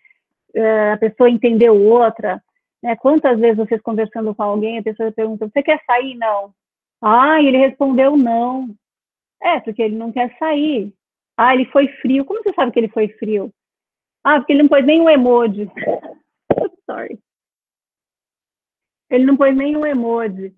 É, 0.54 0.92
a 0.92 0.96
pessoa 0.96 1.30
entendeu 1.30 1.80
outra, 1.80 2.42
né? 2.82 2.96
Quantas 2.96 3.38
vezes 3.38 3.56
vocês 3.56 3.80
conversando 3.80 4.34
com 4.34 4.42
alguém, 4.42 4.78
a 4.78 4.82
pessoa 4.82 5.12
pergunta: 5.12 5.48
Você 5.48 5.62
quer 5.62 5.80
sair? 5.84 6.16
Não. 6.16 6.52
Ah, 7.00 7.40
ele 7.42 7.56
respondeu 7.56 8.16
não. 8.16 8.68
É, 9.42 9.58
porque 9.60 9.82
ele 9.82 9.96
não 9.96 10.12
quer 10.12 10.36
sair. 10.38 10.92
Ah, 11.36 11.54
ele 11.54 11.64
foi 11.66 11.88
frio. 12.02 12.24
Como 12.24 12.42
você 12.42 12.52
sabe 12.52 12.72
que 12.72 12.78
ele 12.78 12.88
foi 12.88 13.08
frio? 13.08 13.52
Ah, 14.24 14.38
porque 14.38 14.52
ele 14.52 14.62
não 14.62 14.68
pôs 14.68 14.84
nenhum 14.84 15.08
emoji. 15.08 15.70
Sorry. 16.84 17.18
Ele 19.10 19.24
não 19.24 19.36
pôs 19.36 19.56
nenhum 19.56 19.84
emoji. 19.84 20.54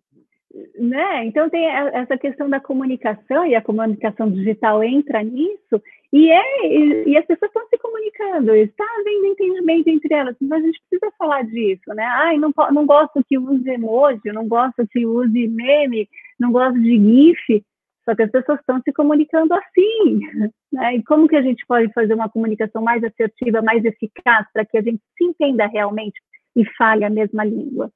Né? 0.79 1.25
Então 1.25 1.49
tem 1.49 1.67
essa 1.67 2.19
questão 2.19 2.49
da 2.49 2.61
comunicação 2.61 3.47
e 3.47 3.55
a 3.55 3.63
comunicação 3.63 4.31
digital 4.31 4.85
entra 4.85 5.23
nisso 5.23 5.83
e, 6.13 6.31
é, 6.31 6.67
e, 6.67 7.09
e 7.09 7.17
as 7.17 7.25
pessoas 7.25 7.49
estão 7.49 7.67
se 7.69 7.79
comunicando, 7.79 8.55
está 8.55 8.85
havendo 9.01 9.29
entendimento 9.29 9.89
entre 9.89 10.13
elas, 10.13 10.37
mas 10.43 10.63
a 10.63 10.67
gente 10.67 10.83
precisa 10.91 11.11
falar 11.17 11.43
disso, 11.45 11.95
né? 11.95 12.05
Ai, 12.05 12.37
não, 12.37 12.53
não 12.71 12.85
gosto 12.85 13.25
que 13.27 13.39
use 13.39 13.67
emoji, 13.67 14.21
não 14.27 14.47
gosto 14.47 14.87
que 14.91 15.07
use 15.07 15.49
meme, 15.49 16.07
não 16.39 16.53
gosto 16.53 16.79
de 16.79 16.99
GIF, 16.99 17.65
só 18.05 18.14
que 18.14 18.22
as 18.22 18.30
pessoas 18.30 18.61
estão 18.61 18.80
se 18.82 18.92
comunicando 18.92 19.55
assim, 19.55 20.20
né? 20.72 20.96
E 20.96 21.05
como 21.05 21.28
que 21.28 21.36
a 21.36 21.42
gente 21.42 21.64
pode 21.66 21.92
fazer 21.92 22.14
uma 22.14 22.28
comunicação 22.28 22.82
mais 22.82 23.03
assertiva, 23.05 23.62
mais 23.62 23.84
eficaz, 23.84 24.46
para 24.53 24.64
que 24.64 24.76
a 24.76 24.82
gente 24.82 25.00
se 25.16 25.24
entenda 25.24 25.66
realmente 25.66 26.20
e 26.57 26.64
fale 26.76 27.05
a 27.05 27.11
mesma 27.11 27.44
língua, 27.44 27.90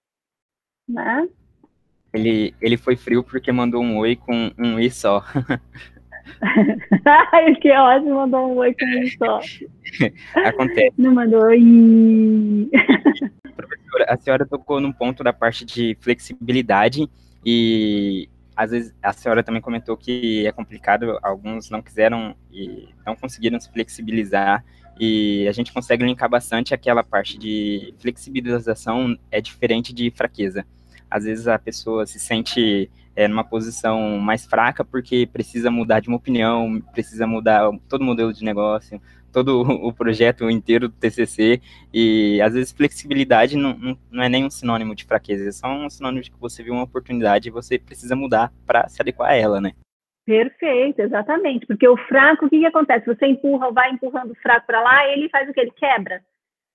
né? 0.88 1.28
Ele, 2.12 2.54
ele 2.62 2.76
foi 2.76 2.96
frio 2.96 3.22
porque 3.22 3.52
mandou 3.52 3.82
um 3.82 3.98
oi 3.98 4.16
com 4.16 4.50
um 4.56 4.78
i 4.78 4.90
só. 4.90 5.22
que 7.60 7.70
ótimo, 7.72 8.14
mandou 8.14 8.52
um 8.52 8.56
oi 8.56 8.74
com 8.74 8.86
um 8.86 9.02
i 9.02 9.10
só. 9.10 9.40
Acontece. 10.46 10.94
Não 10.96 11.12
mandou 11.12 11.42
oi. 11.42 12.70
Professora, 13.54 14.06
a 14.08 14.16
senhora 14.16 14.46
tocou 14.46 14.80
num 14.80 14.92
ponto 14.92 15.22
da 15.22 15.32
parte 15.32 15.64
de 15.64 15.96
flexibilidade 16.00 17.08
e 17.44 18.28
às 18.56 18.70
vezes 18.70 18.94
a 19.02 19.12
senhora 19.12 19.42
também 19.42 19.60
comentou 19.60 19.96
que 19.96 20.46
é 20.46 20.50
complicado, 20.50 21.18
alguns 21.22 21.68
não 21.68 21.82
quiseram 21.82 22.34
e 22.50 22.88
não 23.04 23.14
conseguiram 23.14 23.60
se 23.60 23.70
flexibilizar 23.70 24.64
e 24.98 25.46
a 25.46 25.52
gente 25.52 25.72
consegue 25.72 26.04
linkar 26.04 26.28
bastante 26.28 26.72
aquela 26.72 27.04
parte 27.04 27.38
de 27.38 27.94
flexibilização 27.98 29.16
é 29.30 29.42
diferente 29.42 29.92
de 29.92 30.10
fraqueza. 30.10 30.64
Às 31.10 31.24
vezes 31.24 31.46
a 31.46 31.58
pessoa 31.58 32.06
se 32.06 32.18
sente 32.18 32.90
é, 33.14 33.28
numa 33.28 33.44
posição 33.44 34.18
mais 34.18 34.46
fraca 34.46 34.82
porque 34.82 35.28
precisa 35.30 35.70
mudar 35.70 36.00
de 36.00 36.08
uma 36.08 36.16
opinião, 36.16 36.80
precisa 36.92 37.26
mudar 37.26 37.70
todo 37.88 38.00
o 38.00 38.04
modelo 38.04 38.32
de 38.32 38.42
negócio, 38.42 39.00
todo 39.32 39.60
o 39.60 39.92
projeto 39.92 40.48
inteiro 40.50 40.88
do 40.88 40.94
TCC, 40.94 41.60
e 41.92 42.40
às 42.40 42.54
vezes 42.54 42.72
flexibilidade 42.72 43.56
não, 43.56 43.96
não, 44.10 44.22
é 44.22 44.28
nem 44.28 44.44
um 44.44 44.50
sinônimo 44.50 44.94
de 44.94 45.04
fraqueza, 45.04 45.48
é 45.48 45.52
só 45.52 45.68
um 45.68 45.88
sinônimo 45.90 46.22
de 46.22 46.30
que 46.30 46.40
você 46.40 46.62
viu 46.62 46.74
uma 46.74 46.84
oportunidade 46.84 47.48
e 47.48 47.52
você 47.52 47.78
precisa 47.78 48.16
mudar 48.16 48.52
para 48.66 48.88
se 48.88 49.00
adequar 49.00 49.30
a 49.30 49.36
ela, 49.36 49.60
né? 49.60 49.72
Perfeito, 50.24 51.00
exatamente, 51.00 51.66
porque 51.66 51.86
o 51.86 51.96
fraco, 51.96 52.46
o 52.46 52.50
que, 52.50 52.58
que 52.58 52.66
acontece? 52.66 53.06
Você 53.06 53.26
empurra, 53.26 53.70
vai 53.70 53.90
empurrando 53.90 54.32
o 54.32 54.36
fraco 54.42 54.66
para 54.66 54.80
lá, 54.80 55.06
ele 55.08 55.28
faz 55.28 55.48
o 55.48 55.52
que? 55.52 55.60
Ele 55.60 55.70
quebra, 55.70 56.20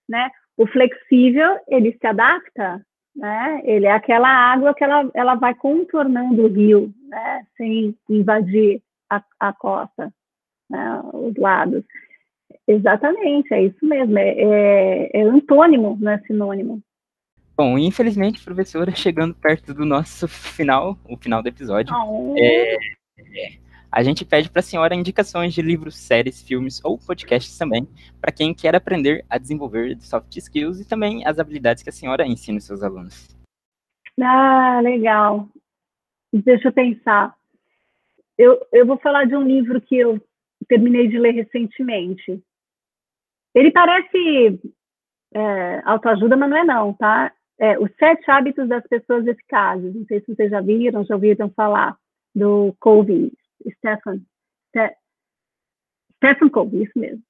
né? 0.07 0.29
O 0.55 0.65
flexível, 0.67 1.59
ele 1.67 1.97
se 1.99 2.07
adapta, 2.07 2.81
né? 3.15 3.61
Ele 3.63 3.85
é 3.85 3.91
aquela 3.91 4.29
água 4.29 4.73
que 4.73 4.83
ela, 4.83 5.09
ela 5.13 5.35
vai 5.35 5.53
contornando 5.53 6.43
o 6.43 6.47
rio, 6.47 6.93
né? 7.07 7.45
Sem 7.57 7.95
invadir 8.09 8.81
a, 9.09 9.21
a 9.39 9.53
costa, 9.53 10.13
né? 10.69 11.01
os 11.13 11.35
lados. 11.35 11.83
Exatamente, 12.71 13.53
é 13.53 13.63
isso 13.63 13.85
mesmo. 13.85 14.17
É, 14.17 14.29
é, 14.29 15.09
é 15.13 15.21
antônimo, 15.23 15.97
não 15.99 16.11
é 16.11 16.19
sinônimo. 16.19 16.81
Bom, 17.57 17.77
infelizmente, 17.77 18.43
professora, 18.43 18.91
chegando 18.95 19.35
perto 19.35 19.73
do 19.73 19.85
nosso 19.85 20.27
final, 20.27 20.97
o 21.09 21.17
final 21.17 21.43
do 21.43 21.49
episódio, 21.49 21.93
oh. 21.93 22.33
é, 22.37 22.75
é, 22.75 23.59
a 23.91 24.01
gente 24.03 24.23
pede 24.23 24.49
para 24.49 24.61
a 24.61 24.63
senhora 24.63 24.95
indicações 24.95 25.53
de 25.53 25.61
livros, 25.61 25.97
séries, 25.97 26.41
filmes 26.41 26.79
ou 26.83 26.97
podcasts 26.97 27.57
também, 27.57 27.85
para 28.21 28.31
quem 28.31 28.53
quer 28.53 28.73
aprender 28.73 29.25
a 29.29 29.37
desenvolver 29.37 29.97
soft 29.99 30.33
skills 30.37 30.79
e 30.79 30.87
também 30.87 31.25
as 31.25 31.39
habilidades 31.39 31.83
que 31.83 31.89
a 31.89 31.93
senhora 31.93 32.25
ensina 32.25 32.57
aos 32.57 32.63
seus 32.63 32.81
alunos. 32.81 33.35
Ah, 34.19 34.79
legal. 34.81 35.49
Deixa 36.31 36.69
eu 36.69 36.73
pensar. 36.73 37.35
Eu, 38.37 38.65
eu 38.71 38.85
vou 38.85 38.97
falar 38.97 39.25
de 39.25 39.35
um 39.35 39.43
livro 39.43 39.81
que 39.81 39.97
eu 39.97 40.21
terminei 40.69 41.09
de 41.09 41.19
ler 41.19 41.33
recentemente. 41.33 42.41
Ele 43.53 43.71
parece 43.71 44.59
é, 45.33 45.81
autoajuda, 45.85 46.35
mas 46.37 46.49
não 46.49 46.57
é 46.57 46.63
não, 46.63 46.93
tá? 46.93 47.31
É, 47.59 47.77
Os 47.79 47.91
Sete 47.97 48.29
Hábitos 48.29 48.67
das 48.67 48.85
Pessoas 48.87 49.25
Eficazes. 49.27 49.93
Não 49.93 50.05
sei 50.05 50.21
se 50.21 50.33
vocês 50.33 50.49
já 50.49 50.61
viram, 50.61 51.03
já 51.05 51.15
ouviram 51.15 51.49
falar 51.51 51.97
do 52.33 52.75
Covey, 52.79 53.31
Stephen, 53.77 54.25
Ste 54.69 54.95
Stephen 56.17 56.49
Covey, 56.49 56.83
isso 56.83 56.97
mesmo. 56.97 57.23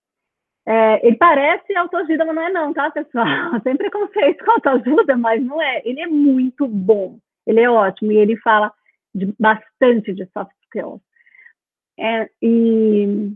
É, 0.67 1.05
ele 1.05 1.17
parece 1.17 1.75
autoajuda, 1.75 2.23
mas 2.25 2.35
não 2.35 2.43
é 2.43 2.51
não, 2.51 2.73
tá, 2.73 2.91
pessoal? 2.91 3.25
Tem 3.63 3.75
preconceito 3.75 4.45
com 4.45 4.51
autoajuda, 4.51 5.17
mas 5.17 5.43
não 5.43 5.61
é. 5.61 5.81
Ele 5.83 6.01
é 6.01 6.07
muito 6.07 6.67
bom, 6.67 7.17
ele 7.47 7.59
é 7.61 7.69
ótimo, 7.69 8.11
e 8.11 8.17
ele 8.17 8.37
fala 8.37 8.71
de, 9.13 9.33
bastante 9.39 10.13
de 10.13 10.25
soft 10.27 10.51
skills. 10.65 11.01
É, 11.99 12.29
e 12.41 13.33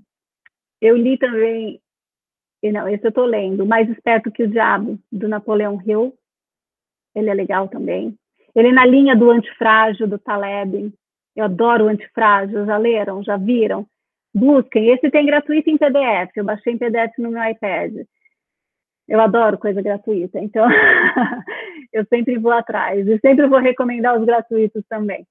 eu 0.82 0.96
li 0.96 1.18
também 1.18 1.82
e 2.66 2.72
não, 2.72 2.90
esse 2.90 3.06
eu 3.06 3.10
estou 3.10 3.26
lendo. 3.26 3.64
Mais 3.64 3.88
Esperto 3.88 4.32
que 4.32 4.42
o 4.42 4.48
Diabo, 4.48 4.98
do 5.12 5.28
Napoleão 5.28 5.80
Hill. 5.86 6.16
Ele 7.14 7.30
é 7.30 7.34
legal 7.34 7.68
também. 7.68 8.18
Ele 8.56 8.70
é 8.70 8.72
na 8.72 8.84
linha 8.84 9.16
do 9.16 9.30
Antifrágil, 9.30 10.08
do 10.08 10.18
Taleb. 10.18 10.92
Eu 11.36 11.46
adoro 11.46 11.86
o 11.86 11.88
Antifrágil. 11.90 12.66
Já 12.66 12.76
leram? 12.78 13.24
Já 13.24 13.38
viram? 13.38 13.86
Busquem. 14.34 14.90
Esse 14.90 15.12
tem 15.12 15.28
gratuito 15.28 15.70
em 15.70 15.78
PDF. 15.78 16.36
Eu 16.36 16.44
baixei 16.44 16.74
em 16.74 16.78
PDF 16.80 17.16
no 17.20 17.30
meu 17.30 17.44
iPad. 17.48 18.04
Eu 19.08 19.22
adoro 19.22 19.60
coisa 19.60 19.80
gratuita. 19.80 20.40
Então, 20.40 20.68
eu 21.94 22.04
sempre 22.06 22.40
vou 22.40 22.52
atrás. 22.52 23.08
E 23.08 23.20
sempre 23.20 23.48
vou 23.48 23.60
recomendar 23.60 24.20
os 24.20 24.26
gratuitos 24.26 24.84
também. 24.90 25.24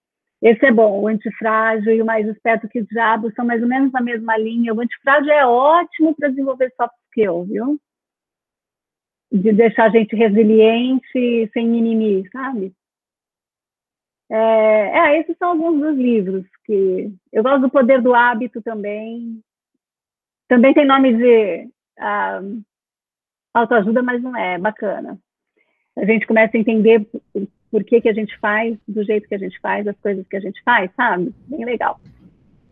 Esse 0.44 0.66
é 0.66 0.70
bom. 0.70 1.00
O 1.00 1.08
Antifrágil 1.08 1.94
e 1.94 2.02
o 2.02 2.04
Mais 2.04 2.28
Esperto 2.28 2.68
que 2.68 2.78
o 2.78 2.86
Diabo 2.86 3.32
são 3.32 3.46
mais 3.46 3.62
ou 3.62 3.68
menos 3.68 3.90
na 3.90 4.02
mesma 4.02 4.36
linha. 4.36 4.74
O 4.74 4.80
Antifrágil 4.80 5.32
é 5.32 5.46
ótimo 5.46 6.14
para 6.14 6.28
desenvolver 6.28 6.70
soft 6.76 6.94
skill, 7.06 7.44
viu? 7.44 7.80
De 9.32 9.52
deixar 9.54 9.86
a 9.86 9.88
gente 9.88 10.14
resiliente, 10.14 11.50
sem 11.50 11.66
mimimi, 11.66 12.28
sabe? 12.30 12.74
É, 14.30 14.36
é, 14.36 15.20
esses 15.20 15.34
são 15.38 15.52
alguns 15.52 15.80
dos 15.80 15.96
livros 15.96 16.44
que 16.66 17.10
eu 17.32 17.42
gosto 17.42 17.62
do 17.62 17.70
Poder 17.70 18.02
do 18.02 18.14
Hábito 18.14 18.60
também. 18.60 19.40
Também 20.46 20.74
tem 20.74 20.86
nome 20.86 21.16
de 21.16 21.70
uh, 21.98 22.62
autoajuda, 23.54 24.02
mas 24.02 24.22
não 24.22 24.36
é 24.36 24.58
bacana. 24.58 25.18
A 25.96 26.04
gente 26.04 26.26
começa 26.26 26.54
a 26.54 26.60
entender 26.60 27.08
por 27.74 27.82
que, 27.82 28.00
que 28.00 28.08
a 28.08 28.12
gente 28.12 28.38
faz 28.38 28.78
do 28.86 29.02
jeito 29.02 29.26
que 29.26 29.34
a 29.34 29.38
gente 29.38 29.58
faz, 29.58 29.84
as 29.88 29.96
coisas 29.96 30.24
que 30.28 30.36
a 30.36 30.40
gente 30.40 30.62
faz, 30.62 30.88
sabe? 30.96 31.34
Bem 31.48 31.64
legal. 31.64 31.98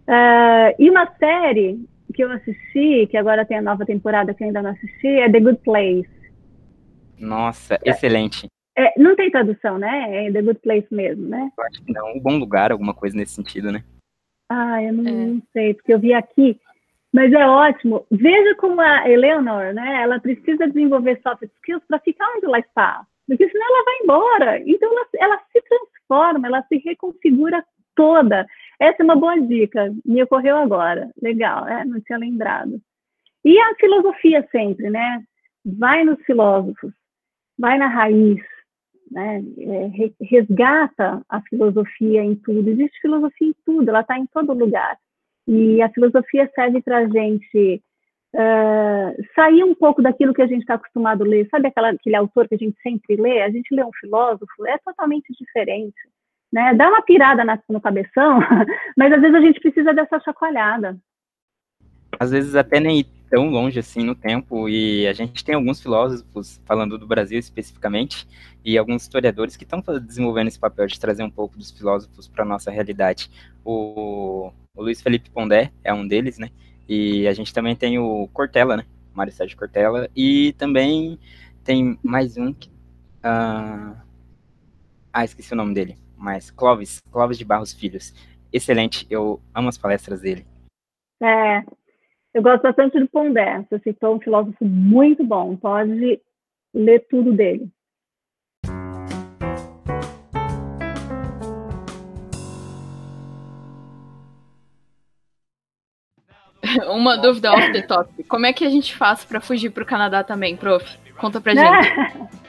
Uh, 0.06 0.70
e 0.78 0.88
uma 0.88 1.12
série 1.16 1.84
que 2.14 2.22
eu 2.22 2.30
assisti, 2.30 3.08
que 3.10 3.16
agora 3.16 3.44
tem 3.44 3.58
a 3.58 3.62
nova 3.62 3.84
temporada 3.84 4.32
que 4.32 4.44
eu 4.44 4.46
ainda 4.46 4.62
não 4.62 4.70
assisti, 4.70 5.08
é 5.08 5.28
The 5.28 5.40
Good 5.40 5.58
Place. 5.64 6.08
Nossa, 7.18 7.80
excelente. 7.84 8.46
É, 8.78 8.92
não 8.96 9.16
tem 9.16 9.28
tradução, 9.28 9.76
né? 9.76 10.28
É 10.28 10.30
The 10.30 10.40
Good 10.40 10.60
Place 10.60 10.86
mesmo, 10.92 11.26
né? 11.26 11.50
Eu 11.58 11.64
acho 11.64 11.82
que 11.82 11.92
não. 11.92 12.14
Um 12.14 12.20
bom 12.20 12.38
lugar, 12.38 12.70
alguma 12.70 12.94
coisa 12.94 13.16
nesse 13.16 13.34
sentido, 13.34 13.72
né? 13.72 13.82
Ah, 14.48 14.80
eu 14.84 14.92
não, 14.92 15.04
é. 15.04 15.26
não 15.26 15.42
sei, 15.52 15.74
porque 15.74 15.92
eu 15.92 15.98
vi 15.98 16.14
aqui. 16.14 16.60
Mas 17.12 17.32
é 17.32 17.44
ótimo. 17.44 18.06
Veja 18.08 18.54
como 18.54 18.80
a 18.80 19.10
Eleanor, 19.10 19.74
né? 19.74 20.02
Ela 20.04 20.20
precisa 20.20 20.68
desenvolver 20.68 21.20
soft 21.24 21.42
skills 21.42 21.82
para 21.88 21.98
ficar 21.98 22.24
onde 22.36 22.46
ela 22.46 22.60
está. 22.60 23.04
Porque 23.32 23.48
senão 23.48 23.66
ela 23.66 23.84
vai 23.84 23.94
embora. 24.02 24.62
Então 24.66 24.92
ela, 24.92 25.06
ela 25.16 25.42
se 25.50 25.62
transforma, 25.62 26.46
ela 26.46 26.62
se 26.64 26.76
reconfigura 26.76 27.64
toda. 27.96 28.46
Essa 28.78 29.02
é 29.02 29.04
uma 29.04 29.16
boa 29.16 29.40
dica. 29.40 29.90
Me 30.04 30.22
ocorreu 30.22 30.58
agora. 30.58 31.10
Legal, 31.20 31.66
é, 31.66 31.82
não 31.84 31.98
tinha 32.02 32.18
lembrado. 32.18 32.78
E 33.42 33.58
a 33.58 33.74
filosofia 33.76 34.46
sempre, 34.52 34.90
né? 34.90 35.22
Vai 35.64 36.04
nos 36.04 36.20
filósofos, 36.24 36.92
vai 37.58 37.78
na 37.78 37.86
raiz, 37.86 38.40
né? 39.10 39.42
É, 39.58 40.24
resgata 40.24 41.22
a 41.28 41.40
filosofia 41.42 42.22
em 42.22 42.34
tudo. 42.34 42.68
Existe 42.68 43.00
filosofia 43.00 43.48
em 43.48 43.54
tudo, 43.64 43.88
ela 43.88 44.00
está 44.00 44.18
em 44.18 44.26
todo 44.26 44.52
lugar. 44.52 44.98
E 45.48 45.80
a 45.80 45.88
filosofia 45.88 46.50
serve 46.54 46.82
para 46.82 46.98
a 46.98 47.08
gente 47.08 47.82
uh, 48.34 49.24
sair 49.34 49.64
um 49.64 49.74
pouco 49.74 50.02
daquilo 50.02 50.34
que 50.34 50.42
a 50.42 50.46
gente 50.46 50.60
está 50.60 50.74
acostumado 50.74 51.24
a 51.24 51.26
ler. 51.26 51.48
Sabe 51.50 51.68
aquela, 51.68 51.90
aquele 51.90 52.16
autor 52.16 52.48
que 52.48 52.54
a 52.54 52.58
gente 52.58 52.76
sempre 52.82 53.16
lê? 53.16 53.42
A 53.42 53.50
gente 53.50 53.74
lê 53.74 53.84
um 53.84 53.92
filósofo, 54.00 54.66
é 54.66 54.78
totalmente 54.78 55.32
diferente. 55.38 55.96
Né? 56.52 56.74
Dá 56.74 56.88
uma 56.88 57.02
pirada 57.02 57.44
na, 57.44 57.58
no 57.68 57.80
cabeção, 57.80 58.40
mas 58.96 59.12
às 59.12 59.20
vezes 59.20 59.34
a 59.34 59.40
gente 59.40 59.60
precisa 59.60 59.94
dessa 59.94 60.20
chacoalhada. 60.20 60.98
Às 62.20 62.30
vezes 62.30 62.54
até 62.54 62.78
nem 62.78 63.04
tão 63.32 63.48
longe 63.48 63.78
assim 63.78 64.04
no 64.04 64.14
tempo, 64.14 64.68
e 64.68 65.06
a 65.08 65.14
gente 65.14 65.42
tem 65.42 65.54
alguns 65.54 65.80
filósofos, 65.80 66.60
falando 66.66 66.98
do 66.98 67.06
Brasil 67.06 67.38
especificamente, 67.38 68.28
e 68.62 68.76
alguns 68.76 69.04
historiadores 69.04 69.56
que 69.56 69.64
estão 69.64 69.82
desenvolvendo 69.98 70.48
esse 70.48 70.58
papel 70.58 70.86
de 70.86 71.00
trazer 71.00 71.22
um 71.22 71.30
pouco 71.30 71.56
dos 71.56 71.70
filósofos 71.70 72.28
para 72.28 72.44
a 72.44 72.46
nossa 72.46 72.70
realidade. 72.70 73.30
O, 73.64 74.52
o, 74.76 74.82
Luiz 74.82 75.00
Felipe 75.00 75.30
Pondé 75.30 75.72
é 75.82 75.94
um 75.94 76.06
deles, 76.06 76.38
né? 76.38 76.50
E 76.94 77.26
a 77.26 77.32
gente 77.32 77.54
também 77.54 77.74
tem 77.74 77.98
o 77.98 78.28
Cortella, 78.34 78.76
né? 78.76 78.84
Mário 79.14 79.32
Sérgio 79.32 79.56
Cortella, 79.56 80.10
e 80.14 80.52
também 80.58 81.18
tem 81.64 81.98
mais 82.02 82.36
um 82.36 82.52
que. 82.52 82.68
Uh... 82.68 83.96
Ah, 85.10 85.24
esqueci 85.24 85.54
o 85.54 85.56
nome 85.56 85.72
dele, 85.72 85.96
mas 86.18 86.50
Clóvis, 86.50 87.00
Clóvis 87.10 87.38
de 87.38 87.46
Barros 87.46 87.72
Filhos. 87.72 88.12
Excelente, 88.52 89.06
eu 89.08 89.40
amo 89.54 89.70
as 89.70 89.78
palestras 89.78 90.20
dele. 90.20 90.44
É, 91.22 91.64
eu 92.34 92.42
gosto 92.42 92.62
bastante 92.62 93.00
do 93.00 93.08
Pondé. 93.08 93.64
Você 93.70 93.78
citou 93.78 94.16
um 94.16 94.20
filósofo 94.20 94.62
muito 94.62 95.24
bom. 95.24 95.56
Pode 95.56 96.20
ler 96.74 97.06
tudo 97.08 97.32
dele. 97.32 97.70
Uma 106.90 107.16
dúvida 107.16 107.52
off 107.52 107.72
the 107.72 107.82
top. 107.82 108.24
Como 108.24 108.46
é 108.46 108.52
que 108.52 108.64
a 108.64 108.70
gente 108.70 108.94
faz 108.94 109.24
para 109.24 109.40
fugir 109.40 109.70
para 109.70 109.82
o 109.82 109.86
Canadá 109.86 110.22
também, 110.22 110.56
prof? 110.56 110.84
Conta 111.16 111.40
pra 111.40 111.54
gente. 111.54 111.64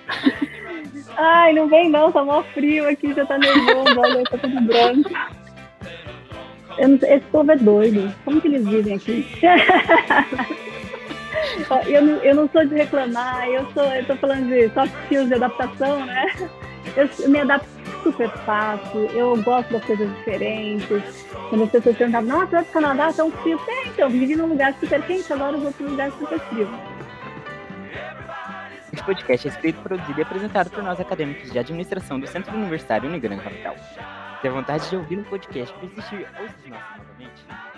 Ai, 1.16 1.54
não 1.54 1.68
vem 1.68 1.90
não, 1.90 2.12
tá 2.12 2.24
mó 2.24 2.44
frio 2.54 2.90
aqui, 2.90 3.14
já 3.14 3.26
tá 3.26 3.38
nervoso, 3.38 4.00
olha, 4.00 4.24
tá 4.24 4.38
tudo 4.38 4.62
branco. 4.62 5.12
Não, 6.80 6.96
esse 6.96 7.26
povo 7.32 7.52
é 7.52 7.56
doido. 7.56 8.14
Como 8.26 8.42
que 8.42 8.48
eles 8.48 8.68
vivem 8.68 8.96
aqui? 8.96 9.28
eu, 11.88 12.02
não, 12.02 12.16
eu 12.24 12.36
não 12.36 12.50
sou 12.50 12.66
de 12.66 12.76
reclamar, 12.76 13.48
eu 13.48 13.66
sou, 13.74 13.84
eu 13.84 14.06
tô 14.06 14.16
falando 14.16 14.48
de 14.48 14.70
soft 14.70 14.94
skills 15.04 15.28
de 15.28 15.36
adaptação, 15.36 16.04
né? 16.06 16.26
Eu, 16.96 17.08
eu 17.20 17.30
me 17.30 17.40
adapto 17.40 17.73
super 18.04 18.30
fácil, 18.45 19.06
eu 19.12 19.41
gosto 19.41 19.72
das 19.72 19.86
coisas 19.86 20.10
diferentes. 20.18 21.26
Quando 21.49 21.64
as 21.64 21.72
pessoas 21.72 21.97
perguntavam, 21.97 22.30
nossa, 22.30 22.45
vai 22.47 22.64
pro 22.64 22.74
Canadá, 22.74 23.14
tão 23.14 23.32
frio. 23.32 23.60
É, 23.68 23.88
então, 23.88 24.10
vivi 24.10 24.36
num 24.36 24.47
lugar 24.47 24.74
super 24.80 25.01
quente, 25.04 25.32
agora 25.32 25.56
eu 25.56 25.62
vou 25.62 25.72
para 25.72 25.86
um 25.86 25.89
lugar 25.89 26.12
super 26.12 26.39
frio. 26.39 26.70
Este 28.91 29.04
podcast 29.04 29.47
é 29.47 29.51
escrito, 29.51 29.82
produzido 29.82 30.20
e 30.20 30.22
apresentado 30.22 30.70
por 30.70 30.84
nós 30.84 30.99
acadêmicos 30.99 31.51
de 31.51 31.58
administração 31.58 32.20
do 32.20 32.28
Centro 32.28 32.56
Universitário 32.56 33.10
Unigran 33.10 33.38
Capital 33.38 33.76
ter 34.43 34.49
vontade 34.49 34.89
de 34.89 34.97
ouvir 34.97 35.18
um 35.18 35.24
podcast, 35.24 35.74
para 35.74 35.88
assistir 35.88 36.28
outros 36.38 36.68
nossos 36.68 37.73